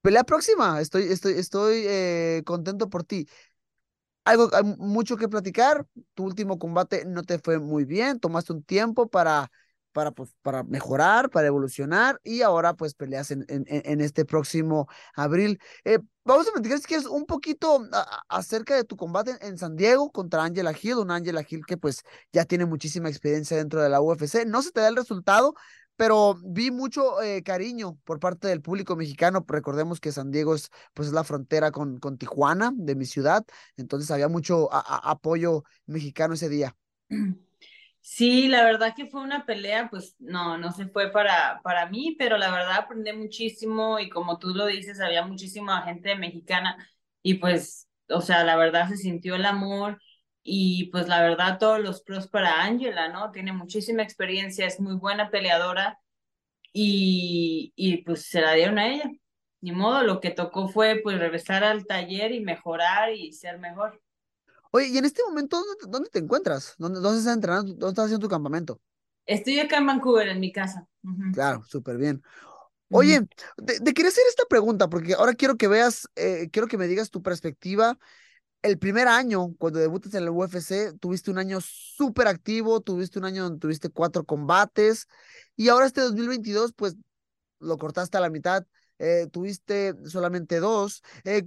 pelea 0.02 0.24
próxima, 0.24 0.82
estoy, 0.82 1.04
estoy, 1.04 1.34
estoy 1.34 1.84
eh, 1.88 2.44
contento 2.46 2.90
por 2.90 3.04
ti. 3.04 3.28
Algo, 4.26 4.50
hay 4.54 4.64
mucho 4.64 5.18
que 5.18 5.30
platicar, 5.30 5.86
tu 6.16 6.26
último 6.26 6.60
combate 6.60 7.06
no 7.06 7.24
te 7.24 7.40
fue 7.40 7.60
muy 7.60 7.86
bien, 7.86 8.20
tomaste 8.20 8.54
un 8.54 8.64
tiempo 8.64 9.08
para, 9.10 9.52
para, 9.96 10.12
pues, 10.12 10.36
para 10.42 10.64
mejorar, 10.64 11.30
para 11.30 11.48
evolucionar 11.48 12.20
y 12.22 12.42
ahora 12.42 12.74
pues 12.74 12.94
peleas 12.96 13.32
en, 13.32 13.46
este 14.02 14.26
próximo 14.26 14.90
abril. 15.16 15.58
Eh, 15.86 16.00
vamos 16.26 16.50
a 16.50 16.52
platicar 16.52 16.80
si 16.80 16.84
quieres 16.84 17.06
un 17.06 17.26
poquito 17.26 17.80
a- 17.94 18.00
a- 18.02 18.38
acerca 18.38 18.76
de 18.76 18.84
tu 18.84 18.98
combate 18.98 19.38
en, 19.40 19.58
San 19.58 19.78
Diego 19.78 20.12
contra 20.12 20.44
Angela 20.44 20.74
Hill, 20.80 20.98
una 20.98 21.16
Angela 21.16 21.46
Hill 21.48 21.66
que 21.66 21.78
pues 21.78 22.04
ya 22.34 22.44
tiene 22.44 22.66
muchísima 22.66 23.08
experiencia 23.08 23.56
dentro 23.56 23.82
de 23.82 23.88
la 23.88 24.02
UFC. 24.02 24.46
No 24.46 24.62
se 24.62 24.72
te 24.72 24.82
da 24.82 24.90
el 24.90 24.98
resultado, 24.98 25.54
pero 25.96 26.36
vi 26.44 26.72
mucho 26.72 27.22
eh, 27.22 27.42
cariño 27.42 27.98
por 28.04 28.20
parte 28.20 28.50
del 28.50 28.62
público 28.62 28.98
mexicano. 28.98 29.46
Recordemos 29.48 30.02
que 30.02 30.12
San 30.12 30.30
Diego 30.30 30.56
es, 30.56 30.72
pues, 30.94 31.08
es 31.08 31.14
la 31.14 31.24
frontera 31.24 31.72
con, 31.72 32.00
con 32.00 32.18
Tijuana, 32.18 32.74
de 32.76 32.96
mi 32.96 33.06
ciudad, 33.06 33.46
entonces 33.78 34.12
había 34.12 34.28
mucho 34.28 34.72
a- 34.74 34.80
a- 34.82 35.10
apoyo 35.12 35.64
mexicano 35.86 36.34
ese 36.34 36.50
día. 36.50 36.76
Sí, 38.08 38.48
la 38.48 38.64
verdad 38.64 38.94
que 38.96 39.08
fue 39.08 39.22
una 39.22 39.46
pelea, 39.46 39.90
pues 39.90 40.16
no, 40.20 40.58
no 40.60 40.72
se 40.72 40.88
fue 40.88 41.12
para, 41.12 41.60
para 41.64 41.88
mí, 41.90 42.16
pero 42.20 42.38
la 42.38 42.52
verdad 42.52 42.78
aprendí 42.78 43.12
muchísimo 43.14 43.98
y 44.00 44.10
como 44.10 44.38
tú 44.38 44.50
lo 44.54 44.68
dices, 44.68 45.00
había 45.02 45.26
muchísima 45.26 45.82
gente 45.82 46.16
mexicana 46.16 46.78
y 47.24 47.36
pues, 47.36 47.90
o 48.10 48.22
sea, 48.22 48.44
la 48.44 48.56
verdad 48.58 48.90
se 48.90 48.98
sintió 48.98 49.36
el 49.36 49.46
amor 49.46 50.00
y 50.44 50.86
pues 50.92 51.08
la 51.08 51.22
verdad 51.22 51.58
todos 51.58 51.80
los 51.80 52.02
pros 52.04 52.28
para 52.28 52.62
Angela, 52.64 53.10
¿no? 53.10 53.32
Tiene 53.32 53.52
muchísima 53.54 54.04
experiencia, 54.04 54.68
es 54.68 54.80
muy 54.80 54.96
buena 54.96 55.32
peleadora 55.32 56.00
y, 56.74 57.74
y 57.76 57.98
pues 58.04 58.28
se 58.28 58.42
la 58.42 58.54
dieron 58.54 58.80
a 58.80 58.88
ella. 58.94 59.12
Ni 59.62 59.72
modo, 59.74 60.04
lo 60.04 60.22
que 60.22 60.32
tocó 60.32 60.70
fue 60.70 61.02
pues 61.04 61.20
regresar 61.20 61.64
al 61.64 61.86
taller 61.88 62.32
y 62.34 62.42
mejorar 62.42 63.14
y 63.14 63.34
ser 63.34 63.60
mejor. 63.60 64.02
Oye, 64.76 64.88
y 64.90 64.98
en 64.98 65.06
este 65.06 65.24
momento, 65.24 65.58
¿dónde, 65.58 65.76
te- 65.80 65.88
dónde 65.90 66.10
te 66.10 66.20
encuentras? 66.20 66.76
¿Dónde, 66.78 67.00
dónde 67.00 67.20
estás 67.20 67.36
entrenando? 67.36 67.72
¿Dónde 67.74 67.90
estás 67.90 68.06
haciendo 68.06 68.26
tu 68.28 68.30
campamento? 68.30 68.80
Estoy 69.28 69.60
acá 69.60 69.78
en 69.78 69.86
Vancouver, 69.88 70.28
en 70.30 70.40
mi 70.40 70.52
casa. 70.52 70.88
Claro, 71.32 71.64
súper 71.64 71.98
bien. 71.98 72.24
Oye, 72.92 73.22
te, 73.66 73.80
te 73.82 73.94
quería 73.94 74.10
hacer 74.10 74.24
esta 74.30 74.46
pregunta 74.50 74.90
porque 74.90 75.16
ahora 75.16 75.34
quiero 75.34 75.58
que 75.58 75.68
veas, 75.68 76.10
eh, 76.16 76.50
quiero 76.52 76.68
que 76.68 76.78
me 76.78 76.88
digas 76.88 77.12
tu 77.12 77.22
perspectiva 77.24 77.98
el 78.64 78.80
primer 78.80 79.08
año, 79.08 79.56
cuando 79.60 79.80
debutas 79.80 80.14
en 80.16 80.24
el 80.24 80.30
UFC, 80.30 80.94
tuviste 81.00 81.32
un 81.32 81.38
año 81.40 81.60
súper 81.62 82.28
activo, 82.28 82.82
tuviste 82.82 83.20
un 83.20 83.26
año 83.26 83.44
donde 83.44 83.60
tuviste 83.60 83.90
cuatro 83.90 84.26
combates 84.26 85.08
y 85.56 85.70
ahora 85.70 85.86
este 85.88 86.02
2022, 86.02 86.74
pues 86.74 86.96
lo 87.60 87.78
cortaste 87.78 88.18
a 88.18 88.22
la 88.22 88.30
mitad, 88.30 88.66
eh, 89.00 89.28
tuviste 89.32 89.94
solamente 90.06 90.60
dos. 90.60 91.04
Eh, 91.24 91.44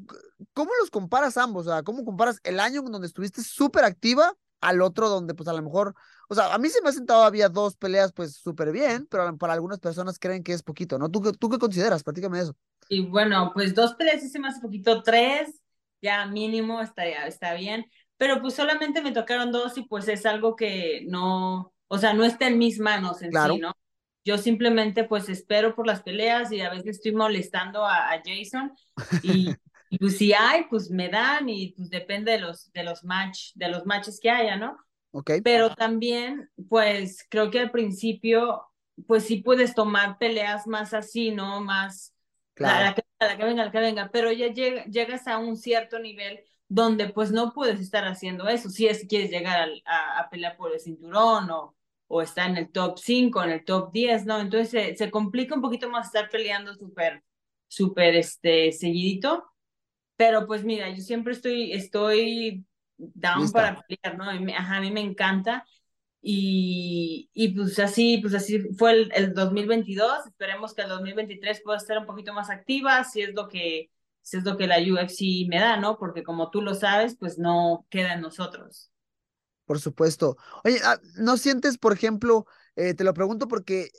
¿Cómo 0.52 0.70
los 0.80 0.90
comparas 0.90 1.36
ambos? 1.36 1.66
O 1.66 1.70
sea, 1.70 1.82
¿cómo 1.82 2.04
comparas 2.04 2.40
el 2.44 2.60
año 2.60 2.82
donde 2.82 3.06
estuviste 3.06 3.42
súper 3.42 3.84
activa 3.84 4.34
al 4.60 4.82
otro 4.82 5.08
donde 5.08 5.34
pues 5.34 5.48
a 5.48 5.52
lo 5.52 5.62
mejor, 5.62 5.94
o 6.28 6.34
sea, 6.34 6.52
a 6.52 6.58
mí 6.58 6.68
se 6.68 6.82
me 6.82 6.88
ha 6.88 6.92
sentado 6.92 7.22
había 7.22 7.48
dos 7.48 7.76
peleas 7.76 8.12
pues 8.12 8.34
súper 8.34 8.72
bien, 8.72 9.06
pero 9.08 9.36
para 9.38 9.52
algunas 9.52 9.78
personas 9.78 10.18
creen 10.18 10.42
que 10.42 10.52
es 10.52 10.62
poquito, 10.62 10.98
¿no? 10.98 11.08
¿Tú, 11.08 11.32
tú 11.32 11.48
qué 11.48 11.58
consideras? 11.58 12.02
Prácticamente 12.02 12.44
eso. 12.44 12.56
Y 12.88 13.06
bueno, 13.06 13.52
pues 13.54 13.74
dos 13.74 13.94
peleas 13.94 14.22
me 14.38 14.48
hace 14.48 14.60
poquito, 14.60 15.02
tres 15.02 15.60
ya 16.00 16.26
mínimo 16.26 16.80
está, 16.80 17.04
está 17.26 17.54
bien, 17.54 17.86
pero 18.16 18.40
pues 18.40 18.54
solamente 18.54 19.02
me 19.02 19.12
tocaron 19.12 19.52
dos 19.52 19.76
y 19.78 19.82
pues 19.82 20.08
es 20.08 20.26
algo 20.26 20.56
que 20.56 21.04
no, 21.08 21.72
o 21.88 21.98
sea, 21.98 22.14
no 22.14 22.24
está 22.24 22.48
en 22.48 22.58
mis 22.58 22.78
manos 22.78 23.22
en 23.22 23.32
sí, 23.32 23.58
¿no? 23.58 23.74
Yo 24.24 24.38
simplemente 24.38 25.04
pues 25.04 25.28
espero 25.28 25.74
por 25.74 25.86
las 25.86 26.02
peleas 26.02 26.52
y 26.52 26.60
a 26.60 26.70
veces 26.70 26.96
estoy 26.96 27.12
molestando 27.12 27.84
a, 27.86 28.20
Jason 28.24 28.72
y, 29.22 29.54
pues 29.98 30.18
si 30.18 30.32
hay, 30.32 30.64
pues 30.68 30.90
me 30.90 31.08
dan 31.08 31.48
y 31.48 31.72
pues 31.72 31.88
depende 31.88 32.32
de 32.32 32.38
los, 32.38 32.70
de 32.72 32.84
los 32.84 33.04
match, 33.04 33.52
de 33.54 33.68
los 33.68 33.86
matches 33.86 34.20
que 34.20 34.30
haya, 34.30 34.56
¿no? 34.56 34.76
Ok. 35.12 35.32
Pero 35.42 35.74
también, 35.74 36.50
pues 36.68 37.26
creo 37.30 37.50
que 37.50 37.60
al 37.60 37.70
principio, 37.70 38.66
pues 39.06 39.24
sí 39.24 39.36
puedes 39.36 39.74
tomar 39.74 40.18
peleas 40.18 40.66
más 40.66 40.92
así, 40.92 41.30
¿no? 41.30 41.62
Más, 41.62 42.14
Claro. 42.58 42.86
La, 42.86 42.94
que, 42.94 43.04
la, 43.20 43.36
que, 43.36 43.44
venga, 43.44 43.64
la 43.64 43.70
que 43.70 43.78
venga, 43.78 44.10
pero 44.12 44.32
ya 44.32 44.48
llegas 44.48 45.28
a 45.28 45.38
un 45.38 45.56
cierto 45.56 46.00
nivel 46.00 46.40
donde 46.66 47.08
pues 47.08 47.30
no 47.30 47.52
puedes 47.52 47.80
estar 47.80 48.04
haciendo 48.04 48.48
eso, 48.48 48.68
si 48.68 48.88
es 48.88 49.06
quieres 49.08 49.30
llegar 49.30 49.68
a, 49.84 50.18
a, 50.18 50.28
pelear 50.28 50.56
por 50.56 50.72
el 50.72 50.80
cinturón 50.80 51.50
o, 51.50 51.76
o 52.08 52.22
estar 52.22 52.50
en 52.50 52.56
el 52.56 52.70
top 52.70 52.98
5, 52.98 53.44
en 53.44 53.50
el 53.50 53.64
top 53.64 53.92
10, 53.92 54.26
¿no? 54.26 54.40
Entonces 54.40 54.70
se, 54.70 54.96
se 54.96 55.10
complica 55.10 55.54
un 55.54 55.62
poquito 55.62 55.88
más 55.88 56.06
estar 56.06 56.28
peleando 56.30 56.74
súper, 56.74 57.22
súper, 57.68 58.16
este, 58.16 58.72
seguidito, 58.72 59.44
pero 60.16 60.46
pues 60.46 60.64
mira, 60.64 60.90
yo 60.90 61.02
siempre 61.02 61.34
estoy, 61.34 61.72
estoy 61.72 62.64
down 62.96 63.52
para 63.52 63.80
pelear, 63.82 64.18
¿no? 64.18 64.24
Ajá, 64.54 64.76
a 64.76 64.80
mí 64.80 64.90
me 64.90 65.00
encanta 65.00 65.64
y, 66.20 67.30
y 67.32 67.48
pues 67.48 67.78
así, 67.78 68.18
pues 68.18 68.34
así 68.34 68.60
fue 68.76 68.92
el, 68.92 69.10
el 69.14 69.34
2022. 69.34 70.26
Esperemos 70.26 70.74
que 70.74 70.82
el 70.82 70.88
2023 70.88 71.62
pueda 71.62 71.78
estar 71.78 71.98
un 71.98 72.06
poquito 72.06 72.32
más 72.32 72.50
activa, 72.50 73.04
si 73.04 73.22
es 73.22 73.34
lo 73.34 73.48
que, 73.48 73.90
si 74.22 74.38
es 74.38 74.44
lo 74.44 74.56
que 74.56 74.66
la 74.66 74.78
UFC 74.78 75.46
me 75.48 75.60
da, 75.60 75.76
¿no? 75.76 75.98
Porque 75.98 76.22
como 76.22 76.50
tú 76.50 76.62
lo 76.62 76.74
sabes, 76.74 77.16
pues 77.18 77.38
no 77.38 77.86
queda 77.90 78.14
en 78.14 78.22
nosotros. 78.22 78.90
Por 79.68 79.80
supuesto. 79.80 80.38
Oye, 80.64 80.80
ah, 80.84 80.98
¿no 81.16 81.36
sientes, 81.36 81.76
por 81.78 81.92
ejemplo, 81.92 82.46
eh, 82.76 82.94
te 82.94 83.04
lo 83.04 83.12
pregunto 83.14 83.48
porque 83.48 83.90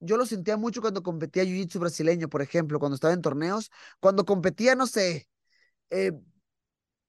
yo 0.00 0.16
lo 0.16 0.26
sentía 0.26 0.56
mucho 0.56 0.80
cuando 0.82 1.02
competía 1.04 1.44
Jiu-Jitsu 1.44 1.78
brasileño, 1.80 2.28
por 2.28 2.42
ejemplo, 2.42 2.80
cuando 2.80 2.96
estaba 2.96 3.14
en 3.14 3.22
torneos, 3.22 3.70
cuando 4.00 4.24
competía, 4.24 4.74
no 4.76 4.86
sé, 4.88 5.28
eh, 5.90 6.12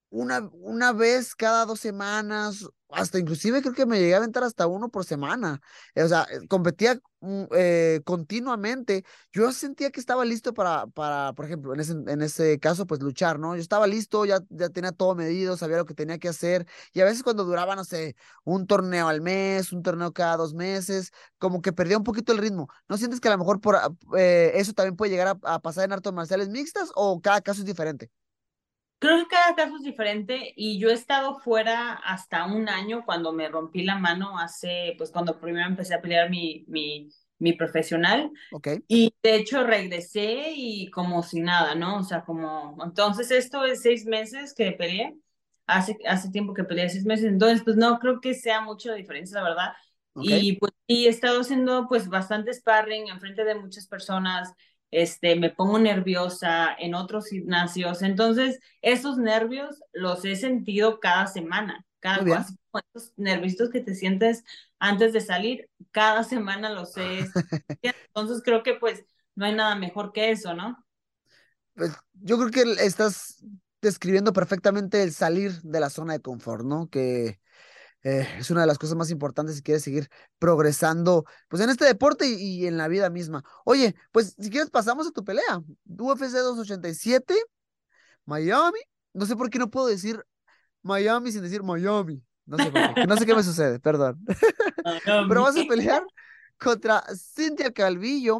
una, 0.09 0.49
una 0.53 0.93
vez 0.93 1.35
cada 1.35 1.65
dos 1.65 1.79
semanas, 1.79 2.65
hasta 2.89 3.19
inclusive 3.19 3.61
creo 3.61 3.73
que 3.73 3.85
me 3.85 3.99
llegué 3.99 4.13
a 4.13 4.17
aventar 4.17 4.43
hasta 4.43 4.67
uno 4.67 4.89
por 4.89 5.03
semana. 5.05 5.61
Eh, 5.95 6.03
o 6.03 6.07
sea, 6.07 6.25
eh, 6.31 6.47
competía 6.47 6.99
mm, 7.19 7.43
eh, 7.55 8.01
continuamente. 8.05 9.03
Yo 9.31 9.51
sentía 9.51 9.91
que 9.91 9.99
estaba 9.99 10.23
listo 10.25 10.53
para, 10.53 10.87
para 10.87 11.33
por 11.33 11.45
ejemplo, 11.45 11.73
en 11.73 11.79
ese, 11.81 11.93
en 11.93 12.21
ese 12.21 12.59
caso, 12.59 12.87
pues 12.87 13.01
luchar, 13.01 13.39
¿no? 13.39 13.55
Yo 13.55 13.61
estaba 13.61 13.87
listo, 13.87 14.25
ya, 14.25 14.39
ya 14.49 14.69
tenía 14.69 14.91
todo 14.91 15.15
medido, 15.15 15.57
sabía 15.57 15.77
lo 15.77 15.85
que 15.85 15.93
tenía 15.93 16.17
que 16.19 16.29
hacer. 16.29 16.65
Y 16.93 17.01
a 17.01 17.05
veces 17.05 17.23
cuando 17.23 17.43
duraba, 17.43 17.75
no 17.75 17.83
sé, 17.83 18.15
un 18.45 18.67
torneo 18.67 19.07
al 19.09 19.21
mes, 19.21 19.73
un 19.73 19.83
torneo 19.83 20.13
cada 20.13 20.37
dos 20.37 20.53
meses, 20.53 21.11
como 21.37 21.61
que 21.61 21.73
perdía 21.73 21.97
un 21.97 22.03
poquito 22.03 22.31
el 22.31 22.37
ritmo. 22.39 22.69
¿No 22.87 22.97
sientes 22.97 23.19
que 23.19 23.27
a 23.27 23.31
lo 23.31 23.37
mejor 23.37 23.59
por, 23.61 23.77
eso 24.15 24.73
también 24.73 24.95
puede 24.95 25.11
llegar 25.11 25.27
a, 25.43 25.55
a 25.55 25.59
pasar 25.59 25.85
en 25.85 25.93
artes 25.93 26.13
marciales 26.13 26.49
mixtas 26.49 26.91
o 26.95 27.19
cada 27.21 27.41
caso 27.41 27.61
es 27.61 27.65
diferente? 27.65 28.11
Creo 28.99 29.19
que 29.19 29.27
cada 29.27 29.55
caso 29.55 29.75
es 29.77 29.83
diferente 29.83 30.53
y 30.55 30.79
yo 30.79 30.89
he 30.89 30.93
estado 30.93 31.39
fuera 31.39 31.93
hasta 31.93 32.45
un 32.45 32.67
año 32.67 33.03
cuando 33.05 33.31
me 33.31 33.47
rompí 33.47 33.83
la 33.83 33.97
mano 33.97 34.39
hace, 34.39 34.95
pues 34.97 35.11
cuando 35.11 35.39
primero 35.39 35.67
empecé 35.67 35.93
a 35.93 36.01
pelear 36.01 36.29
mi, 36.29 36.65
mi, 36.67 37.09
mi 37.37 37.53
profesional. 37.53 38.31
Ok. 38.51 38.69
Y 38.87 39.13
de 39.21 39.35
hecho 39.35 39.63
regresé 39.63 40.51
y 40.55 40.89
como 40.89 41.21
si 41.21 41.41
nada, 41.41 41.75
¿no? 41.75 41.97
O 41.97 42.03
sea, 42.03 42.23
como, 42.23 42.77
entonces 42.83 43.29
esto 43.31 43.65
es 43.65 43.81
seis 43.81 44.05
meses 44.05 44.53
que 44.55 44.71
peleé, 44.71 45.15
hace, 45.67 45.97
hace 46.07 46.31
tiempo 46.31 46.53
que 46.53 46.63
peleé 46.63 46.89
seis 46.89 47.05
meses, 47.05 47.25
entonces 47.25 47.61
pues 47.63 47.75
no 47.75 47.99
creo 47.99 48.19
que 48.19 48.33
sea 48.33 48.61
mucho 48.61 48.89
la 48.89 48.95
diferencia, 48.95 49.41
la 49.41 49.49
verdad. 49.49 49.73
Y 50.19 50.53
pues 50.53 50.73
y 50.87 51.05
he 51.05 51.09
estado 51.09 51.41
haciendo 51.41 51.87
pues 51.87 52.07
bastante 52.07 52.53
sparring 52.53 53.09
en 53.09 53.19
frente 53.19 53.43
de 53.43 53.55
muchas 53.55 53.87
personas, 53.87 54.53
este, 54.91 55.35
me 55.35 55.49
pongo 55.49 55.79
nerviosa 55.79 56.73
en 56.77 56.95
otros 56.95 57.27
gimnasios. 57.27 58.01
Entonces, 58.01 58.59
esos 58.81 59.17
nervios 59.17 59.81
los 59.93 60.23
he 60.25 60.35
sentido 60.35 60.99
cada 60.99 61.27
semana, 61.27 61.85
cada 61.99 62.39
así 62.39 62.55
esos 62.93 63.13
nervios 63.17 63.69
que 63.71 63.79
te 63.79 63.95
sientes 63.95 64.43
antes 64.79 65.13
de 65.13 65.21
salir, 65.21 65.69
cada 65.91 66.23
semana 66.23 66.69
los 66.69 66.95
he 66.97 67.25
Entonces, 67.81 68.41
creo 68.43 68.63
que 68.63 68.75
pues 68.75 69.03
no 69.35 69.45
hay 69.45 69.55
nada 69.55 69.75
mejor 69.75 70.11
que 70.13 70.31
eso, 70.31 70.53
¿no? 70.53 70.83
Pues 71.75 71.91
yo 72.13 72.37
creo 72.37 72.49
que 72.49 72.83
estás 72.83 73.43
describiendo 73.81 74.33
perfectamente 74.33 75.03
el 75.03 75.13
salir 75.13 75.61
de 75.61 75.79
la 75.79 75.89
zona 75.89 76.13
de 76.13 76.21
confort, 76.21 76.65
¿no? 76.65 76.89
Que 76.89 77.39
eh, 78.07 78.25
es 78.39 78.49
una 78.51 78.61
de 78.61 78.67
las 78.67 78.77
cosas 78.77 78.95
más 78.95 79.11
importantes 79.11 79.57
si 79.57 79.61
quieres 79.61 79.83
seguir 79.83 80.07
progresando, 80.39 81.25
pues 81.49 81.61
en 81.61 81.69
este 81.69 81.83
deporte 81.83 82.25
y, 82.25 82.65
en 82.65 82.77
la 82.77 82.87
vida 82.87 83.09
misma. 83.09 83.43
Oye, 83.65 83.95
pues 84.13 84.33
si 84.39 84.49
quieres 84.49 84.69
pasamos 84.69 85.07
a 85.07 85.11
tu 85.11 85.25
pelea. 85.25 85.61
UFC 85.85 86.31
287, 86.31 87.35
Miami. 88.23 88.79
No 89.11 89.25
sé 89.25 89.35
por 89.35 89.49
qué 89.49 89.59
no 89.59 89.69
puedo 89.69 89.87
decir 89.87 90.23
Miami 90.83 91.33
sin 91.33 91.41
decir 91.41 91.63
Miami. 91.63 92.23
No 92.45 92.55
sé 92.55 92.71
por 92.71 92.93
qué, 92.93 93.05
no 93.07 93.17
sé 93.17 93.25
qué 93.25 93.35
me 93.35 93.43
sucede, 93.43 93.77
perdón. 93.81 94.23
Pero 95.03 95.41
vas 95.41 95.57
a 95.57 95.65
pelear 95.67 96.01
contra 96.57 97.03
Cintia 97.13 97.73
Calvillo, 97.73 98.39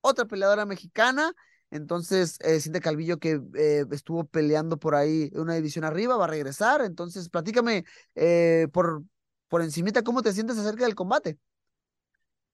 otra 0.00 0.24
peleadora 0.24 0.64
mexicana 0.64 1.34
entonces, 1.72 2.38
eh, 2.40 2.60
Cintia 2.60 2.82
Calvillo, 2.82 3.18
que 3.18 3.40
eh, 3.56 3.86
estuvo 3.92 4.24
peleando 4.24 4.76
por 4.78 4.94
ahí 4.94 5.30
una 5.32 5.54
división 5.54 5.86
arriba, 5.86 6.16
va 6.18 6.24
a 6.24 6.28
regresar. 6.28 6.82
Entonces, 6.82 7.30
platícame 7.30 7.84
eh, 8.14 8.68
por, 8.74 9.02
por 9.48 9.62
encimita 9.62 10.02
cómo 10.02 10.20
te 10.20 10.32
sientes 10.34 10.58
acerca 10.58 10.84
del 10.84 10.94
combate. 10.94 11.38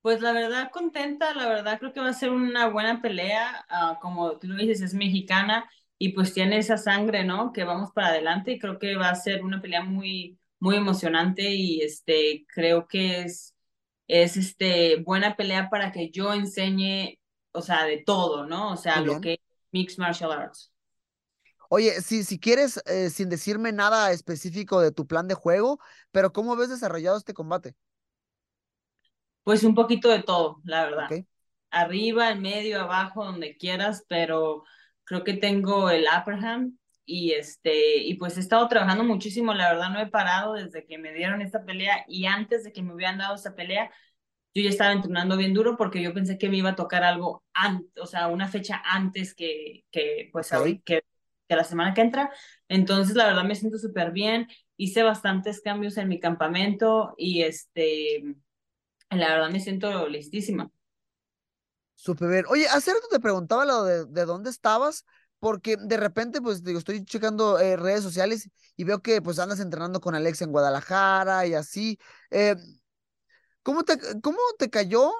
Pues 0.01 0.21
la 0.21 0.31
verdad, 0.31 0.71
contenta, 0.71 1.33
la 1.33 1.49
verdad 1.49 1.77
creo 1.79 1.91
que 1.91 1.99
va 1.99 2.07
a 2.09 2.13
ser 2.13 2.29
una 2.29 2.69
buena 2.69 3.01
pelea. 3.01 3.65
Ah, 3.69 3.99
como 4.01 4.37
tú 4.39 4.47
lo 4.47 4.55
dices, 4.55 4.79
es 4.81 4.93
mexicana 4.93 5.69
y 5.97 6.13
pues 6.13 6.33
tiene 6.33 6.57
esa 6.57 6.77
sangre, 6.77 7.25
¿no? 7.25 7.51
Que 7.51 7.65
vamos 7.65 7.91
para 7.93 8.07
adelante 8.07 8.53
y 8.53 8.59
creo 8.59 8.79
que 8.79 8.95
va 8.95 9.09
a 9.09 9.15
ser 9.15 9.43
una 9.43 9.61
pelea 9.61 9.83
muy, 9.83 10.39
muy 10.59 10.77
emocionante 10.77 11.51
y 11.51 11.81
este, 11.81 12.45
creo 12.47 12.87
que 12.87 13.23
es, 13.23 13.53
es 14.07 14.37
este, 14.37 14.95
buena 15.03 15.35
pelea 15.35 15.69
para 15.69 15.91
que 15.91 16.09
yo 16.09 16.33
enseñe 16.33 17.18
o 17.51 17.61
sea, 17.61 17.85
de 17.85 18.03
todo, 18.05 18.45
¿no? 18.45 18.73
O 18.73 18.77
sea, 18.77 19.01
lo 19.01 19.19
que 19.21 19.33
es 19.33 19.39
Mixed 19.71 19.97
Martial 19.97 20.31
Arts. 20.31 20.71
Oye, 21.69 22.01
si, 22.01 22.23
si 22.23 22.39
quieres, 22.39 22.81
eh, 22.87 23.09
sin 23.09 23.29
decirme 23.29 23.71
nada 23.71 24.11
específico 24.11 24.81
de 24.81 24.91
tu 24.91 25.05
plan 25.05 25.27
de 25.27 25.35
juego, 25.35 25.79
pero 26.11 26.33
¿cómo 26.33 26.55
ves 26.55 26.69
desarrollado 26.69 27.17
este 27.17 27.33
combate? 27.33 27.75
Pues 29.43 29.63
un 29.63 29.75
poquito 29.75 30.09
de 30.09 30.23
todo, 30.23 30.61
la 30.63 30.85
verdad. 30.85 31.09
Arriba, 31.71 32.31
en 32.31 32.41
medio, 32.41 32.81
abajo, 32.81 33.23
donde 33.23 33.55
quieras, 33.55 34.03
pero 34.07 34.63
creo 35.03 35.23
que 35.23 35.33
tengo 35.33 35.89
el 35.89 36.05
upper 36.05 36.35
hand 36.35 36.73
y 37.05 37.31
este 37.31 37.97
y 37.97 38.13
pues 38.15 38.37
he 38.37 38.39
estado 38.39 38.67
trabajando 38.67 39.03
muchísimo, 39.03 39.53
la 39.55 39.73
verdad 39.73 39.89
no 39.89 39.99
he 39.99 40.05
parado 40.07 40.53
desde 40.53 40.85
que 40.85 40.99
me 40.99 41.11
dieron 41.13 41.41
esta 41.41 41.65
pelea 41.65 42.05
y 42.07 42.25
antes 42.25 42.63
de 42.63 42.71
que 42.71 42.83
me 42.83 42.93
hubieran 42.93 43.17
dado 43.17 43.33
esta 43.33 43.55
pelea 43.55 43.91
yo 44.53 44.63
ya 44.63 44.69
estaba 44.69 44.91
entrenando 44.93 45.37
bien 45.37 45.53
duro 45.53 45.77
porque 45.77 46.01
yo 46.01 46.13
pensé 46.13 46.37
que 46.37 46.49
me 46.49 46.57
iba 46.57 46.71
a 46.71 46.75
tocar 46.75 47.03
algo 47.03 47.43
antes, 47.53 47.91
o 48.01 48.05
sea, 48.05 48.27
una 48.27 48.47
fecha 48.47 48.81
antes 48.83 49.33
que, 49.35 49.85
que 49.91 50.29
pues 50.31 50.51
hoy, 50.53 50.81
que, 50.81 51.03
que, 51.47 51.55
la 51.55 51.63
semana 51.63 51.93
que 51.93 52.01
entra. 52.01 52.31
Entonces, 52.67 53.15
la 53.15 53.27
verdad 53.27 53.43
me 53.43 53.55
siento 53.55 53.77
súper 53.77 54.11
bien. 54.11 54.47
Hice 54.77 55.03
bastantes 55.03 55.61
cambios 55.61 55.97
en 55.97 56.07
mi 56.07 56.19
campamento 56.19 57.13
y 57.17 57.43
este, 57.43 58.23
la 59.09 59.29
verdad 59.29 59.49
me 59.51 59.59
siento 59.59 60.07
listísima. 60.07 60.71
Súper 61.95 62.29
bien. 62.29 62.45
Oye, 62.49 62.67
hace 62.67 62.93
rato 62.93 63.07
te 63.09 63.19
preguntaba 63.19 63.65
lo 63.65 63.83
de, 63.83 64.05
de 64.05 64.25
dónde 64.25 64.49
estabas, 64.49 65.05
porque 65.39 65.75
de 65.77 65.97
repente, 65.97 66.41
pues 66.41 66.63
digo, 66.63 66.79
estoy 66.79 67.03
checando 67.03 67.59
eh, 67.59 67.75
redes 67.75 68.03
sociales 68.03 68.49
y 68.75 68.83
veo 68.85 69.01
que 69.01 69.21
pues 69.21 69.39
andas 69.39 69.59
entrenando 69.59 69.99
con 69.99 70.15
Alex 70.15 70.41
en 70.41 70.51
Guadalajara 70.51 71.45
y 71.45 71.53
así. 71.53 71.99
Eh, 72.31 72.55
¿Cómo 73.69 73.83
te, 73.83 73.99
cómo 74.23 74.39
te 74.57 74.71
cayó 74.71 75.11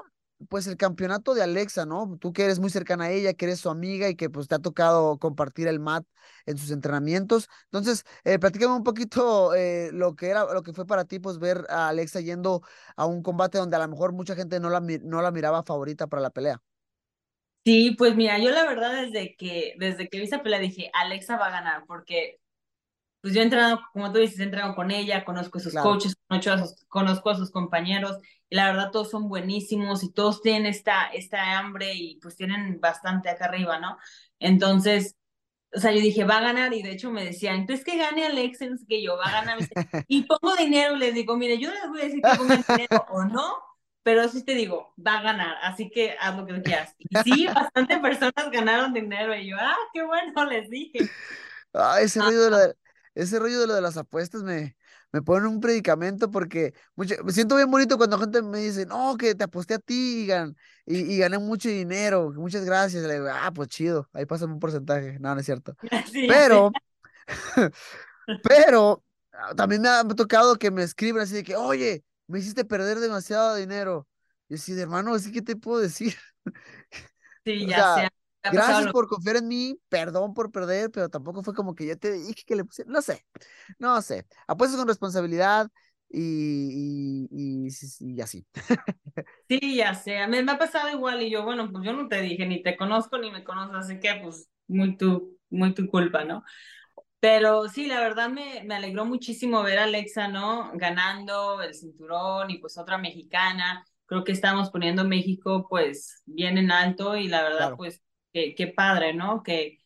pues 0.49 0.65
el 0.65 0.75
campeonato 0.75 1.35
de 1.35 1.43
Alexa, 1.43 1.85
¿no? 1.85 2.17
Tú 2.19 2.33
que 2.33 2.45
eres 2.45 2.57
muy 2.59 2.71
cercana 2.71 3.03
a 3.05 3.11
ella, 3.11 3.35
que 3.35 3.45
eres 3.45 3.59
su 3.59 3.69
amiga 3.69 4.09
y 4.09 4.15
que 4.15 4.27
pues 4.31 4.47
te 4.47 4.55
ha 4.55 4.59
tocado 4.59 5.19
compartir 5.19 5.67
el 5.67 5.79
mat 5.79 6.03
en 6.47 6.57
sus 6.57 6.71
entrenamientos. 6.71 7.47
Entonces, 7.65 8.05
eh, 8.23 8.39
platícame 8.39 8.73
un 8.73 8.83
poquito 8.83 9.53
eh, 9.53 9.91
lo 9.93 10.15
que 10.15 10.29
era, 10.29 10.51
lo 10.51 10.63
que 10.63 10.73
fue 10.73 10.87
para 10.87 11.05
ti, 11.05 11.19
pues 11.19 11.37
ver 11.37 11.63
a 11.69 11.89
Alexa 11.89 12.21
yendo 12.21 12.63
a 12.95 13.05
un 13.05 13.21
combate 13.21 13.59
donde 13.59 13.75
a 13.75 13.79
lo 13.79 13.87
mejor 13.87 14.13
mucha 14.13 14.35
gente 14.35 14.59
no 14.59 14.69
la, 14.71 14.79
no 14.79 15.21
la 15.21 15.29
miraba 15.31 15.61
favorita 15.61 16.07
para 16.07 16.23
la 16.23 16.31
pelea. 16.31 16.59
Sí, 17.65 17.91
pues 17.97 18.15
mira, 18.15 18.39
yo 18.39 18.49
la 18.51 18.65
verdad 18.65 19.03
desde 19.03 19.35
que, 19.35 19.75
desde 19.77 20.07
que 20.09 20.17
vi 20.17 20.23
esa 20.23 20.41
pelea 20.41 20.59
dije, 20.59 20.89
Alexa 20.93 21.37
va 21.37 21.47
a 21.47 21.51
ganar, 21.51 21.85
porque 21.85 22.39
pues 23.21 23.33
yo 23.33 23.41
he 23.41 23.43
entrenado, 23.43 23.81
como 23.91 24.11
tú 24.11 24.19
dices, 24.19 24.39
he 24.39 24.43
entrenado 24.43 24.75
con 24.75 24.91
ella, 24.91 25.25
conozco 25.25 25.57
a 25.57 25.61
sus 25.61 25.73
coaches, 25.73 26.15
conozco 26.87 27.29
a 27.29 27.35
sus, 27.35 27.51
compañeros, 27.51 28.17
y 28.49 28.55
la 28.55 28.67
verdad 28.67 28.91
todos 28.91 29.09
son 29.09 29.27
buenísimos 29.27 30.03
y 30.03 30.13
todos 30.13 30.41
tienen 30.41 30.65
esta, 30.65 31.07
esta 31.07 31.57
hambre 31.57 31.93
y 31.93 32.19
pues 32.21 32.35
tienen 32.35 32.79
bastante 32.79 33.29
acá 33.29 33.45
arriba, 33.45 33.79
¿no? 33.79 33.97
Entonces, 34.39 35.17
o 35.73 35.79
sea, 35.79 35.91
yo 35.91 35.99
dije, 35.99 36.23
va 36.23 36.37
a 36.37 36.41
ganar, 36.41 36.73
y 36.73 36.81
de 36.81 36.91
hecho 36.91 37.11
me 37.11 37.25
decían, 37.25 37.57
entonces 37.57 37.85
que 37.85 37.97
gane 37.97 38.25
Alex, 38.25 38.59
que 38.87 39.03
yo, 39.03 39.17
va 39.17 39.25
a 39.25 39.41
ganar, 39.43 39.57
y 40.07 40.23
pongo 40.23 40.55
dinero, 40.55 40.95
les 40.95 41.13
digo, 41.13 41.35
mire, 41.35 41.59
yo 41.59 41.71
les 41.71 41.87
voy 41.89 42.01
a 42.01 42.05
decir 42.05 42.21
que 42.21 42.37
pongan 42.37 42.63
dinero 42.67 43.05
o 43.09 43.25
no, 43.25 43.57
pero 44.01 44.27
sí 44.29 44.43
te 44.45 44.55
digo, 44.55 44.93
va 45.05 45.19
a 45.19 45.21
ganar, 45.21 45.57
así 45.61 45.89
que 45.89 46.15
haz 46.19 46.37
lo 46.37 46.45
que 46.45 46.61
quieras. 46.61 46.95
Y 46.97 47.17
sí, 47.17 47.47
bastantes 47.47 47.99
personas 47.99 48.49
ganaron 48.49 48.93
dinero, 48.93 49.35
y 49.35 49.49
yo, 49.49 49.57
ah, 49.59 49.75
qué 49.93 50.03
bueno, 50.03 50.45
les 50.49 50.69
dije. 50.69 50.99
Ah, 51.73 51.99
ese 52.01 52.21
ruido 52.21 52.49
de 52.49 52.73
ese 53.15 53.39
rollo 53.39 53.59
de 53.59 53.67
lo 53.67 53.73
de 53.73 53.81
las 53.81 53.97
apuestas 53.97 54.43
me, 54.43 54.75
me 55.11 55.21
pone 55.21 55.47
un 55.47 55.59
predicamento 55.59 56.29
porque 56.29 56.73
me 56.95 57.31
siento 57.31 57.55
bien 57.55 57.71
bonito 57.71 57.97
cuando 57.97 58.19
gente 58.19 58.41
me 58.41 58.59
dice, 58.59 58.85
no, 58.85 59.17
que 59.17 59.35
te 59.35 59.43
aposté 59.43 59.75
a 59.75 59.79
ti 59.79 60.27
y, 60.85 61.13
y, 61.13 61.17
gané 61.17 61.39
mucho 61.39 61.69
dinero, 61.69 62.31
muchas 62.35 62.63
gracias. 62.63 63.03
Le 63.03 63.15
digo, 63.15 63.27
ah, 63.31 63.51
pues 63.53 63.69
chido, 63.69 64.07
ahí 64.13 64.25
pasa 64.25 64.45
un 64.45 64.59
porcentaje. 64.59 65.19
No, 65.19 65.33
no 65.33 65.39
es 65.39 65.45
cierto. 65.45 65.75
pero, 66.27 66.71
pero 68.43 69.03
ah, 69.33 69.55
también 69.55 69.81
me 69.81 69.89
ha, 69.89 70.03
tocado 70.03 70.57
que 70.57 70.71
me 70.71 70.83
escriban 70.83 71.23
así 71.23 71.35
de 71.35 71.43
que, 71.43 71.55
oye, 71.55 72.03
me 72.27 72.39
hiciste 72.39 72.65
perder 72.65 72.99
demasiado 72.99 73.55
dinero. 73.55 74.07
Y 74.47 74.55
así 74.55 74.73
de 74.73 74.83
hermano, 74.83 75.13
así 75.13 75.31
que 75.31 75.41
te 75.41 75.55
puedo 75.55 75.79
decir. 75.79 76.15
Sí, 77.45 77.65
ya 77.67 77.95
sea, 77.95 78.13
Gracias 78.51 78.91
por 78.91 79.07
confiar 79.07 79.37
en 79.37 79.47
mí, 79.47 79.79
perdón 79.89 80.33
por 80.33 80.51
perder, 80.51 80.91
pero 80.91 81.09
tampoco 81.09 81.43
fue 81.43 81.53
como 81.53 81.75
que 81.75 81.85
ya 81.85 81.95
te 81.95 82.11
dije 82.11 82.43
que 82.45 82.55
le 82.55 82.65
puse, 82.65 82.83
no 82.85 83.01
sé, 83.01 83.25
no 83.77 84.01
sé, 84.01 84.25
apuestas 84.47 84.77
con 84.77 84.87
responsabilidad 84.87 85.69
y, 86.09 87.27
y, 87.31 87.67
y, 87.99 88.21
así. 88.21 88.45
Sí, 89.47 89.75
ya 89.75 89.95
sé, 89.95 90.27
me, 90.27 90.43
me 90.43 90.51
ha 90.51 90.57
pasado 90.59 90.89
igual 90.89 91.21
y 91.23 91.31
yo, 91.31 91.43
bueno, 91.43 91.71
pues 91.71 91.83
yo 91.83 91.93
no 91.93 92.07
te 92.07 92.21
dije, 92.21 92.45
ni 92.45 92.61
te 92.61 92.77
conozco 92.77 93.17
ni 93.17 93.31
me 93.31 93.43
conoces, 93.43 93.75
así 93.75 93.99
que 93.99 94.19
pues 94.21 94.47
muy 94.67 94.95
tu, 94.95 95.37
muy 95.49 95.73
tu 95.73 95.87
culpa, 95.87 96.23
¿no? 96.23 96.43
Pero 97.19 97.67
sí, 97.67 97.87
la 97.87 97.99
verdad 97.99 98.29
me, 98.29 98.63
me 98.63 98.75
alegró 98.75 99.05
muchísimo 99.05 99.61
ver 99.63 99.79
a 99.79 99.83
Alexa, 99.83 100.27
¿no? 100.29 100.71
Ganando 100.75 101.61
el 101.61 101.73
cinturón 101.73 102.49
y 102.49 102.59
pues 102.59 102.77
otra 102.77 102.97
mexicana. 102.97 103.83
Creo 104.05 104.23
que 104.23 104.31
estamos 104.31 104.69
poniendo 104.69 105.03
México 105.03 105.67
pues 105.69 106.21
bien 106.25 106.57
en 106.57 106.71
alto 106.71 107.17
y 107.17 107.27
la 107.27 107.43
verdad 107.43 107.73
pues 107.75 108.01
qué, 108.33 108.73
padre, 108.75 109.13
¿no? 109.13 109.43
Que, 109.43 109.79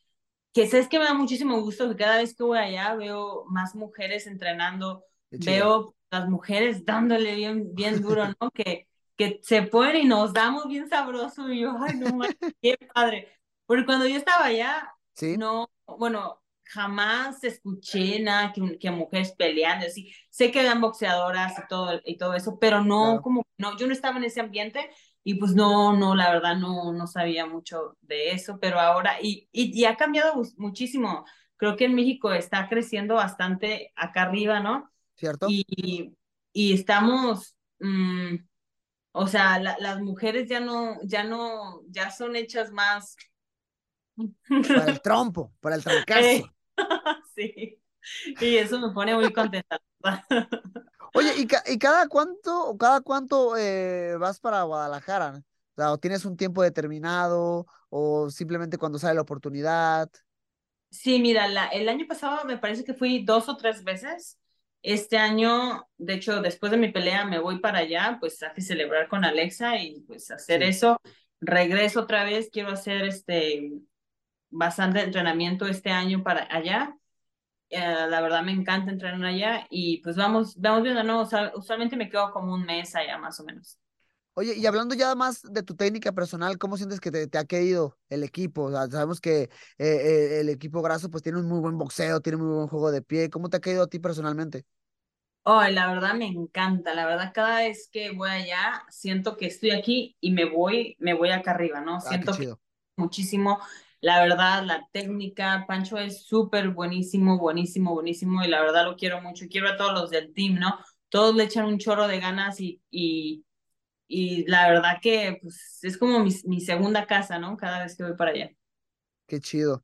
que 0.54 0.68
sabes 0.68 0.88
que 0.88 1.00
me 1.00 1.06
da 1.06 1.14
muchísimo 1.14 1.60
gusto 1.62 1.90
que 1.90 1.96
cada 1.96 2.18
vez 2.18 2.36
que 2.36 2.44
voy 2.44 2.58
allá 2.58 2.96
veo 2.96 3.46
más 3.48 3.76
mujeres 3.76 4.28
entrenando, 4.28 5.06
veo 5.30 5.96
las 6.12 6.30
mujeres 6.30 6.86
dándole 6.86 7.36
bien, 7.36 7.74
bien 7.74 8.02
duro, 8.02 8.28
¿no? 8.40 8.52
que, 8.52 8.88
que 9.18 9.40
se 9.42 9.64
ponen 9.64 10.04
y 10.04 10.06
nos 10.06 10.34
damos 10.34 10.68
bien 10.68 10.88
sabroso 10.88 11.50
y 11.52 11.62
yo, 11.62 11.76
ay, 11.80 11.98
no, 11.98 12.20
qué 12.62 12.78
padre. 12.94 13.40
Porque 13.66 13.86
cuando 13.86 14.08
yo 14.08 14.18
estaba 14.18 14.46
allá, 14.46 14.94
¿Sí? 15.14 15.38
no, 15.38 15.70
bueno, 15.88 16.44
jamás 16.64 17.44
escuché 17.44 18.20
nada 18.20 18.52
que, 18.54 18.78
que 18.78 18.92
mujeres 18.92 19.32
peleando, 19.32 19.86
así. 19.86 20.14
Sé 20.30 20.52
que 20.52 20.62
eran 20.62 20.82
boxeadoras 20.82 21.58
y 21.58 21.68
todo, 21.68 22.02
y 22.06 22.18
todo 22.18 22.34
eso, 22.34 22.58
pero 22.60 22.84
no, 22.84 23.22
como, 23.22 23.46
no, 23.58 23.78
yo 23.78 23.88
no 23.88 23.94
estaba 23.94 24.18
en 24.18 24.26
ese 24.26 24.42
ambiente 24.42 24.90
y 25.24 25.36
pues 25.36 25.56
no, 25.56 25.96
no, 25.96 26.16
la 26.16 26.32
verdad 26.32 26.58
no, 26.58 26.92
no 26.92 27.08
sabía 27.08 27.46
mucho 27.46 27.98
de 28.02 28.32
eso, 28.32 28.60
pero 28.60 28.80
ahora, 28.80 29.22
y, 29.22 29.48
y, 29.52 29.86
ha 29.86 29.96
cambiado 29.96 30.42
muchísimo. 30.58 31.26
Creo 31.56 31.78
que 31.78 31.86
en 31.86 31.96
México 31.96 32.34
está 32.34 32.68
creciendo 32.68 33.16
bastante 33.16 33.94
acá 33.96 34.24
arriba, 34.24 34.60
¿no? 34.60 34.92
¿Cierto? 35.16 35.48
Y, 35.50 36.14
y 36.52 36.74
estamos, 36.74 37.56
mm, 37.80 38.36
o 39.14 39.28
sea, 39.28 39.60
las 39.60 40.02
mujeres 40.02 40.50
ya 40.50 40.60
no, 40.60 40.98
ya 41.04 41.24
no, 41.24 41.84
ya 41.88 42.12
son 42.12 42.36
hechas 42.36 42.72
más... 42.72 43.16
Para 44.48 44.92
el 44.92 45.02
trompo, 45.02 45.54
para 45.62 45.76
el 45.76 45.84
trancazo. 45.84 46.52
sí, 47.36 47.80
y 48.42 48.58
eso 48.58 48.80
me 48.80 48.94
pone 48.94 49.16
muy 49.16 49.32
contenta. 49.32 49.80
Oye, 51.14 51.32
¿y, 51.38 51.48
y 51.74 51.78
cada 51.78 52.08
cuánto, 52.08 52.76
cada 52.78 53.02
cuánto 53.02 53.56
eh, 53.58 54.16
vas 54.20 54.40
para 54.40 54.64
Guadalajara? 54.64 55.44
O 55.76 55.76
sea, 55.76 55.92
¿o 55.92 55.98
tienes 56.00 56.26
un 56.26 56.38
tiempo 56.38 56.64
determinado 56.64 57.66
o 57.90 58.30
simplemente 58.30 58.78
cuando 58.78 59.00
sale 59.00 59.16
la 59.16 59.22
oportunidad? 59.22 60.10
Sí, 60.90 61.20
mira, 61.20 61.48
la, 61.48 61.68
el 61.68 61.90
año 61.90 62.06
pasado 62.08 62.46
me 62.46 62.58
parece 62.58 62.84
que 62.84 62.94
fui 62.94 63.24
dos 63.26 63.50
o 63.50 63.58
tres 63.58 63.84
veces. 63.84 64.40
Este 64.84 65.18
año, 65.18 65.88
de 65.98 66.14
hecho, 66.16 66.42
después 66.42 66.72
de 66.72 66.78
mi 66.78 66.92
pelea 66.92 67.26
me 67.26 67.40
voy 67.40 67.60
para 67.60 67.80
allá, 67.80 68.18
pues 68.20 68.42
a 68.44 68.54
celebrar 68.60 69.08
con 69.08 69.26
Alexa 69.26 69.78
y 69.80 70.02
pues 70.02 70.30
hacer 70.30 70.62
eso. 70.62 70.98
Regreso 71.42 72.02
otra 72.02 72.24
vez, 72.26 72.50
quiero 72.52 72.70
hacer 72.72 73.04
este 73.06 73.72
bastante 74.52 75.02
entrenamiento 75.02 75.68
este 75.68 75.92
año 75.92 76.24
para 76.24 76.48
allá 76.56 76.98
eh, 77.74 78.08
la 78.10 78.22
verdad 78.22 78.44
me 78.44 78.52
encanta 78.52 78.92
entrenar 78.92 79.26
allá 79.26 79.68
y 79.70 79.98
pues 80.02 80.16
vamos, 80.16 80.56
vamos 80.60 80.84
viendo, 80.84 81.04
¿no? 81.04 81.28
usualmente 81.56 81.96
me 81.96 82.10
quedo 82.10 82.32
como 82.32 82.54
un 82.54 82.66
mes 82.66 82.96
allá 82.96 83.18
más 83.18 83.40
o 83.40 83.44
menos. 83.44 83.80
Oye, 84.36 84.56
y 84.56 84.66
hablando 84.66 84.96
ya 84.96 85.14
más 85.14 85.44
de 85.44 85.62
tu 85.62 85.76
técnica 85.76 86.12
personal, 86.12 86.58
¿cómo 86.58 86.76
sientes 86.78 87.00
que 87.00 87.12
te, 87.12 87.38
ha 87.38 87.46
querido 87.46 88.00
el 88.10 88.24
equipo? 88.24 88.72
sabemos 88.72 89.22
que 89.22 89.44
eh, 89.44 89.50
eh, 89.78 90.40
el 90.40 90.50
equipo 90.50 90.82
graso 90.82 91.12
pues 91.12 91.22
tiene 91.22 91.40
un 91.40 91.48
muy 91.48 91.60
buen 91.60 91.78
boxeo, 91.78 92.20
tiene 92.20 92.38
muy 92.38 92.56
buen 92.56 92.68
juego 92.68 92.92
de 92.92 93.04
pie. 93.04 93.30
¿Cómo 93.30 93.50
te 93.50 93.58
ha 93.58 93.62
querido 93.62 93.84
a 93.84 93.88
ti 93.88 94.00
personalmente? 94.00 94.66
Oh, 95.44 95.62
la 95.62 95.88
verdad 95.88 96.16
me 96.16 96.26
encanta, 96.26 96.96
la 96.96 97.06
verdad 97.06 97.32
cada 97.34 97.60
vez 97.60 97.90
que 97.92 98.12
voy 98.12 98.30
allá 98.30 98.84
siento 98.90 99.36
que 99.36 99.48
estoy 99.48 99.72
aquí 99.72 100.16
y 100.22 100.32
me 100.32 100.46
voy, 100.46 100.96
me 101.00 101.14
voy 101.14 101.30
acá 101.30 101.52
arriba, 101.52 101.82
¿no? 101.82 101.98
Ah, 101.98 102.00
siento 102.00 102.32
que 102.32 102.56
muchísimo 102.96 103.60
la 104.04 104.22
verdad, 104.22 104.66
la 104.66 104.86
técnica, 104.92 105.64
Pancho 105.66 105.98
es 105.98 106.26
súper 106.26 106.72
buenísimo, 106.72 107.40
buenísimo, 107.40 107.94
buenísimo 107.94 108.44
y 108.44 108.50
la 108.50 108.62
verdad 108.62 108.84
lo 108.84 108.98
quiero 108.98 109.22
mucho. 109.22 109.46
Quiero 109.50 109.70
a 109.70 109.78
todos 109.78 109.94
los 109.94 110.10
del 110.10 110.34
team, 110.34 110.56
¿no? 110.60 110.78
Todos 111.08 111.34
le 111.34 111.46
echan 111.46 111.66
un 111.66 111.78
chorro 111.78 112.06
de 112.10 112.20
ganas 112.20 112.60
y, 112.60 112.82
y, 112.92 113.46
y 114.06 114.46
la 114.48 114.68
verdad 114.68 114.98
que 115.02 115.40
pues, 115.42 115.80
es 115.84 115.98
como 115.98 116.20
mi, 116.20 116.36
mi 116.44 116.60
segunda 116.60 117.08
casa, 117.08 117.40
¿no? 117.40 117.56
Cada 117.56 117.82
vez 117.82 117.96
que 117.96 118.04
voy 118.04 118.18
para 118.18 118.32
allá. 118.32 118.50
Qué 119.26 119.40
chido. 119.40 119.82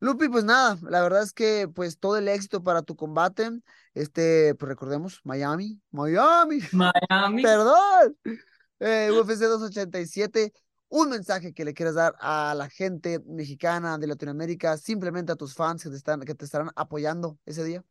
Lupi, 0.00 0.30
pues 0.30 0.44
nada, 0.44 0.78
la 0.88 1.02
verdad 1.02 1.22
es 1.22 1.34
que 1.34 1.68
pues 1.68 1.98
todo 1.98 2.16
el 2.16 2.28
éxito 2.28 2.62
para 2.62 2.80
tu 2.80 2.96
combate. 2.96 3.50
Este, 3.92 4.54
pues 4.54 4.66
recordemos, 4.70 5.20
Miami, 5.24 5.78
Miami. 5.90 6.60
Miami. 6.72 7.42
Perdón. 7.42 8.16
Eh, 8.80 9.10
UFC 9.12 9.40
287 9.40 10.54
un 10.92 11.08
mensaje 11.08 11.54
que 11.54 11.64
le 11.64 11.72
quieras 11.72 11.94
dar 11.94 12.14
a 12.20 12.54
la 12.54 12.68
gente 12.68 13.18
mexicana 13.24 13.96
de 13.96 14.06
Latinoamérica, 14.06 14.76
simplemente 14.76 15.32
a 15.32 15.36
tus 15.36 15.54
fans 15.54 15.82
que 15.82 15.88
te, 15.88 15.96
están, 15.96 16.20
que 16.20 16.34
te 16.34 16.44
estarán 16.44 16.70
apoyando 16.76 17.38
ese 17.46 17.64
día. 17.64 17.82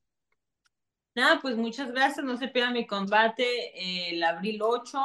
Nada, 1.15 1.41
pues 1.41 1.57
muchas 1.57 1.91
gracias, 1.91 2.23
no 2.23 2.37
se 2.37 2.47
pierdan 2.49 2.73
mi 2.73 2.85
combate 2.85 3.43
eh, 3.43 4.11
el 4.11 4.23
abril 4.23 4.61
8, 4.61 4.99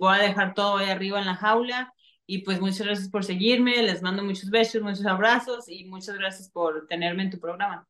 voy 0.00 0.16
a 0.16 0.22
dejar 0.22 0.54
todo 0.54 0.78
ahí 0.78 0.90
arriba 0.90 1.20
en 1.20 1.26
la 1.26 1.36
jaula 1.36 1.94
y 2.26 2.38
pues 2.38 2.60
muchas 2.60 2.84
gracias 2.84 3.08
por 3.08 3.24
seguirme, 3.24 3.80
les 3.80 4.02
mando 4.02 4.24
muchos 4.24 4.50
besos, 4.50 4.82
muchos 4.82 5.06
abrazos 5.06 5.68
y 5.68 5.84
muchas 5.84 6.16
gracias 6.16 6.50
por 6.50 6.88
tenerme 6.88 7.22
en 7.22 7.30
tu 7.30 7.38
programa. 7.38 7.86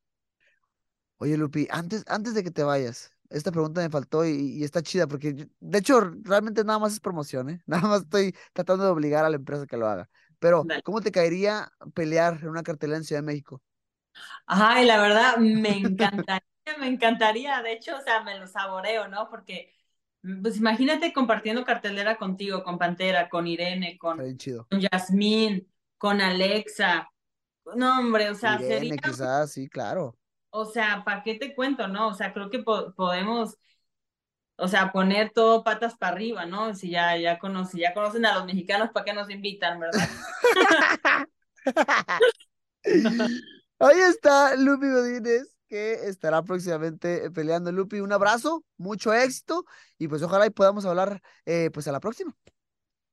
Oye 1.16 1.38
Lupi, 1.38 1.66
antes, 1.70 2.04
antes 2.08 2.34
de 2.34 2.44
que 2.44 2.50
te 2.50 2.62
vayas, 2.62 3.10
esta 3.30 3.52
pregunta 3.52 3.80
me 3.80 3.90
faltó 3.90 4.24
y, 4.24 4.62
está 4.64 4.82
chida 4.82 5.06
porque, 5.06 5.48
de 5.60 5.78
hecho, 5.78 6.00
realmente 6.22 6.64
nada 6.64 6.78
más 6.78 6.92
es 6.92 7.00
promoción, 7.00 7.50
¿eh? 7.50 7.62
Nada 7.66 7.86
más 7.88 8.02
estoy 8.02 8.34
tratando 8.52 8.84
de 8.84 8.90
obligar 8.90 9.24
a 9.24 9.30
la 9.30 9.36
empresa 9.36 9.66
que 9.66 9.76
lo 9.76 9.86
haga. 9.86 10.08
Pero, 10.38 10.64
¿cómo 10.84 11.00
te 11.00 11.10
caería 11.10 11.70
pelear 11.94 12.38
en 12.42 12.48
una 12.48 12.62
cartelera 12.62 12.96
en 12.96 13.04
Ciudad 13.04 13.22
de 13.22 13.26
México? 13.26 13.60
Ay, 14.46 14.86
la 14.86 15.00
verdad, 15.00 15.36
me 15.38 15.76
encantaría, 15.78 16.42
me 16.78 16.86
encantaría. 16.86 17.60
De 17.62 17.72
hecho, 17.72 17.96
o 17.96 18.00
sea, 18.00 18.22
me 18.22 18.38
lo 18.38 18.46
saboreo, 18.46 19.08
¿no? 19.08 19.28
Porque, 19.28 19.72
pues 20.42 20.56
imagínate 20.56 21.12
compartiendo 21.12 21.64
cartelera 21.64 22.16
contigo, 22.16 22.62
con 22.62 22.78
Pantera, 22.78 23.28
con 23.28 23.46
Irene, 23.46 23.98
con, 23.98 24.18
con 24.18 24.80
Yasmín, 24.80 25.68
con 25.96 26.20
Alexa. 26.20 27.10
No, 27.74 27.98
hombre, 27.98 28.30
o 28.30 28.34
sea, 28.34 28.54
Irene, 28.54 28.74
sería... 28.74 28.96
quizás, 28.96 29.52
sí, 29.52 29.68
claro 29.68 30.16
o 30.58 30.64
sea, 30.64 31.02
¿para 31.04 31.22
qué 31.22 31.34
te 31.34 31.54
cuento, 31.54 31.86
no? 31.86 32.08
O 32.08 32.14
sea, 32.14 32.32
creo 32.32 32.50
que 32.50 32.58
podemos 32.58 33.58
o 34.60 34.66
sea, 34.66 34.90
poner 34.90 35.30
todo 35.30 35.62
patas 35.62 35.96
para 35.96 36.12
arriba, 36.12 36.44
¿no? 36.44 36.74
Si 36.74 36.90
ya, 36.90 37.16
ya, 37.16 37.38
conocen, 37.38 37.78
ya 37.78 37.94
conocen 37.94 38.26
a 38.26 38.34
los 38.34 38.44
mexicanos, 38.44 38.90
¿para 38.92 39.04
qué 39.04 39.12
nos 39.12 39.30
invitan, 39.30 39.78
verdad? 39.78 40.08
Ahí 43.78 43.98
está 44.00 44.56
Lupi 44.56 44.90
Godínez, 44.90 45.54
que 45.68 45.92
estará 46.08 46.42
próximamente 46.42 47.30
peleando. 47.30 47.70
Lupi, 47.70 48.00
un 48.00 48.12
abrazo, 48.12 48.64
mucho 48.76 49.14
éxito 49.14 49.64
y 49.96 50.08
pues 50.08 50.22
ojalá 50.22 50.46
y 50.46 50.50
podamos 50.50 50.84
hablar 50.86 51.22
eh, 51.46 51.70
pues 51.72 51.86
a 51.86 51.92
la 51.92 52.00
próxima. 52.00 52.36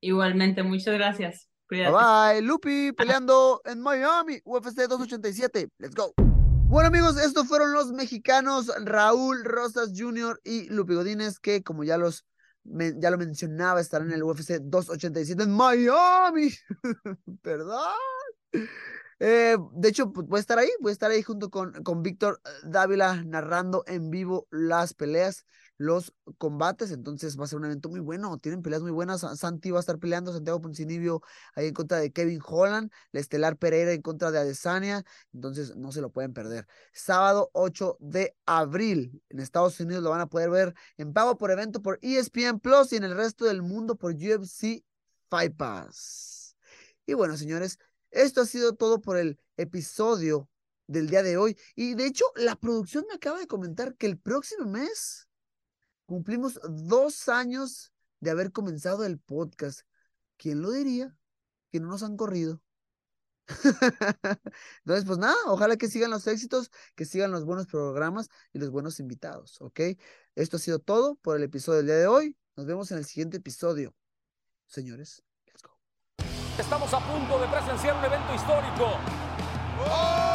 Igualmente, 0.01 0.63
muchas 0.63 0.95
gracias. 0.95 1.47
Bye 1.69 1.91
bye, 1.91 2.41
Lupi 2.41 2.91
peleando 2.93 3.61
en 3.65 3.81
Miami, 3.81 4.39
UFC 4.45 4.87
287. 4.87 5.69
Let's 5.77 5.93
go. 5.93 6.11
Bueno 6.67 6.87
amigos, 6.87 7.17
estos 7.17 7.47
fueron 7.47 7.73
los 7.73 7.91
mexicanos 7.93 8.71
Raúl 8.83 9.43
Rosas 9.45 9.93
Jr. 9.95 10.41
y 10.43 10.67
Lupi 10.69 10.95
Godínez, 10.95 11.39
que 11.39 11.63
como 11.63 11.83
ya 11.83 11.97
los 11.97 12.25
ya 12.63 13.11
lo 13.11 13.17
mencionaba, 13.17 13.79
estarán 13.79 14.07
en 14.07 14.15
el 14.15 14.23
UFC 14.23 14.59
287 14.59 15.43
en 15.43 15.51
Miami. 15.51 16.51
Perdón. 17.43 17.79
Eh, 19.19 19.55
de 19.73 19.87
hecho, 19.87 20.11
pues, 20.11 20.27
voy 20.27 20.37
a 20.37 20.41
estar 20.41 20.57
ahí, 20.57 20.69
voy 20.81 20.89
a 20.89 20.93
estar 20.93 21.11
ahí 21.11 21.21
junto 21.21 21.49
con, 21.49 21.71
con 21.83 22.01
Víctor 22.01 22.41
Dávila 22.63 23.23
narrando 23.23 23.83
en 23.87 24.09
vivo 24.09 24.47
las 24.49 24.93
peleas, 24.93 25.45
los 25.77 26.13
combates, 26.37 26.91
entonces 26.91 27.37
va 27.39 27.45
a 27.45 27.47
ser 27.47 27.59
un 27.59 27.65
evento 27.65 27.89
muy 27.89 27.99
bueno, 27.99 28.37
tienen 28.37 28.61
peleas 28.61 28.81
muy 28.81 28.91
buenas, 28.91 29.21
Santi 29.37 29.71
va 29.71 29.79
a 29.79 29.81
estar 29.81 29.99
peleando, 29.99 30.31
Santiago 30.31 30.61
Poncinibio 30.61 31.21
ahí 31.55 31.67
en 31.67 31.73
contra 31.73 31.97
de 31.97 32.11
Kevin 32.11 32.41
Holland, 32.45 32.91
la 33.11 33.19
Estelar 33.19 33.57
Pereira 33.57 33.91
en 33.91 34.01
contra 34.01 34.31
de 34.31 34.39
Adesanya, 34.39 35.03
entonces 35.33 35.75
no 35.75 35.91
se 35.91 36.01
lo 36.01 36.11
pueden 36.11 36.33
perder. 36.33 36.67
Sábado 36.93 37.49
8 37.53 37.97
de 37.99 38.35
abril 38.45 39.21
en 39.29 39.39
Estados 39.39 39.79
Unidos 39.79 40.03
lo 40.03 40.11
van 40.11 40.21
a 40.21 40.27
poder 40.27 40.49
ver 40.49 40.73
en 40.97 41.13
pago 41.13 41.37
por 41.37 41.51
evento 41.51 41.81
por 41.81 41.99
ESPN 42.01 42.59
Plus 42.59 42.93
y 42.93 42.97
en 42.97 43.03
el 43.03 43.15
resto 43.15 43.45
del 43.45 43.61
mundo 43.61 43.95
por 43.95 44.13
UFC 44.13 44.83
Fight 45.29 45.55
Pass. 45.55 46.55
Y 47.05 47.13
bueno, 47.13 47.37
señores, 47.37 47.77
esto 48.11 48.41
ha 48.41 48.45
sido 48.45 48.75
todo 48.75 49.01
por 49.01 49.17
el 49.17 49.39
episodio 49.57 50.49
del 50.87 51.09
día 51.09 51.23
de 51.23 51.37
hoy. 51.37 51.57
Y 51.75 51.95
de 51.95 52.05
hecho, 52.05 52.25
la 52.35 52.55
producción 52.55 53.05
me 53.07 53.15
acaba 53.15 53.39
de 53.39 53.47
comentar 53.47 53.95
que 53.95 54.07
el 54.07 54.17
próximo 54.17 54.65
mes 54.65 55.24
cumplimos 56.05 56.59
dos 56.69 57.29
años 57.29 57.93
de 58.19 58.31
haber 58.31 58.51
comenzado 58.51 59.05
el 59.05 59.19
podcast. 59.19 59.81
¿Quién 60.37 60.61
lo 60.61 60.71
diría? 60.71 61.15
Que 61.71 61.79
no 61.79 61.87
nos 61.87 62.03
han 62.03 62.17
corrido. 62.17 62.61
Entonces, 64.79 65.05
pues 65.05 65.19
nada, 65.19 65.35
ojalá 65.45 65.77
que 65.77 65.87
sigan 65.87 66.09
los 66.09 66.25
éxitos, 66.27 66.71
que 66.95 67.05
sigan 67.05 67.31
los 67.31 67.45
buenos 67.45 67.67
programas 67.67 68.29
y 68.53 68.59
los 68.59 68.71
buenos 68.71 68.99
invitados, 68.99 69.61
¿ok? 69.61 69.81
Esto 70.33 70.57
ha 70.57 70.59
sido 70.59 70.79
todo 70.79 71.15
por 71.15 71.37
el 71.37 71.43
episodio 71.43 71.77
del 71.77 71.87
día 71.87 71.95
de 71.97 72.07
hoy. 72.07 72.37
Nos 72.55 72.65
vemos 72.65 72.91
en 72.91 72.97
el 72.97 73.05
siguiente 73.05 73.37
episodio. 73.37 73.93
Señores. 74.67 75.21
Estamos 76.57 76.91
a 76.93 76.99
punto 76.99 77.39
de 77.39 77.47
presenciar 77.47 77.97
un 77.97 78.05
evento 78.05 78.33
histórico. 78.33 78.97
¡Qué 79.83 80.34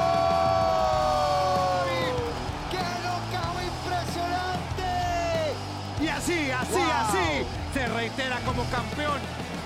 Así, 6.21 6.51
así, 6.51 6.77
así, 6.77 7.47
se 7.73 7.89
reitera 7.89 8.39
como 8.41 8.63
campeón. 8.65 9.19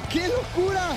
¡Qué 0.09 0.29
locura! 0.29 0.97